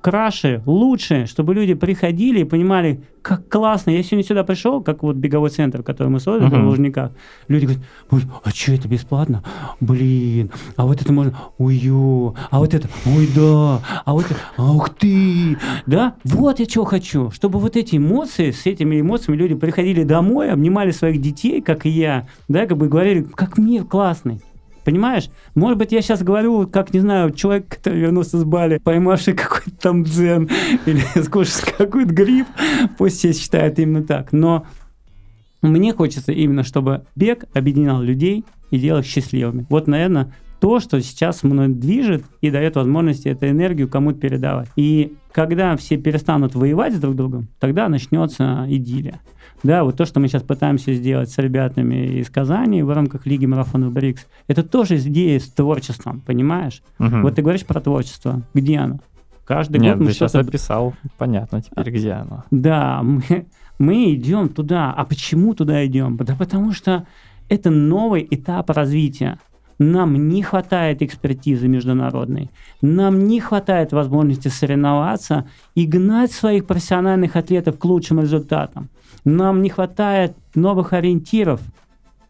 [0.00, 3.90] краше, лучше, чтобы люди приходили и понимали, как классно.
[3.90, 6.64] Я сегодня сюда пришел, как вот беговой центр, который мы создали Мгм.
[6.64, 7.12] в Лужниках.
[7.46, 9.44] Люди говорят, «Ой, а что это бесплатно?
[9.78, 14.90] Блин, а вот это можно, ё, а вот это, ой, да, а вот это, ух
[14.90, 15.56] ты,
[15.86, 16.16] да?
[16.24, 20.90] Вот я чего хочу, чтобы вот эти эмоции, с этими эмоциями люди приходили домой, обнимали
[20.90, 24.40] своих детей, как и я, да, как бы говорили, как мир классный.
[24.84, 25.30] Понимаешь?
[25.54, 29.76] Может быть, я сейчас говорю, как, не знаю, человек, который вернулся с Бали, поймавший какой-то
[29.80, 30.48] там дзен
[30.86, 32.46] или скушавший какой-то гриб,
[32.98, 34.32] пусть все считают именно так.
[34.32, 34.66] Но
[35.62, 39.66] мне хочется именно, чтобы бег объединял людей и делал их счастливыми.
[39.68, 44.68] Вот, наверное, то, что сейчас мной движет и дает возможность эту энергию кому-то передавать.
[44.76, 49.20] И когда все перестанут воевать с друг другом, тогда начнется идиллия.
[49.62, 53.46] Да, вот то, что мы сейчас пытаемся сделать с ребятами из Казани в рамках Лиги
[53.46, 56.82] марафонов БРИКС, это тоже идея с творчеством, понимаешь?
[56.98, 57.22] Мгм.
[57.22, 58.42] Вот ты говоришь про творчество.
[58.54, 59.00] Где оно?
[59.44, 62.44] Каждый Нет, год мы сейчас описал, понятно теперь, где оно.
[62.50, 63.46] да, мы,
[63.78, 64.92] мы идем туда.
[64.92, 66.16] А почему туда идем?
[66.16, 67.06] Да потому что
[67.48, 69.38] это новый этап развития.
[69.90, 72.50] Нам не хватает экспертизы международной.
[72.80, 78.88] Нам не хватает возможности соревноваться и гнать своих профессиональных атлетов к лучшим результатам.
[79.24, 81.60] Нам не хватает новых ориентиров.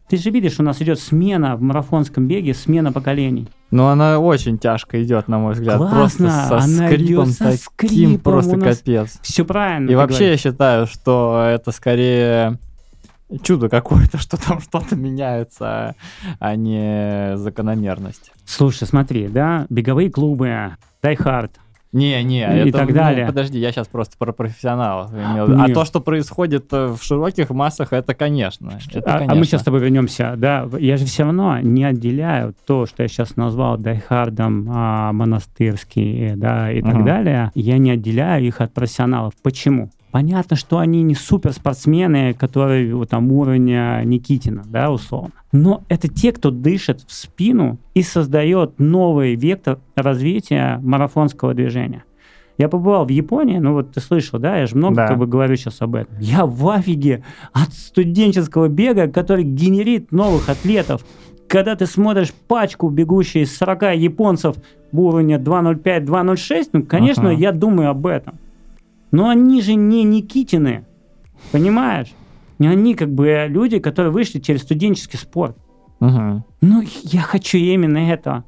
[0.09, 3.47] Ты же видишь, у нас идет смена в марафонском беге, смена поколений.
[3.71, 5.77] Но она очень тяжко идет, на мой взгляд.
[5.77, 9.19] Классно, Просто со она скрипом идет со таким скрипом, просто капец.
[9.21, 9.89] Все правильно.
[9.89, 10.43] И вообще говоришь.
[10.45, 12.59] я считаю, что это скорее
[13.41, 15.95] чудо какое-то, что там что-то меняется,
[16.39, 18.31] а не закономерность.
[18.45, 21.51] Слушай, смотри, да, беговые клубы, Die Hard,
[21.93, 23.25] Не, не, И это, так ну, далее.
[23.27, 25.11] подожди, я сейчас просто про профессионалов.
[25.13, 25.61] имел.
[25.61, 28.79] А то, что происходит э, в широких массах, это конечно.
[28.91, 29.35] Это, а, а конечно.
[29.35, 33.07] мы сейчас с тобой вернемся, да, я же все равно не отделяю то, что я
[33.09, 37.05] сейчас назвал дайхардом а, монастырский, да, и так Мгм.
[37.05, 39.33] далее, я не отделяю их от профессионалов.
[39.43, 39.91] Почему?
[40.13, 45.31] Понятно, что они не суперспортсмены, которые вот, там уровня Никитина, да, условно.
[45.51, 52.03] Но это те, кто дышит в спину и создает новый вектор развития марафонского движения.
[52.59, 55.07] Я побывал в Японии, ну вот ты слышал, да, я же много Да.
[55.07, 56.15] как бы говорю сейчас об этом.
[56.19, 61.03] Я в офиге от студенческого бега, который генерит новых атлетов.
[61.47, 64.57] Когда ты смотришь пачку, бегущую из 40 японцев
[64.91, 67.39] уровня 2.05-2.06, ну, конечно, Ага.
[67.39, 68.37] я думаю об этом.
[69.13, 70.85] Но они же не Никитины,
[71.53, 72.11] понимаешь?
[72.59, 75.55] Они как бы люди, которые вышли через студенческий спорт.
[76.01, 76.43] Мгм.
[76.61, 78.43] Ну, я хочу именно этого.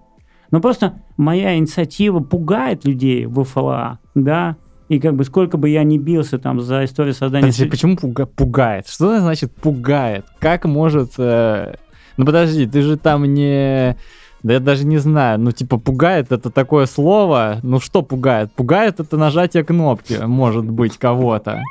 [0.51, 4.57] Но просто моя инициатива пугает людей в ФЛА, да,
[4.89, 7.43] и как бы сколько бы я ни бился там за историю создания...
[7.47, 8.87] Подожди, почему пуга- пугает?
[8.87, 10.25] Что значит пугает?
[10.39, 11.13] Как может...
[11.17, 11.75] э,
[12.17, 13.97] Ну подожди, ты же там не
[14.45, 18.51] Да я даже не знаю, ну типа пугает это такое слово, ну что пугает?
[18.51, 21.63] Пугает это нажатие кнопки, может быть, кого-то.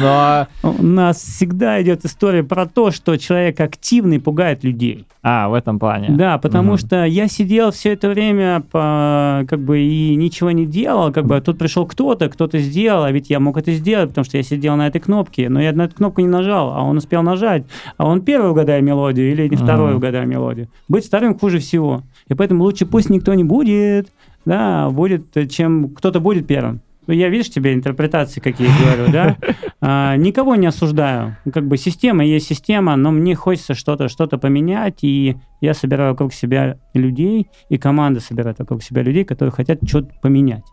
[0.00, 0.46] Но...
[0.62, 5.04] У нас всегда идет история про то, что человек активный пугает людей.
[5.28, 6.10] А, в этом плане.
[6.10, 6.78] Да, потому угу.
[6.78, 11.36] что я сидел все это время по, как бы и ничего не делал, как бы
[11.36, 14.44] а тут пришел кто-то, кто-то сделал, а ведь я мог это сделать, потому что я
[14.44, 17.64] сидел на этой кнопке, но я на эту кнопку не нажал, а он успел нажать,
[17.96, 20.68] а он первый угадая мелодию или не второй угадая мелодию.
[20.88, 22.04] Быть вторым хуже всего.
[22.28, 24.08] И поэтому лучше пусть никто не будет,
[24.44, 26.80] да, будет, чем кто-то будет первым.
[27.06, 29.36] Ну, я, видишь, тебе интерпретации какие говорю, да?
[29.78, 31.36] А, никого не осуждаю.
[31.52, 36.32] Как бы система есть система, но мне хочется что-то что поменять, и я собираю вокруг
[36.32, 40.64] себя людей, и команда собирает вокруг себя людей, которые хотят что-то поменять.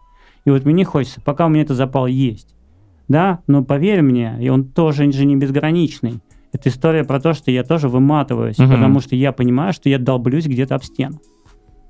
[0.45, 2.55] И вот мне хочется, пока у меня это запал есть,
[3.09, 6.21] да, но поверь мне, и он тоже же не безграничный.
[6.53, 8.69] Это история про то, что я тоже выматываюсь, угу.
[8.69, 11.19] потому что я понимаю, что я долблюсь где-то об стену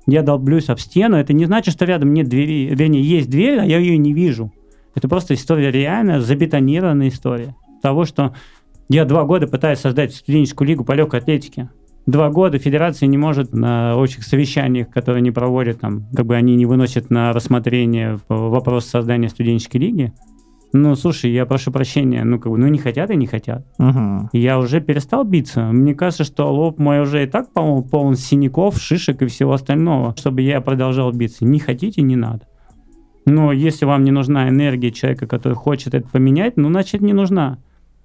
[0.06, 3.64] я долблюсь об стену, это не значит, что рядом нет двери, вернее, есть дверь, а
[3.64, 4.52] я ее не вижу.
[4.94, 7.56] Это просто история реальная, забетонированная история.
[7.82, 8.34] Того, что
[8.88, 11.70] я два года пытаюсь создать студенческую лигу по легкой атлетике.
[12.06, 16.54] Два года федерация не может на общих совещаниях, которые они проводят, там, как бы они
[16.54, 20.12] не выносят на рассмотрение вопрос создания студенческой лиги,
[20.74, 23.64] ну, слушай, я прошу прощения, ну, как бы, ну, не хотят и не хотят.
[23.78, 24.30] Угу.
[24.32, 25.70] Я уже перестал биться.
[25.70, 30.16] Мне кажется, что лоб мой уже и так полон, полон синяков, шишек и всего остального,
[30.18, 31.44] чтобы я продолжал биться.
[31.44, 32.48] Не хотите, не надо.
[33.24, 37.58] Но если вам не нужна энергия человека, который хочет это поменять, ну, значит, не нужна.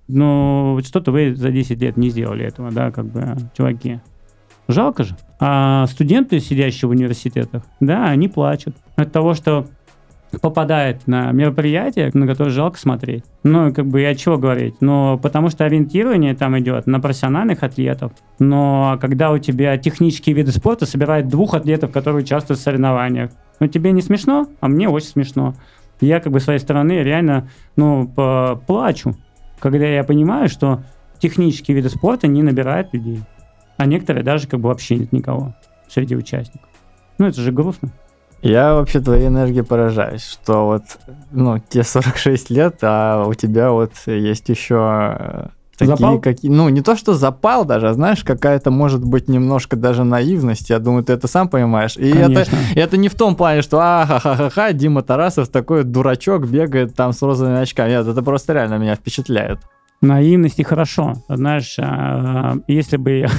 [0.08, 4.00] Но что-то вы за 10 лет не сделали этого, да, как бы, чуваки.
[4.68, 5.18] Жалко же.
[5.40, 9.66] А студенты, сидящие в университетах, да, они плачут от того, что
[10.42, 13.24] попадает на мероприятие, на которое жалко смотреть.
[13.44, 14.76] Ну, как бы, от чего говорить?
[14.80, 18.12] Ну, потому что ориентирование там идет на профессиональных атлетов.
[18.38, 23.68] Но когда у тебя технические виды спорта собирают двух атлетов, которые участвуют в соревнованиях, ну,
[23.68, 25.56] тебе не смешно, а мне очень смешно.
[26.00, 28.08] Я, как бы, своей стороны реально, ну,
[28.68, 29.16] плачу,
[29.60, 30.84] когда я понимаю, что
[31.18, 33.20] технические виды спорта не набирают людей.
[33.78, 35.56] А некоторые даже, как бы, вообще нет никого
[35.90, 36.70] среди участников.
[37.18, 37.90] Ну, это же грустно.
[38.42, 40.84] Я вообще твоей энергией поражаюсь, что вот,
[41.32, 45.48] ну, тебе 46 лет, а у тебя вот есть еще э,
[45.80, 46.20] такие запал?
[46.20, 50.70] какие, ну не то что запал даже, а знаешь, какая-то может быть немножко даже наивность.
[50.70, 51.98] Я думаю, ты это сам понимаешь.
[51.98, 52.46] И это,
[52.76, 56.48] это не в том плане, что а ха ха ха ха Дима Тарасов такой дурачок
[56.48, 57.92] бегает там с розовыми очками.
[57.92, 59.60] Нет, это просто реально меня впечатляет.
[60.02, 61.16] Наивность и хорошо.
[61.28, 63.30] Знаешь, а, если бы я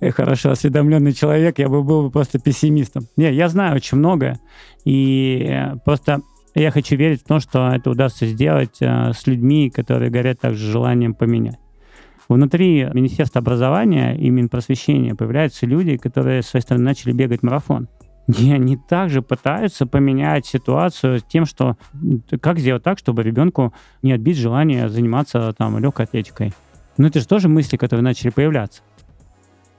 [0.12, 3.04] хорошо осведомленный человек, я бы был бы просто пессимистом.
[3.16, 4.38] Не, я знаю очень много,
[4.86, 6.22] и просто
[6.54, 10.70] я хочу верить в то, что это удастся сделать а, с людьми, которые горят также
[10.70, 11.58] желанием поменять.
[12.26, 17.88] Внутри Министерства образования и Минпросвещения появляются люди, которые с своей стороны начали бегать марафон.
[18.38, 21.76] И они также пытаются поменять ситуацию тем, что
[22.40, 23.72] как сделать так, чтобы ребенку
[24.02, 26.52] не отбить желание заниматься там легкой атлетикой.
[26.96, 28.82] Но это же тоже мысли, которые начали появляться.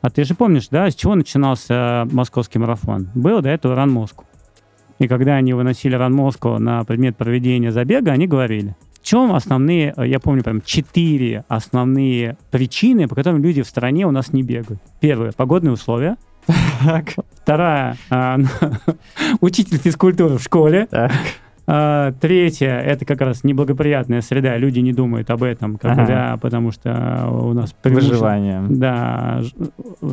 [0.01, 3.09] А ты же помнишь, да, с чего начинался московский марафон?
[3.15, 4.25] Был до этого Ран Москву.
[4.99, 9.93] И когда они выносили Ран Москву на предмет проведения забега, они говорили, в чем основные,
[9.97, 14.79] я помню прям четыре основные причины, по которым люди в стране у нас не бегают.
[14.99, 16.17] Первое, погодные условия–
[16.83, 17.13] так.
[17.41, 18.37] Вторая, а,
[19.41, 20.87] учитель физкультуры в школе.
[20.89, 21.11] Так.
[21.67, 26.05] А, третье, это как раз неблагоприятная среда, люди не думают об этом, как ага.
[26.05, 28.63] да, потому что у нас выживание.
[28.69, 29.41] Да,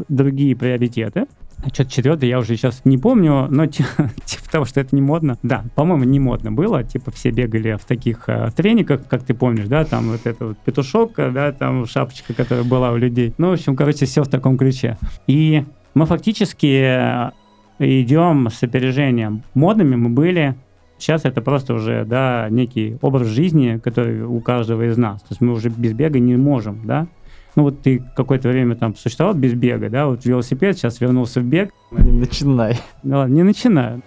[0.09, 1.27] другие приоритеты.
[1.73, 4.11] Что-то четвертое, я уже сейчас не помню, но типа
[4.51, 5.39] того, что это не модно.
[5.43, 6.83] Да, по-моему, не модно было.
[6.83, 10.59] Типа все бегали в таких э, трениках, как ты помнишь, да, там вот это вот
[10.59, 13.33] петушок, да, там шапочка, которая была у людей.
[13.39, 14.99] Ну, в общем, короче, все в таком ключе.
[15.27, 15.65] И
[15.95, 17.31] мы фактически э,
[17.79, 19.43] идем с опережением.
[19.55, 20.55] Модными мы были,
[20.99, 25.21] сейчас это просто уже, да, некий образ жизни, который у каждого из нас.
[25.23, 27.07] То есть мы уже без бега не можем, да.
[27.55, 31.45] Ну вот ты какое-то время там существовал без бега, да, вот велосипед, сейчас вернулся в
[31.45, 31.71] бег.
[31.91, 32.79] Не начинай.
[33.03, 34.01] Ну ладно, не начинаю.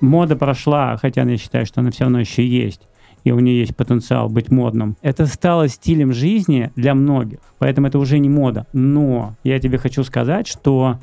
[0.00, 2.82] Мода прошла, хотя я считаю, что она все равно еще есть
[3.24, 4.96] и у нее есть потенциал быть модным.
[5.02, 8.66] Это стало стилем жизни для многих, поэтому это уже не мода.
[8.72, 10.98] Но я тебе хочу сказать, что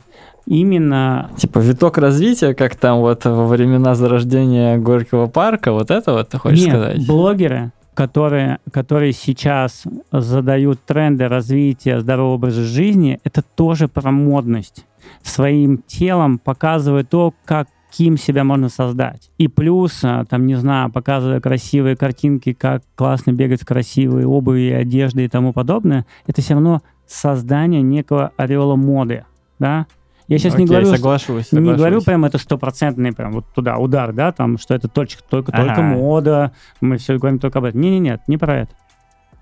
[0.45, 1.29] именно...
[1.37, 6.37] Типа виток развития, как там вот во времена зарождения Горького парка, вот это вот ты
[6.37, 7.07] хочешь Нет, сказать?
[7.07, 14.85] блогеры, которые, которые сейчас задают тренды развития здорового образа жизни, это тоже про модность.
[15.23, 19.31] Своим телом показывают то, как каким себя можно создать.
[19.37, 24.71] И плюс, а, там, не знаю, показывая красивые картинки, как классно бегать в красивые обуви,
[24.71, 29.25] одежды и тому подобное, это все равно создание некого ореола моды,
[29.59, 29.87] да.
[30.29, 31.77] Я сейчас Окей, не говорю, соглашусь, не соглашусь.
[31.77, 35.73] говорю прям это стопроцентный прям вот туда удар, да, там, что это только, только, только
[35.73, 35.81] Ага.
[35.81, 37.81] мода, мы все говорим только об этом.
[37.81, 38.71] Не-не-не, не про это.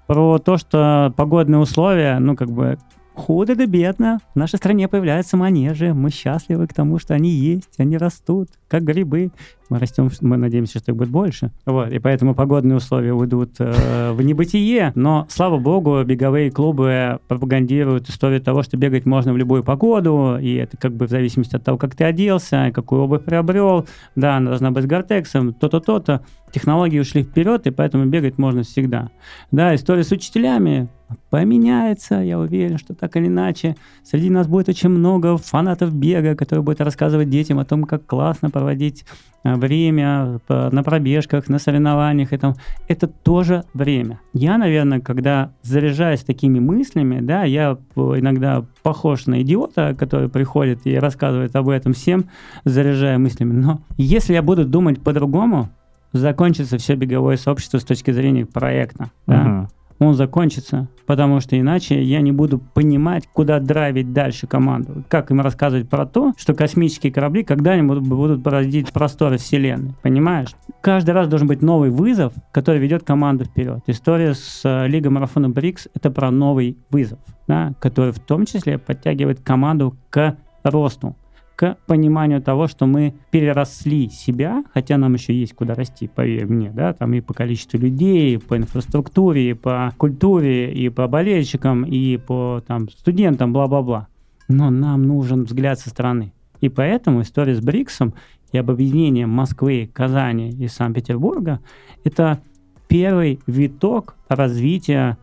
[0.07, 2.79] Про то, что погодные условия, ну, как бы,
[3.19, 4.19] худо да бедно.
[4.33, 5.93] В нашей стране появляются манежи.
[5.93, 9.31] Мы счастливы к тому, что они есть, они растут, как грибы.
[9.69, 11.51] Мы растем, мы надеемся, что их будет больше.
[11.65, 14.91] Вот, и поэтому погодные условия уйдут э, в небытие.
[14.95, 20.55] Но, слава богу, беговые клубы пропагандируют историю того, что бегать можно в любую погоду, и
[20.55, 23.85] это как бы в зависимости от того, как ты оделся, какую обувь приобрел.
[24.15, 26.21] Да, она должна быть с гортексом, то-то, то-то.
[26.51, 29.11] Технологии ушли вперед, и поэтому бегать можно всегда.
[29.51, 30.89] Да, история с учителями
[31.29, 33.75] поменяется, я уверен, что так или иначе.
[34.03, 38.49] Среди нас будет очень много фанатов бега, которые будут рассказывать детям о том, как классно
[38.49, 39.05] проводить
[39.43, 42.33] время по- на пробежках, на соревнованиях.
[42.33, 42.55] И там.
[42.87, 44.19] Это тоже время.
[44.33, 50.85] Я, наверное, когда заряжаюсь такими мыслями, да, я э, иногда похож на идиота, который приходит
[50.85, 52.25] и рассказывает об этом всем,
[52.65, 53.53] заряжая мыслями.
[53.53, 55.69] Но если я буду думать по-другому,
[56.11, 59.11] закончится все беговое сообщество с точки зрения проекта.
[59.27, 59.67] Да?
[59.99, 65.03] Он закончится, потому что иначе я не буду понимать, куда драйвить дальше команду.
[65.09, 70.55] Как им рассказывать про то, что космические корабли когда-нибудь будут бороздить просторы Вселенной, понимаешь?
[70.81, 73.81] Каждый раз должен быть новый вызов, который ведет команду вперед.
[73.87, 78.77] История с э, Лигой марафона Брикс– это про новый вызов, да, который в том числе
[78.77, 81.15] подтягивает команду к росту
[81.59, 86.71] к пониманию того, что мы переросли себя, хотя нам еще есть куда расти, поверь мне,
[86.71, 91.83] да, там и по количеству людей, и по инфраструктуре, и по культуре, и по болельщикам,
[91.83, 94.07] и по там студентам, бла-бла-бла.
[94.47, 96.31] Но нам нужен взгляд со стороны.
[96.61, 98.13] И поэтому история с Бриксом
[98.53, 101.59] и об объединении Москвы, Казани и Санкт-Петербурга–
[102.05, 102.39] это
[102.87, 105.17] первый виток развития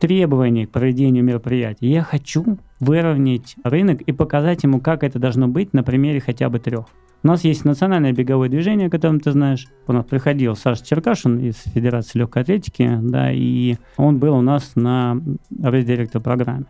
[0.00, 1.88] требований к проведению мероприятий.
[1.88, 6.58] Я хочу выровнять рынок и показать ему, как это должно быть на примере хотя бы
[6.58, 6.86] трех.
[7.22, 9.66] У нас есть национальное беговое движение, о котором ты знаешь.
[9.86, 14.72] У нас приходил Саша Черкашин из Федерации легкой атлетики, да, и он был у нас
[14.74, 16.66] на директор программе.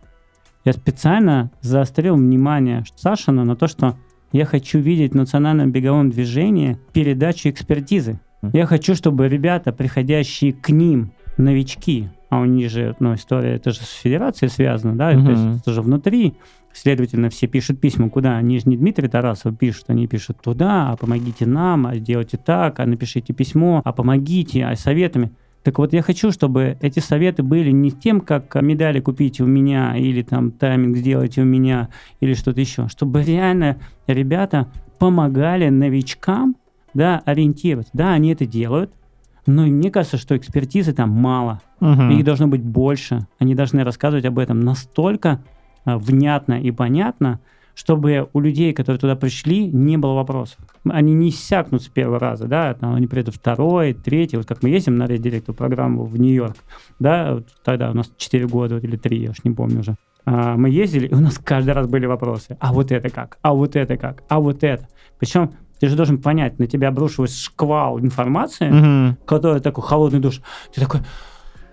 [0.64, 3.96] Я специально заострил внимание Сашина на то, что
[4.30, 8.20] я хочу видеть в национальном беговом движении передачу экспертизы.
[8.52, 13.70] Я хочу, чтобы ребята, приходящие к ним, новички, а у них же, ну, история, это
[13.70, 15.24] же с федерацией связано, да, Мгм.
[15.24, 16.34] то есть это же внутри,
[16.72, 20.96] следовательно, все пишут письма куда, они же не Дмитрий Тарасов пишут, они пишут туда, а
[20.96, 25.32] помогите нам, а сделайте так, а напишите письмо, а помогите, а советами.
[25.62, 29.96] Так вот, я хочу, чтобы эти советы были не тем, как медали купите у меня,
[29.96, 31.88] или там тайминг сделайте у меня,
[32.20, 36.56] или что-то еще, чтобы реально ребята помогали новичкам,
[36.92, 37.90] да, ориентироваться.
[37.94, 38.92] Да, они это делают,
[39.46, 41.60] но мне кажется, что экспертизы там мало.
[41.80, 42.10] Мгм.
[42.10, 43.26] Их должно быть больше.
[43.38, 45.42] Они должны рассказывать об этом настолько
[45.84, 47.40] а, внятно и понятно,
[47.74, 50.58] чтобы у людей, которые туда пришли, не было вопросов.
[50.88, 54.70] Они не иссякнут с первого раза, да, там они приедут второй, третий, вот как мы
[54.70, 56.56] ездим на директор программу в Нью-Йорк,
[57.00, 59.96] да, вот тогда у нас 4 года или 3, я уж не помню уже.
[60.24, 62.56] А, мы ездили, и у нас каждый раз были вопросы.
[62.60, 63.38] А вот это как?
[63.42, 64.22] А вот это как?
[64.28, 64.88] А вот это?
[65.18, 69.18] Причем ты же должен понять, на тебя обрушивается шквал информации, Мгм.
[69.26, 70.40] который такой холодный душ.
[70.72, 71.00] Ты такой,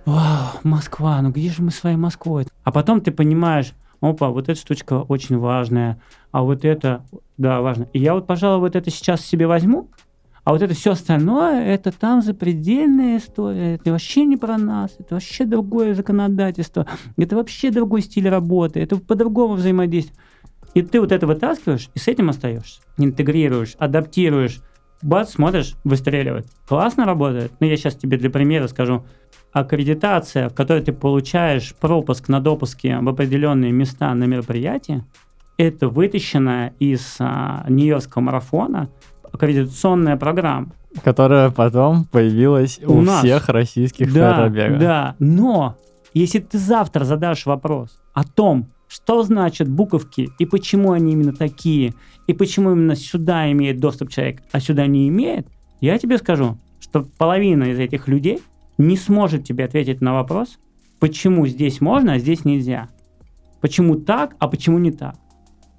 [0.05, 2.45] вау, Москва, ну где же мы своей Москвой?
[2.63, 6.01] А потом ты понимаешь, опа, вот эта штучка очень важная,
[6.31, 7.05] а вот это,
[7.37, 7.87] да, важно.
[7.93, 9.89] И я вот, пожалуй, вот это сейчас себе возьму,
[10.43, 15.13] а вот это все остальное, это там запредельная история, это вообще не про нас, это
[15.13, 20.17] вообще другое законодательство, это вообще другой стиль работы, это по-другому взаимодействие.
[20.73, 22.81] И ты вот это вытаскиваешь, и с этим остаешься.
[22.97, 24.61] Интегрируешь, адаптируешь.
[25.01, 26.47] Бац, смотришь, выстреливает.
[26.67, 27.51] Классно работает.
[27.59, 29.03] Ну, я сейчас тебе для примера скажу.
[29.51, 35.03] Аккредитация, в которой ты получаешь пропуск на допуске в определенные места на мероприятии,
[35.57, 38.89] это вытащенная из а, Нью-Йоркского марафона
[39.31, 40.71] аккредитационная программа.
[41.03, 43.19] Которая потом появилась у, У нас.
[43.19, 44.79] всех российских Да, фэробегов.
[44.79, 45.77] да, но
[46.13, 51.93] если ты завтра задашь вопрос о том, что значат буковки и почему они именно такие,
[52.27, 55.47] и почему именно сюда имеет доступ человек, а сюда не имеет,
[55.79, 58.41] я тебе скажу, что половина из этих людей
[58.77, 60.59] не сможет тебе ответить на вопрос,
[60.99, 62.89] почему здесь можно, а здесь нельзя.
[63.61, 65.15] Почему так, а почему не так.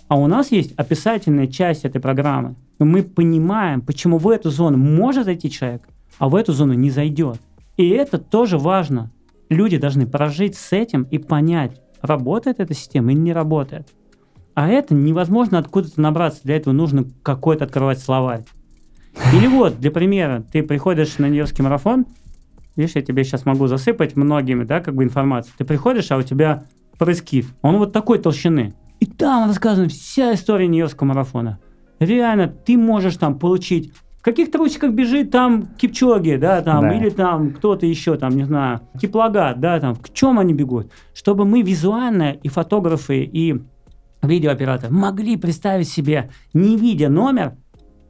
[0.09, 2.55] А у нас есть описательная часть этой программы.
[2.79, 5.87] Мы понимаем, почему в эту зону может зайти человек,
[6.19, 7.39] а в эту зону не зайдет.
[7.77, 9.11] И это тоже важно.
[9.51, 13.89] Люди должны прожить с этим и понять, работает эта система или не работает.
[14.55, 16.43] А это невозможно откуда-то набраться.
[16.45, 18.45] Для этого нужно какой-то открывать словарь.
[19.35, 22.07] Или вот, для примера, ты приходишь на Нью-Йоркский марафон,
[22.77, 25.55] видишь, я тебе сейчас могу засыпать многими, да, как бы информацией.
[25.59, 26.65] Ты приходишь, а у тебя
[26.99, 27.47] пресс-кит.
[27.63, 28.75] Он вот такой толщины.
[29.01, 31.59] И там рассказана вся история Нью-Йоркского марафона.
[31.99, 33.93] Реально, ты можешь там получить
[34.23, 36.95] в каких трусиках бежит там Кипчоги, да, там, Да.
[36.95, 41.45] или там кто-то еще, там, не знаю, Киплагат, да, там, в чем они бегут, чтобы
[41.45, 43.61] мы визуально и фотографы, и
[44.23, 47.55] видеооператоры могли представить себе, не видя номер,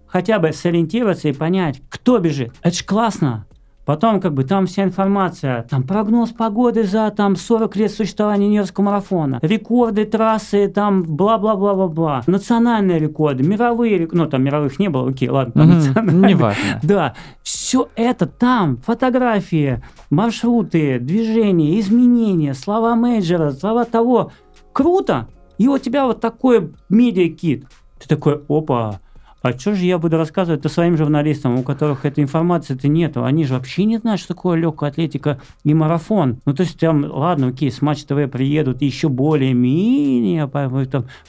[0.06, 2.52] хотя бы сориентироваться и понять, кто бежит.
[2.62, 3.46] Это ж классно.
[3.84, 8.84] Потом, как бы, там вся информация, там прогноз погоды за там 40 лет существования Нью-Йоркского
[8.84, 15.28] марафона, рекорды трассы, там бла-бла-бла-бла-бла, национальные рекорды, мировые рекорды, ну, там мировых не было, окей,
[15.28, 16.28] ладно, там Мгм, национальные.
[16.34, 16.80] Неважно.
[16.82, 24.30] Да, все это там, фотографии, маршруты, движения, изменения, слова менеджера, слова того.
[24.72, 25.28] Круто!
[25.58, 27.66] И у тебя вот такой медиа-кит.
[27.98, 29.00] Ты такой, опа,
[29.42, 33.24] а что же я буду рассказывать-то своим журналистам, у которых этой информации-то нету?
[33.24, 36.40] Они же вообще не знают, что такое легкая атлетика и марафон.
[36.46, 40.48] Ну, то есть, там, ладно, окей, с Матч ТВ приедут еще более-менее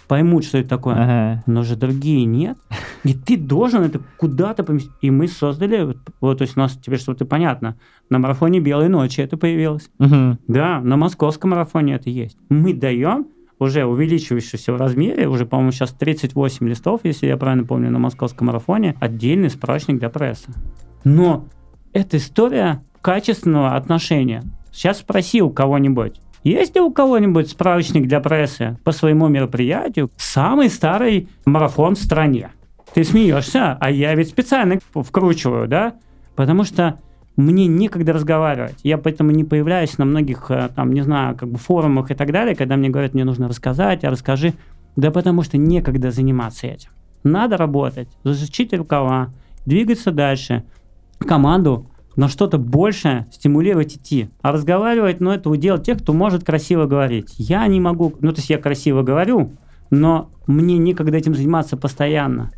[0.07, 0.95] поймут, что это такое.
[0.95, 1.44] Ага.
[1.48, 2.57] Но же другие нет.
[3.03, 4.91] И ты должен это куда-то поместить.
[5.02, 7.76] И мы создали, вот, то есть у нас тебе что-то понятно.
[8.10, 9.90] На марафоне «Белой ночи» это появилось.
[9.98, 10.40] Мгм.
[10.48, 12.38] Да, на московском марафоне это есть.
[12.49, 13.27] Мы даем
[13.64, 18.48] уже увеличивающийся в размере, уже, по-моему, сейчас 38 листов, если я правильно помню, на московском
[18.48, 20.52] марафоне, отдельный справочник для прессы.
[21.03, 21.45] Но
[21.91, 24.44] это история качественного отношения.
[24.72, 30.11] Сейчас спроси у кого-нибудь, есть ли у кого-нибудь справочник для прессы по своему мероприятию?
[30.18, 32.52] Самый старый марафон в стране.
[32.94, 35.95] Ты смеешься, а я ведь специально вкручиваю, да?
[36.35, 36.99] Потому что
[37.35, 38.77] мне некогда разговаривать.
[38.84, 42.31] Я поэтому не появляюсь на многих, э, там, не знаю, как бы форумах и так
[42.31, 44.53] далее, когда мне говорят, мне нужно рассказать, а расскажи.
[44.95, 46.91] Да потому что некогда заниматься этим.
[47.23, 49.30] Надо работать, засучить рукава,
[49.65, 50.64] двигаться дальше,
[51.19, 54.30] команду на что-то большее стимулировать идти.
[54.41, 57.34] А разговаривать, ну, это удел тех, кто может красиво говорить.
[57.38, 59.51] Я не могу, ну, то есть я красиво говорю,
[59.89, 62.51] но мне некогда этим заниматься постоянно.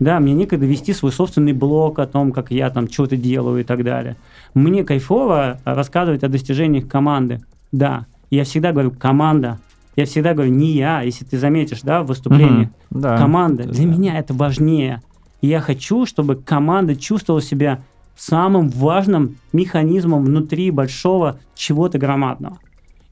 [0.00, 3.64] Да, мне некогда вести свой собственный блог о том, как я там что-то делаю и
[3.64, 4.16] так далее.
[4.54, 7.40] Мне кайфово рассказывать о достижениях команды.
[7.72, 9.58] Да, я всегда говорю команда.
[9.96, 12.70] Я всегда говорю не я, если ты заметишь, да, в выступлении.
[12.90, 13.00] Мгм.
[13.02, 13.16] Да.
[13.16, 13.64] команда.
[13.64, 13.92] Для да.
[13.92, 15.02] меня это важнее.
[15.40, 17.82] И я хочу, чтобы команда чувствовала себя
[18.16, 22.58] самым важным механизмом внутри большого чего-то громадного.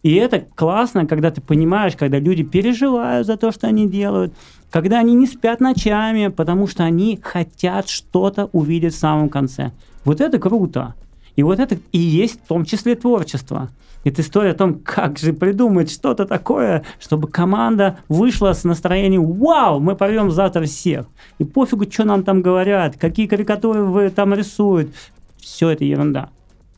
[0.03, 4.35] И это классно, когда ты понимаешь, когда люди переживают за то, что они делают,
[4.70, 9.70] когда они не спят ночами, потому что они хотят что-то увидеть в самом конце.
[10.05, 10.95] Вот это круто.
[11.37, 13.70] И вот это и есть в том числе творчество.
[14.05, 19.79] Это история о том, как же придумать что-то такое, чтобы команда вышла с настроением «Вау,
[19.79, 21.07] мы порвем завтра всех!»
[21.39, 24.93] И пофигу, что нам там говорят, какие карикатуры вы там рисуют.
[25.39, 26.31] Все это ерунда.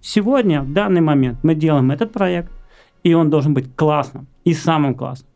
[0.02, 2.50] Сегодня, в данный момент, мы делаем этот проект,
[3.04, 5.30] и он должен быть классным, и самым классным.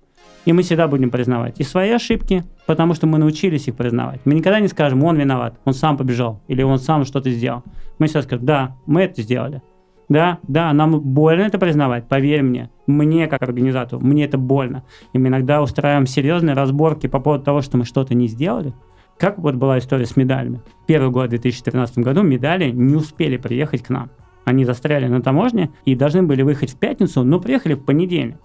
[0.45, 4.21] И мы всегда будем признавать и свои ошибки, потому что мы научились их признавать.
[4.25, 7.63] Мы никогда не скажем, он виноват, он сам побежал, или он сам что-то сделал.
[7.99, 9.63] Мы всегда скажем, да, мы это сделали.
[10.09, 12.71] Да, да, нам больно это признавать, поверь мне.
[12.87, 14.85] Мне, как организатору, мне это больно.
[15.13, 18.73] И мы иногда устраиваем серьезные разборки по поводу того, что мы что-то не сделали.
[19.19, 20.63] Как вот была история с медалями.
[20.87, 24.09] Первый год, в 2013 году, медали не успели приехать к нам.
[24.49, 28.39] Они застряли на таможне и должны были выехать в пятницу, но приехали в понедельник.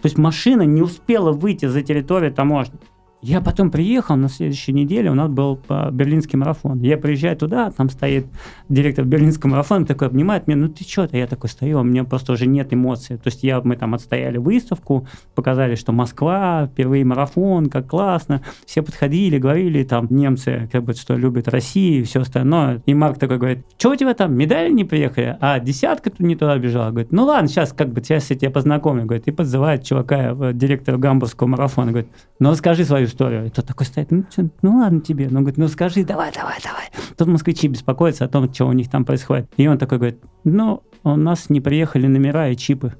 [0.00, 2.78] То есть машина не успела выйти за территорию таможни.
[3.26, 6.82] Я потом приехал на следующей неделе, у нас был а, берлинский марафон.
[6.82, 8.26] Я приезжаю туда, там стоит
[8.68, 12.34] директор берлинского марафона, такой обнимает меня, ну ты что-то, я такой стою, у меня просто
[12.34, 13.16] уже нет эмоций.
[13.16, 18.42] То есть я, мы там отстояли выставку, показали, что Москва, впервые марафон, как классно.
[18.66, 22.82] Все подходили, говорили, там, немцы, как бы, что любят Россию и все остальное.
[22.84, 25.38] И Марк такой говорит, что у тебя там, медали не приехали?
[25.40, 26.90] А десятка тут не туда бежала.
[26.90, 29.06] Говорит, ну ладно, сейчас как бы сейчас я тебя познакомлю.
[29.06, 31.90] Говорит, и подзывает чувака, э, директора гамбургского марафона.
[31.90, 33.46] Говорит, ну расскажи свою историю.
[33.46, 35.28] И тот такой стоит, ну, чё, ну ладно тебе.
[35.30, 36.84] Ну, говорит, ну скажи, давай, давай, давай.
[37.16, 39.48] Тут москвичи беспокоятся о том, что у них там происходит.
[39.56, 42.94] И он такой говорит, ну, у нас не приехали номера и чипы.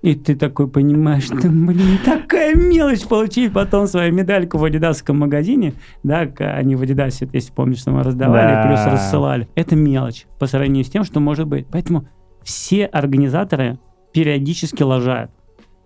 [0.00, 5.74] И ты такой понимаешь, что, блин, такая мелочь получить потом свою медальку в адидасском магазине,
[6.02, 8.62] да, они в адидасе, если помнишь, что мы раздавали, Да.
[8.66, 9.46] плюс рассылали.
[9.54, 11.66] Это мелочь по сравнению с тем, что может быть.
[11.70, 12.08] Поэтому
[12.42, 13.78] все организаторы
[14.14, 15.30] периодически лажают.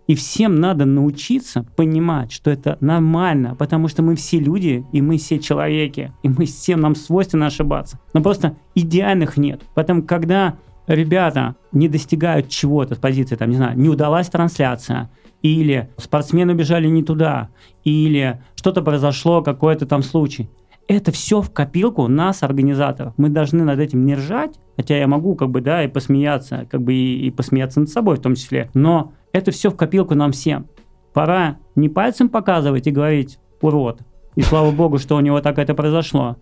[0.09, 5.18] И всем надо научиться понимать, что это нормально, потому что мы все люди, и мы
[5.18, 8.01] все человеки, и мы всем нам свойственно ошибаться.
[8.14, 9.60] Но просто идеальных нет.
[9.74, 10.56] Поэтому, когда
[10.86, 15.10] ребята не достигают чего-то с позиции, там, не знаю, не удалась трансляция,
[15.43, 17.51] или спортсмены убежали не туда,
[17.85, 20.48] или что-то произошло, какой-то там случай.
[20.89, 23.12] Это все в копилку нас, организаторов.
[23.19, 26.82] Мы должны над этим не ржать, хотя я могу как бы, да, и посмеяться, как
[26.82, 28.70] бы и, и посмеяться над собой в том числе.
[28.73, 30.66] Но Это все в копилку нам всем.
[31.12, 34.01] Пора не пальцем показывать и говорить «урод»,
[34.36, 36.36] и слава богу, что у него так это произошло,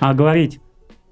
[0.00, 0.60] а говорить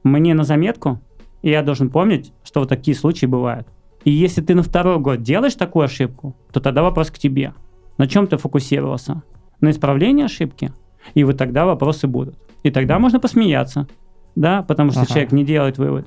[0.02, 1.00] «мне на заметку»,
[1.42, 3.68] и я должен помнить, что вот такие случаи бывают.
[4.04, 7.54] И если ты на второй год делаешь такую ошибку, то тогда вопрос к тебе.
[7.98, 9.22] На чем ты фокусировался?
[9.60, 10.72] На исправлении ошибки?
[11.14, 12.36] И вот тогда вопросы будут.
[12.62, 13.88] И тогда можно посмеяться,
[14.34, 15.08] да, потому что Ага.
[15.08, 16.06] человек не делает выводы.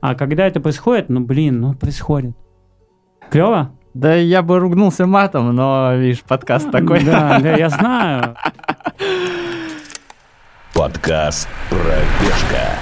[0.00, 2.36] А когда это происходит, ну блин, ну происходит.
[3.30, 3.72] Клево?
[3.94, 7.02] Да я бы ругнулся матом, но, видишь, подкаст такой.
[7.04, 8.36] Да, да, я знаю.
[10.72, 12.78] Подкаст «Пробежка».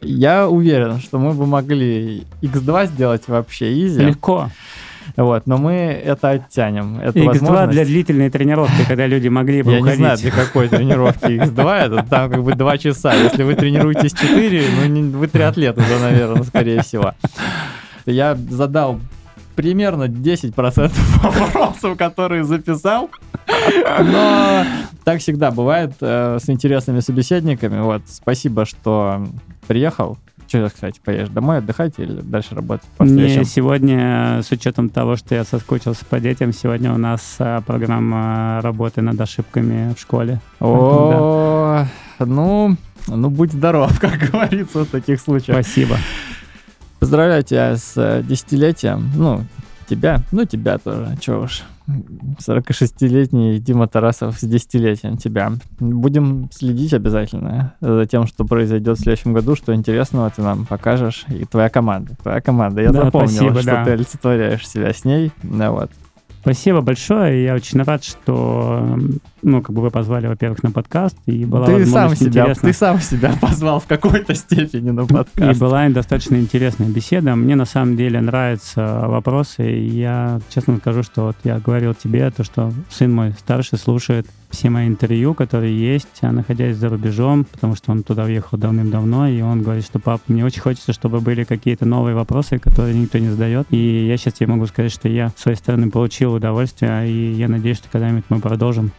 [0.00, 4.00] Я уверен, что мы бы могли X2 сделать вообще изи.
[4.02, 4.48] Легко.
[5.16, 6.98] Вот, но мы это оттянем.
[7.00, 7.70] Эту X2 возможность.
[7.72, 9.98] для длительной тренировки, когда люди могли бы Я не уходить.
[9.98, 13.12] знаю, для какой тренировки X2, это там как бы 2 часа.
[13.14, 17.12] Если вы тренируетесь 4, ну не- вы триатлет уже, наверное, скорее всего.
[18.06, 19.00] Я задал
[19.54, 23.10] примерно 10% вопросов, которые записал.
[24.02, 24.64] Но
[25.04, 27.80] так всегда бывает э, с интересными собеседниками.
[27.80, 29.26] Вот, спасибо, что
[29.68, 30.16] приехал.
[30.52, 32.86] Что, кстати, поедешь домой отдыхать или дальше работать?
[32.98, 38.60] Не, сегодня, с учетом того, что я соскучился по детям, сегодня у нас а, программа
[38.60, 40.42] работы над ошибками в школе.
[40.60, 41.86] О,
[42.18, 42.76] ну,
[43.06, 45.56] ну будь здоров, как говорится в таких случаях.
[45.56, 45.96] Спасибо.
[47.00, 49.10] Поздравляю тебя с э, десятилетием.
[49.16, 49.46] Ну,
[49.88, 51.62] тебя, ну тебя тоже, чего уж.
[51.86, 55.52] 46-летний Дима Тарасов с десятилетием тебя.
[55.78, 61.24] Будем следить обязательно за тем, что произойдет в следующем году, что интересного ты нам покажешь.
[61.28, 62.16] И твоя команда.
[62.22, 62.82] Твоя команда.
[62.82, 63.84] Я Да, запомнил, спасибо, что да.
[63.84, 65.32] ты олицетворяешь себя с ней.
[65.42, 65.90] Ну, вот.
[66.40, 67.44] Спасибо большое.
[67.44, 68.98] Я очень рад, что
[69.42, 72.68] ну, как бы вы позвали, во-первых, на подкаст, и была ты сам себя, интересно.
[72.68, 75.60] ты сам себя позвал в какой-то степени на И подкаст.
[75.60, 77.34] была достаточно интересная беседа.
[77.34, 79.70] Мне на самом деле нравятся вопросы.
[79.70, 84.26] И я честно скажу, что вот я говорил тебе, то, что сын мой старший слушает
[84.52, 89.26] все мои интервью, которые есть, а находясь за рубежом, потому что он туда уехал давным-давно,
[89.28, 93.18] и он говорит, что пап, мне очень хочется, чтобы были какие-то новые вопросы, которые никто
[93.18, 93.66] не задает.
[93.70, 97.48] И я сейчас тебе могу сказать, что я с своей стороны получил удовольствие, и я
[97.48, 98.92] надеюсь, что когда-нибудь мы продолжим.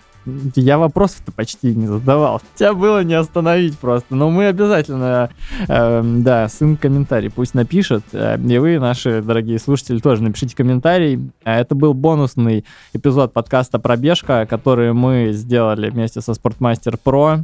[0.55, 2.41] Я вопросов-то почти не задавал.
[2.55, 4.15] Тебя было не остановить просто.
[4.15, 5.29] Но мы обязательно,
[5.67, 8.03] эм, да, сын комментарий пусть напишет.
[8.13, 11.31] Э, и вы, наши дорогие слушатели, тоже напишите комментарий.
[11.43, 12.63] Э, Это был бонусный
[12.93, 17.39] эпизод подкаста «Пробежка», который мы сделали вместе со Спортмастер Про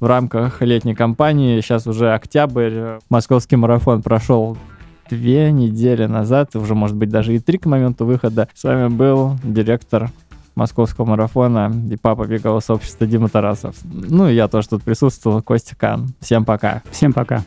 [0.00, 1.60] в рамках летней кампании.
[1.60, 2.98] Сейчас уже октябрь.
[3.10, 4.56] Московский марафон прошел
[5.08, 8.48] две недели назад, уже, может быть, даже и три к моменту выхода.
[8.54, 10.10] С вами был директор
[10.54, 13.74] московского марафона и папа бегового сообщества Дима Тарасов.
[13.84, 16.08] Ну и я тоже тут присутствовал, Костя Кан.
[16.20, 16.82] Всем пока.
[16.90, 17.44] Всем пока.